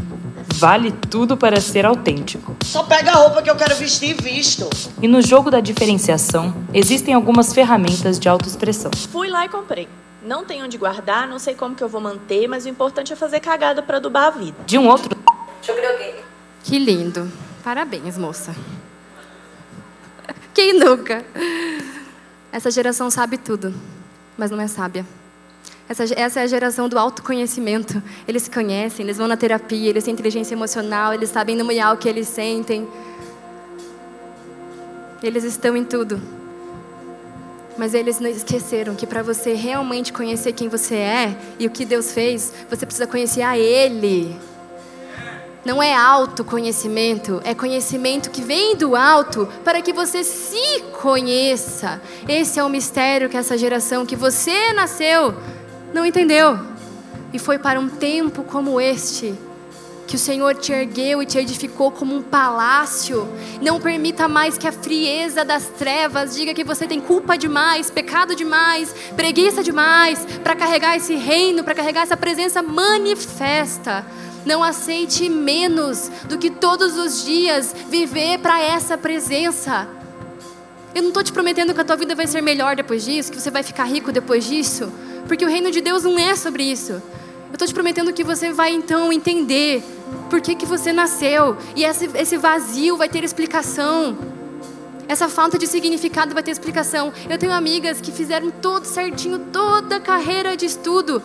Vale 0.55 0.91
tudo 0.91 1.35
para 1.35 1.59
ser 1.59 1.85
autêntico. 1.85 2.55
Só 2.63 2.83
pega 2.83 3.11
a 3.11 3.15
roupa 3.15 3.41
que 3.41 3.49
eu 3.49 3.55
quero 3.55 3.75
vestir 3.75 4.11
e 4.11 4.13
visto. 4.13 4.69
E 5.01 5.07
no 5.07 5.21
jogo 5.21 5.49
da 5.49 5.59
diferenciação, 5.59 6.53
existem 6.73 7.13
algumas 7.13 7.53
ferramentas 7.53 8.19
de 8.19 8.29
autoexpressão. 8.29 8.91
Fui 9.11 9.27
lá 9.29 9.45
e 9.45 9.49
comprei. 9.49 9.87
Não 10.23 10.45
tenho 10.45 10.65
onde 10.65 10.77
guardar, 10.77 11.27
não 11.27 11.39
sei 11.39 11.55
como 11.55 11.75
que 11.75 11.83
eu 11.83 11.89
vou 11.89 11.99
manter, 11.99 12.47
mas 12.47 12.65
o 12.65 12.69
importante 12.69 13.11
é 13.11 13.15
fazer 13.15 13.39
cagada 13.39 13.81
para 13.81 13.97
adubar 13.97 14.25
a 14.25 14.29
vida. 14.29 14.57
De 14.65 14.77
um 14.77 14.87
outro. 14.87 15.17
Eu 15.67 15.75
creio 15.75 15.97
que. 15.97 16.23
Que 16.63 16.77
lindo. 16.77 17.31
Parabéns, 17.63 18.17
moça. 18.17 18.55
Quem 20.53 20.77
nunca? 20.77 21.25
Essa 22.51 22.69
geração 22.69 23.09
sabe 23.09 23.37
tudo, 23.37 23.73
mas 24.37 24.51
não 24.51 24.59
é 24.61 24.67
sábia. 24.67 25.05
Essa, 25.91 26.05
essa 26.15 26.39
é 26.39 26.43
a 26.43 26.47
geração 26.47 26.87
do 26.87 26.97
autoconhecimento. 26.97 28.01
Eles 28.25 28.43
se 28.43 28.49
conhecem, 28.49 29.03
eles 29.03 29.17
vão 29.17 29.27
na 29.27 29.35
terapia, 29.35 29.89
eles 29.89 30.05
têm 30.05 30.13
inteligência 30.13 30.55
emocional, 30.55 31.13
eles 31.13 31.29
sabem 31.29 31.53
nomear 31.53 31.93
o 31.93 31.97
que 31.97 32.07
eles 32.07 32.29
sentem. 32.29 32.87
Eles 35.21 35.43
estão 35.43 35.75
em 35.75 35.83
tudo. 35.83 36.21
Mas 37.77 37.93
eles 37.93 38.21
não 38.21 38.29
esqueceram 38.29 38.95
que 38.95 39.05
para 39.05 39.21
você 39.21 39.53
realmente 39.53 40.13
conhecer 40.13 40.53
quem 40.53 40.69
você 40.69 40.95
é 40.95 41.37
e 41.59 41.67
o 41.67 41.69
que 41.69 41.83
Deus 41.83 42.13
fez, 42.13 42.53
você 42.69 42.85
precisa 42.85 43.05
conhecer 43.05 43.41
a 43.41 43.57
Ele. 43.57 44.33
Não 45.65 45.83
é 45.83 45.93
autoconhecimento, 45.93 47.41
é 47.43 47.53
conhecimento 47.53 48.31
que 48.31 48.41
vem 48.41 48.77
do 48.77 48.95
alto 48.95 49.45
para 49.61 49.81
que 49.81 49.91
você 49.91 50.23
se 50.23 50.83
conheça. 51.01 52.01
Esse 52.29 52.61
é 52.61 52.63
o 52.63 52.69
mistério 52.69 53.27
que 53.29 53.35
essa 53.35 53.57
geração 53.57 54.05
que 54.05 54.15
você 54.15 54.71
nasceu 54.71 55.35
não 55.93 56.05
entendeu. 56.05 56.59
E 57.33 57.39
foi 57.39 57.57
para 57.57 57.79
um 57.79 57.89
tempo 57.89 58.43
como 58.43 58.79
este 58.79 59.33
que 60.11 60.17
o 60.17 60.19
Senhor 60.19 60.55
te 60.55 60.73
ergueu 60.73 61.23
e 61.23 61.25
te 61.25 61.37
edificou 61.37 61.89
como 61.89 62.13
um 62.13 62.21
palácio. 62.21 63.29
Não 63.61 63.79
permita 63.79 64.27
mais 64.27 64.57
que 64.57 64.67
a 64.67 64.71
frieza 64.71 65.45
das 65.45 65.67
trevas 65.69 66.35
diga 66.35 66.53
que 66.53 66.65
você 66.65 66.85
tem 66.85 66.99
culpa 66.99 67.37
demais, 67.37 67.89
pecado 67.89 68.35
demais, 68.35 68.93
preguiça 69.15 69.63
demais 69.63 70.25
para 70.43 70.53
carregar 70.53 70.97
esse 70.97 71.15
reino, 71.15 71.63
para 71.63 71.73
carregar 71.73 72.01
essa 72.01 72.17
presença 72.17 72.61
manifesta. 72.61 74.05
Não 74.45 74.61
aceite 74.61 75.29
menos 75.29 76.11
do 76.27 76.37
que 76.37 76.49
todos 76.49 76.97
os 76.97 77.23
dias 77.23 77.73
viver 77.89 78.39
para 78.39 78.59
essa 78.59 78.97
presença. 78.97 80.00
Eu 80.93 81.01
não 81.01 81.09
estou 81.09 81.23
te 81.23 81.31
prometendo 81.31 81.73
que 81.73 81.79
a 81.79 81.85
tua 81.85 81.95
vida 81.95 82.13
vai 82.13 82.27
ser 82.27 82.41
melhor 82.41 82.75
depois 82.75 83.05
disso, 83.05 83.31
que 83.31 83.39
você 83.39 83.49
vai 83.49 83.63
ficar 83.63 83.85
rico 83.85 84.11
depois 84.11 84.43
disso. 84.43 84.91
Porque 85.27 85.45
o 85.45 85.47
reino 85.47 85.71
de 85.71 85.79
Deus 85.79 86.03
não 86.03 86.19
é 86.19 86.35
sobre 86.35 86.63
isso. 86.63 86.93
Eu 86.93 87.53
estou 87.53 87.67
te 87.67 87.73
prometendo 87.73 88.11
que 88.11 88.23
você 88.23 88.51
vai 88.51 88.73
então 88.73 89.11
entender 89.11 89.83
por 90.29 90.41
que, 90.41 90.55
que 90.55 90.65
você 90.65 90.91
nasceu. 90.91 91.57
E 91.75 91.83
esse, 91.83 92.09
esse 92.15 92.37
vazio 92.37 92.97
vai 92.97 93.07
ter 93.07 93.23
explicação. 93.23 94.17
Essa 95.07 95.27
falta 95.29 95.57
de 95.57 95.67
significado 95.67 96.33
vai 96.33 96.43
ter 96.43 96.51
explicação. 96.51 97.13
Eu 97.29 97.37
tenho 97.37 97.51
amigas 97.51 98.01
que 98.01 98.11
fizeram 98.11 98.49
todo 98.49 98.85
certinho, 98.85 99.39
toda 99.39 99.97
a 99.97 99.99
carreira 99.99 100.55
de 100.55 100.65
estudo, 100.65 101.21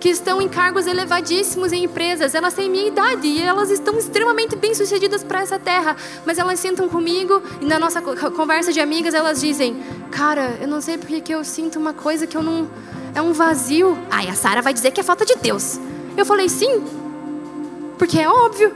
que 0.00 0.08
estão 0.08 0.40
em 0.40 0.48
cargos 0.48 0.86
elevadíssimos 0.86 1.72
em 1.72 1.84
empresas. 1.84 2.34
Elas 2.34 2.54
têm 2.54 2.70
minha 2.70 2.86
idade 2.86 3.26
e 3.26 3.42
elas 3.42 3.70
estão 3.70 3.98
extremamente 3.98 4.56
bem-sucedidas 4.56 5.24
para 5.24 5.40
essa 5.40 5.58
terra. 5.58 5.96
Mas 6.24 6.38
elas 6.38 6.60
sentam 6.60 6.88
comigo 6.88 7.42
e 7.60 7.64
na 7.64 7.78
nossa 7.78 8.00
conversa 8.00 8.72
de 8.72 8.80
amigas 8.80 9.14
elas 9.14 9.40
dizem: 9.40 9.82
Cara, 10.10 10.56
eu 10.60 10.68
não 10.68 10.80
sei 10.80 10.98
porque 10.98 11.20
que 11.20 11.34
eu 11.34 11.44
sinto 11.44 11.78
uma 11.78 11.92
coisa 11.92 12.26
que 12.26 12.36
eu 12.36 12.42
não. 12.42 12.68
É 13.14 13.22
um 13.22 13.32
vazio. 13.32 13.98
Ai, 14.10 14.28
a 14.28 14.34
Sara 14.34 14.62
vai 14.62 14.72
dizer 14.72 14.90
que 14.90 15.00
é 15.00 15.02
falta 15.02 15.24
de 15.24 15.34
Deus. 15.36 15.78
Eu 16.16 16.24
falei: 16.24 16.48
Sim, 16.48 16.84
porque 17.98 18.18
é 18.18 18.28
óbvio. 18.28 18.74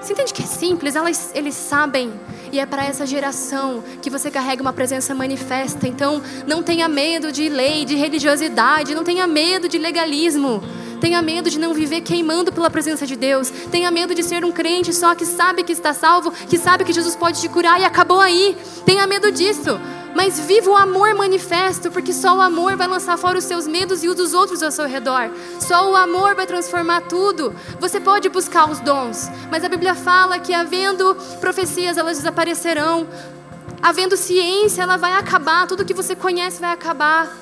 Você 0.00 0.12
entende 0.12 0.32
que 0.32 0.42
é 0.42 0.46
simples? 0.46 0.94
Elas, 0.94 1.32
eles 1.34 1.54
sabem 1.54 2.12
e 2.52 2.58
é 2.58 2.66
para 2.66 2.84
essa 2.84 3.06
geração 3.06 3.82
que 4.02 4.10
você 4.10 4.30
carrega 4.30 4.62
uma 4.62 4.72
presença 4.72 5.14
manifesta. 5.14 5.86
Então, 5.86 6.22
não 6.46 6.62
tenha 6.62 6.88
medo 6.88 7.30
de 7.32 7.48
lei, 7.48 7.84
de 7.84 7.94
religiosidade, 7.94 8.94
não 8.94 9.04
tenha 9.04 9.26
medo 9.26 9.68
de 9.68 9.78
legalismo. 9.78 10.62
Tenha 11.00 11.22
medo 11.22 11.48
de 11.48 11.58
não 11.58 11.72
viver 11.72 12.00
queimando 12.00 12.52
pela 12.52 12.68
presença 12.68 13.06
de 13.06 13.16
Deus. 13.16 13.50
Tenha 13.70 13.90
medo 13.90 14.14
de 14.14 14.22
ser 14.22 14.44
um 14.44 14.50
crente 14.50 14.92
só 14.92 15.14
que 15.14 15.24
sabe 15.24 15.62
que 15.62 15.72
está 15.72 15.94
salvo, 15.94 16.30
que 16.30 16.58
sabe 16.58 16.84
que 16.84 16.92
Jesus 16.92 17.14
pode 17.14 17.40
te 17.40 17.48
curar 17.48 17.80
e 17.80 17.84
acabou 17.84 18.20
aí. 18.20 18.56
Tenha 18.84 19.06
medo 19.06 19.30
disso. 19.30 19.78
Mas 20.18 20.40
viva 20.40 20.68
o 20.68 20.76
amor 20.76 21.14
manifesto, 21.14 21.92
porque 21.92 22.12
só 22.12 22.36
o 22.36 22.40
amor 22.40 22.76
vai 22.76 22.88
lançar 22.88 23.16
fora 23.16 23.38
os 23.38 23.44
seus 23.44 23.68
medos 23.68 24.02
e 24.02 24.08
os 24.08 24.16
dos 24.16 24.34
outros 24.34 24.64
ao 24.64 24.72
seu 24.72 24.84
redor. 24.84 25.30
Só 25.60 25.92
o 25.92 25.94
amor 25.94 26.34
vai 26.34 26.44
transformar 26.44 27.02
tudo. 27.02 27.54
Você 27.78 28.00
pode 28.00 28.28
buscar 28.28 28.68
os 28.68 28.80
dons, 28.80 29.30
mas 29.48 29.62
a 29.62 29.68
Bíblia 29.68 29.94
fala 29.94 30.40
que 30.40 30.52
havendo 30.52 31.16
profecias, 31.40 31.96
elas 31.96 32.16
desaparecerão. 32.16 33.06
Havendo 33.80 34.16
ciência, 34.16 34.82
ela 34.82 34.96
vai 34.96 35.12
acabar. 35.12 35.68
Tudo 35.68 35.84
que 35.84 35.94
você 35.94 36.16
conhece 36.16 36.60
vai 36.60 36.72
acabar. 36.72 37.32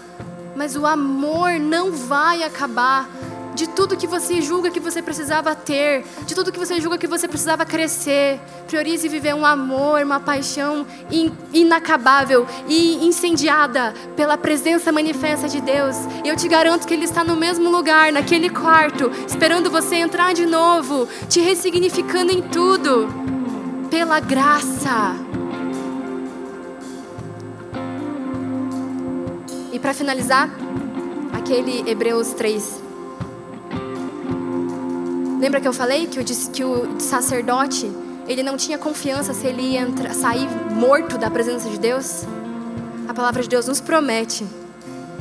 Mas 0.54 0.76
o 0.76 0.84
amor 0.84 1.52
não 1.58 1.92
vai 1.92 2.42
acabar 2.42 3.08
de 3.56 3.66
tudo 3.66 3.96
que 3.96 4.06
você 4.06 4.42
julga 4.42 4.70
que 4.70 4.78
você 4.78 5.00
precisava 5.00 5.54
ter, 5.54 6.04
de 6.26 6.34
tudo 6.34 6.52
que 6.52 6.58
você 6.58 6.78
julga 6.78 6.98
que 6.98 7.06
você 7.06 7.26
precisava 7.26 7.64
crescer. 7.64 8.38
Priorize 8.66 9.08
viver 9.08 9.34
um 9.34 9.46
amor, 9.46 10.02
uma 10.02 10.20
paixão 10.20 10.86
inacabável 11.52 12.46
e 12.68 13.04
incendiada 13.06 13.94
pela 14.14 14.36
presença 14.36 14.92
manifesta 14.92 15.48
de 15.48 15.60
Deus. 15.62 15.96
E 16.22 16.28
eu 16.28 16.36
te 16.36 16.46
garanto 16.46 16.86
que 16.86 16.92
Ele 16.92 17.06
está 17.06 17.24
no 17.24 17.34
mesmo 17.34 17.70
lugar, 17.70 18.12
naquele 18.12 18.50
quarto, 18.50 19.10
esperando 19.26 19.70
você 19.70 19.96
entrar 19.96 20.34
de 20.34 20.44
novo, 20.44 21.08
te 21.28 21.40
ressignificando 21.40 22.30
em 22.30 22.42
tudo, 22.42 23.08
pela 23.90 24.20
graça. 24.20 25.16
E 29.72 29.78
para 29.78 29.94
finalizar, 29.94 30.50
aquele 31.32 31.88
Hebreus 31.88 32.32
3, 32.34 32.85
Lembra 35.38 35.60
que 35.60 35.68
eu 35.68 35.72
falei 35.72 36.06
que 36.06 36.18
o, 36.18 36.24
que 36.24 36.64
o 36.64 36.98
sacerdote 37.00 37.90
ele 38.26 38.42
não 38.42 38.56
tinha 38.56 38.78
confiança 38.78 39.34
se 39.34 39.46
ele 39.46 39.62
ia 39.62 39.80
entrar, 39.80 40.14
sair 40.14 40.48
morto 40.74 41.18
da 41.18 41.30
presença 41.30 41.68
de 41.68 41.78
Deus? 41.78 42.24
A 43.06 43.14
palavra 43.14 43.42
de 43.42 43.48
Deus 43.48 43.66
nos 43.66 43.80
promete 43.80 44.46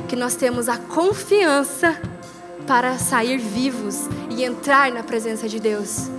que 0.07 0.15
nós 0.15 0.35
temos 0.35 0.69
a 0.69 0.77
confiança 0.77 1.99
para 2.65 2.97
sair 2.97 3.37
vivos 3.37 4.07
e 4.29 4.43
entrar 4.43 4.91
na 4.91 5.03
presença 5.03 5.47
de 5.47 5.59
Deus. 5.59 6.09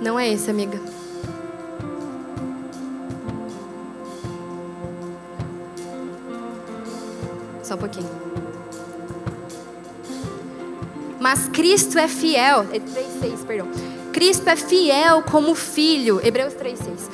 Não 0.00 0.18
é 0.18 0.28
esse, 0.28 0.50
amiga. 0.50 0.80
Só 7.62 7.74
um 7.74 7.78
pouquinho. 7.78 8.31
Mas 11.22 11.48
Cristo 11.48 12.00
é 12.00 12.08
fiel. 12.08 12.66
É 12.72 12.80
3,6, 12.80 13.46
perdão. 13.46 13.68
Cristo 14.12 14.48
é 14.48 14.56
fiel 14.56 15.22
como 15.22 15.54
filho. 15.54 16.20
Hebreus 16.20 16.52
3,6. 16.54 17.08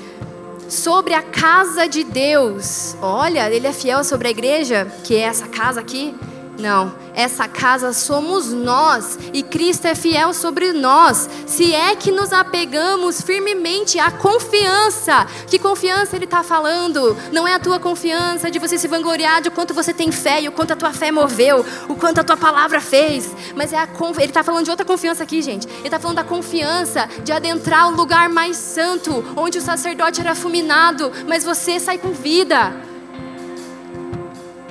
Sobre 0.67 1.13
a 1.13 1.21
casa 1.21 1.87
de 1.87 2.05
Deus. 2.05 2.97
Olha, 3.03 3.51
ele 3.51 3.67
é 3.67 3.73
fiel 3.73 4.03
sobre 4.03 4.29
a 4.29 4.31
igreja, 4.31 4.91
que 5.05 5.15
é 5.15 5.21
essa 5.21 5.47
casa 5.47 5.81
aqui. 5.81 6.15
Não, 6.59 6.93
essa 7.15 7.47
casa 7.47 7.93
somos 7.93 8.53
nós 8.53 9.17
e 9.33 9.45
Cristo 9.45 9.87
é 9.87 9.95
fiel 9.95 10.35
sobre 10.35 10.73
nós. 10.73 11.31
Se 11.47 11.73
é 11.73 11.95
que 11.95 12.11
nos 12.11 12.33
apegamos 12.33 13.23
firmemente 13.23 13.97
à 14.01 14.11
confiança, 14.11 15.25
que 15.47 15.57
confiança 15.57 16.17
Ele 16.17 16.25
está 16.25 16.43
falando? 16.43 17.17
Não 17.33 17.47
é 17.47 17.55
a 17.55 17.61
tua 17.61 17.79
confiança 17.79 18.51
de 18.51 18.59
você 18.59 18.77
se 18.77 18.89
vangloriar 18.89 19.41
de 19.41 19.51
quanto 19.51 19.73
você 19.73 19.95
tem 19.95 20.11
fé 20.11 20.43
e 20.43 20.49
o 20.49 20.53
quanto 20.53 20.73
a 20.73 20.77
tua 20.77 20.93
fé 20.93 21.13
moveu, 21.13 21.65
o 21.89 21.95
quanto 21.95 22.21
a 22.21 22.25
tua 22.25 22.37
palavra 22.37 22.81
fez, 22.81 23.31
mas 23.55 23.73
é 23.73 23.79
a 23.79 23.89
Ele 24.17 24.25
está 24.25 24.43
falando 24.43 24.65
de 24.65 24.71
outra 24.73 24.85
confiança 24.85 25.23
aqui, 25.23 25.41
gente. 25.41 25.69
Ele 25.69 25.87
está 25.87 26.01
falando 26.01 26.17
da 26.17 26.25
confiança 26.25 27.09
de 27.23 27.31
adentrar 27.31 27.87
o 27.89 27.95
lugar 27.95 28.29
mais 28.29 28.57
santo, 28.57 29.25
onde 29.37 29.59
o 29.59 29.63
sacerdote 29.63 30.21
era 30.21 30.35
fulminado, 30.35 31.13
mas 31.29 31.45
você 31.45 31.79
sai 31.79 31.99
com 31.99 32.11
vida 32.11 32.88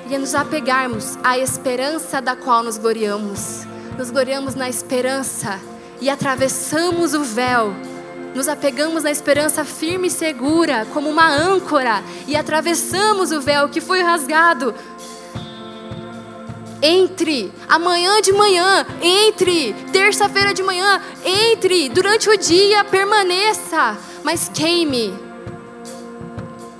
e 0.10 0.16
a 0.16 0.20
nos 0.20 0.34
apegarmos 0.34 1.18
à 1.24 1.38
esperança 1.38 2.22
da 2.22 2.36
qual 2.36 2.64
nos 2.64 2.78
gloriamos. 2.78 3.66
Nos 3.98 4.10
gloriamos 4.10 4.56
na 4.56 4.70
esperança 4.70 5.60
e 6.00 6.10
atravessamos 6.10 7.14
o 7.14 7.24
véu. 7.24 7.74
Nos 8.34 8.48
apegamos 8.48 9.04
na 9.04 9.12
esperança 9.12 9.66
firme 9.66 10.08
e 10.08 10.12
segura, 10.12 10.86
como 10.94 11.10
uma 11.10 11.28
âncora, 11.28 12.04
e 12.28 12.36
atravessamos 12.36 13.32
o 13.32 13.42
véu 13.42 13.68
que 13.68 13.82
foi 13.82 14.02
rasgado. 14.02 14.74
Entre 16.82 17.52
amanhã 17.68 18.22
de 18.22 18.32
manhã, 18.32 18.86
entre 19.02 19.74
terça-feira 19.92 20.54
de 20.54 20.62
manhã, 20.62 21.02
entre 21.26 21.90
durante 21.90 22.30
o 22.30 22.38
dia, 22.38 22.84
permaneça, 22.84 23.98
mas 24.24 24.48
queime. 24.54 25.12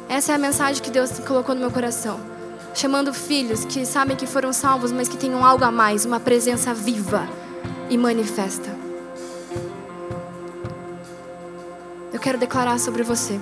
Essa 0.08 0.34
é 0.34 0.36
a 0.36 0.38
mensagem 0.38 0.82
que 0.82 0.92
Deus 0.92 1.20
colocou 1.20 1.56
no 1.56 1.62
meu 1.62 1.72
coração 1.72 2.37
chamando 2.78 3.12
filhos 3.12 3.66
que 3.66 3.84
sabem 3.88 4.16
que 4.16 4.28
foram 4.28 4.54
salvos, 4.54 4.92
mas 4.92 5.10
que 5.10 5.18
tenham 5.18 5.44
algo 5.44 5.66
a 5.66 5.72
mais, 5.72 6.06
uma 6.06 6.20
presença 6.20 6.76
viva 6.76 7.28
e 7.90 7.98
manifesta. 7.98 8.70
Eu 12.14 12.20
quero 12.20 12.38
declarar 12.38 12.80
sobre 12.80 13.02
você. 13.02 13.40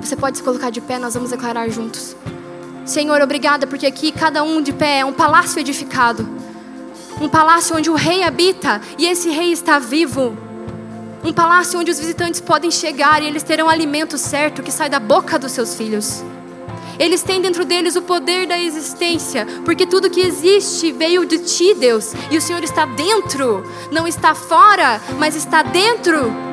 Você 0.00 0.14
pode 0.14 0.38
se 0.38 0.42
colocar 0.44 0.70
de 0.70 0.80
pé, 0.80 1.00
nós 1.00 1.14
vamos 1.14 1.30
declarar 1.30 1.68
juntos. 1.68 2.16
Senhor, 2.86 3.20
obrigada, 3.20 3.66
porque 3.66 3.86
aqui 3.86 4.12
cada 4.12 4.44
um 4.44 4.62
de 4.62 4.72
pé 4.72 5.00
é 5.00 5.04
um 5.04 5.12
palácio 5.12 5.58
edificado. 5.58 6.26
Um 7.20 7.28
palácio 7.28 7.76
onde 7.76 7.90
o 7.90 7.94
rei 7.94 8.22
habita 8.22 8.80
e 8.96 9.06
esse 9.06 9.30
rei 9.30 9.50
está 9.50 9.80
vivo. 9.80 10.36
Um 11.24 11.32
palácio 11.32 11.80
onde 11.80 11.90
os 11.90 11.98
visitantes 11.98 12.40
podem 12.40 12.70
chegar 12.70 13.20
e 13.20 13.26
eles 13.26 13.42
terão 13.42 13.68
alimento 13.68 14.16
certo 14.16 14.62
que 14.62 14.70
sai 14.70 14.88
da 14.88 15.00
boca 15.00 15.40
dos 15.40 15.50
seus 15.50 15.74
filhos. 15.74 16.22
Eles 16.98 17.22
têm 17.22 17.40
dentro 17.40 17.64
deles 17.64 17.96
o 17.96 18.02
poder 18.02 18.46
da 18.46 18.58
existência, 18.58 19.46
porque 19.64 19.86
tudo 19.86 20.10
que 20.10 20.20
existe 20.20 20.90
veio 20.92 21.24
de 21.24 21.38
ti, 21.38 21.74
Deus, 21.74 22.12
e 22.30 22.36
o 22.36 22.40
Senhor 22.40 22.62
está 22.64 22.84
dentro, 22.86 23.64
não 23.90 24.06
está 24.06 24.34
fora, 24.34 25.00
mas 25.18 25.36
está 25.36 25.62
dentro 25.62 26.47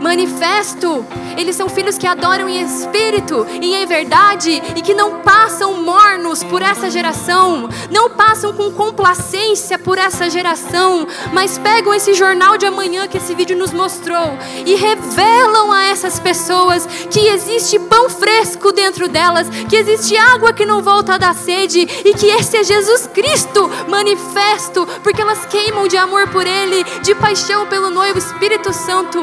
manifesto. 0.00 1.04
Eles 1.36 1.54
são 1.56 1.68
filhos 1.68 1.96
que 1.96 2.06
adoram 2.06 2.48
em 2.48 2.60
espírito 2.60 3.46
e 3.60 3.74
em 3.74 3.86
verdade 3.86 4.62
e 4.74 4.82
que 4.82 4.94
não 4.94 5.20
passam 5.20 5.82
mornos 5.82 6.42
por 6.42 6.62
essa 6.62 6.90
geração, 6.90 7.68
não 7.90 8.10
passam 8.10 8.52
com 8.52 8.72
complacência 8.72 9.78
por 9.78 9.98
essa 9.98 10.28
geração, 10.28 11.06
mas 11.32 11.58
pegam 11.58 11.94
esse 11.94 12.14
jornal 12.14 12.58
de 12.58 12.66
amanhã 12.66 13.06
que 13.06 13.18
esse 13.18 13.34
vídeo 13.34 13.56
nos 13.56 13.72
mostrou 13.72 14.36
e 14.66 14.74
revelam 14.74 15.72
a 15.72 15.84
essas 15.84 16.18
pessoas 16.18 16.86
que 17.10 17.20
existe 17.20 17.78
pão 17.78 18.08
fresco 18.08 18.72
dentro 18.72 19.08
delas, 19.08 19.48
que 19.68 19.76
existe 19.76 20.16
água 20.16 20.52
que 20.52 20.66
não 20.66 20.82
volta 20.82 21.14
a 21.14 21.18
dar 21.18 21.34
sede 21.34 21.80
e 22.04 22.14
que 22.14 22.26
esse 22.26 22.56
é 22.56 22.64
Jesus 22.64 23.06
Cristo 23.06 23.70
manifesto, 23.88 24.86
porque 25.02 25.20
elas 25.20 25.44
queimam 25.46 25.86
de 25.86 25.96
amor 25.96 26.28
por 26.28 26.46
Ele, 26.46 26.84
de 27.02 27.14
paixão 27.14 27.66
pelo 27.66 27.90
noivo 27.90 28.18
Espírito 28.18 28.72
Santo. 28.72 29.20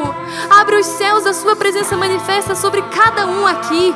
Abre 0.68 0.80
os 0.80 0.86
céus, 0.86 1.26
a 1.26 1.32
Sua 1.32 1.56
presença 1.56 1.96
manifesta 1.96 2.54
sobre 2.54 2.82
cada 2.82 3.26
um 3.26 3.46
aqui. 3.46 3.94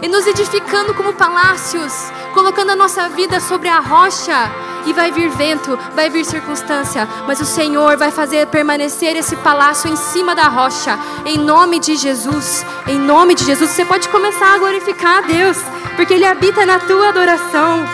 E 0.00 0.08
nos 0.08 0.26
edificando 0.26 0.94
como 0.94 1.12
palácios, 1.12 1.92
colocando 2.32 2.70
a 2.70 2.76
nossa 2.76 3.10
vida 3.10 3.38
sobre 3.40 3.68
a 3.68 3.78
rocha. 3.78 4.50
E 4.86 4.92
vai 4.94 5.12
vir 5.12 5.28
vento, 5.28 5.78
vai 5.94 6.08
vir 6.08 6.24
circunstância, 6.24 7.06
mas 7.26 7.42
o 7.42 7.44
Senhor 7.44 7.98
vai 7.98 8.10
fazer 8.10 8.46
permanecer 8.46 9.16
esse 9.16 9.36
palácio 9.36 9.90
em 9.90 9.96
cima 9.96 10.34
da 10.34 10.48
rocha, 10.48 10.98
em 11.26 11.36
nome 11.36 11.78
de 11.78 11.94
Jesus. 11.94 12.64
Em 12.86 12.98
nome 12.98 13.34
de 13.34 13.44
Jesus, 13.44 13.68
você 13.68 13.84
pode 13.84 14.08
começar 14.08 14.54
a 14.54 14.58
glorificar 14.58 15.18
a 15.18 15.26
Deus, 15.26 15.58
porque 15.94 16.14
Ele 16.14 16.24
habita 16.24 16.64
na 16.64 16.78
tua 16.78 17.10
adoração. 17.10 17.84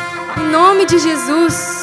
Em 0.40 0.52
nome 0.52 0.84
de 0.84 1.00
Jesus. 1.00 1.73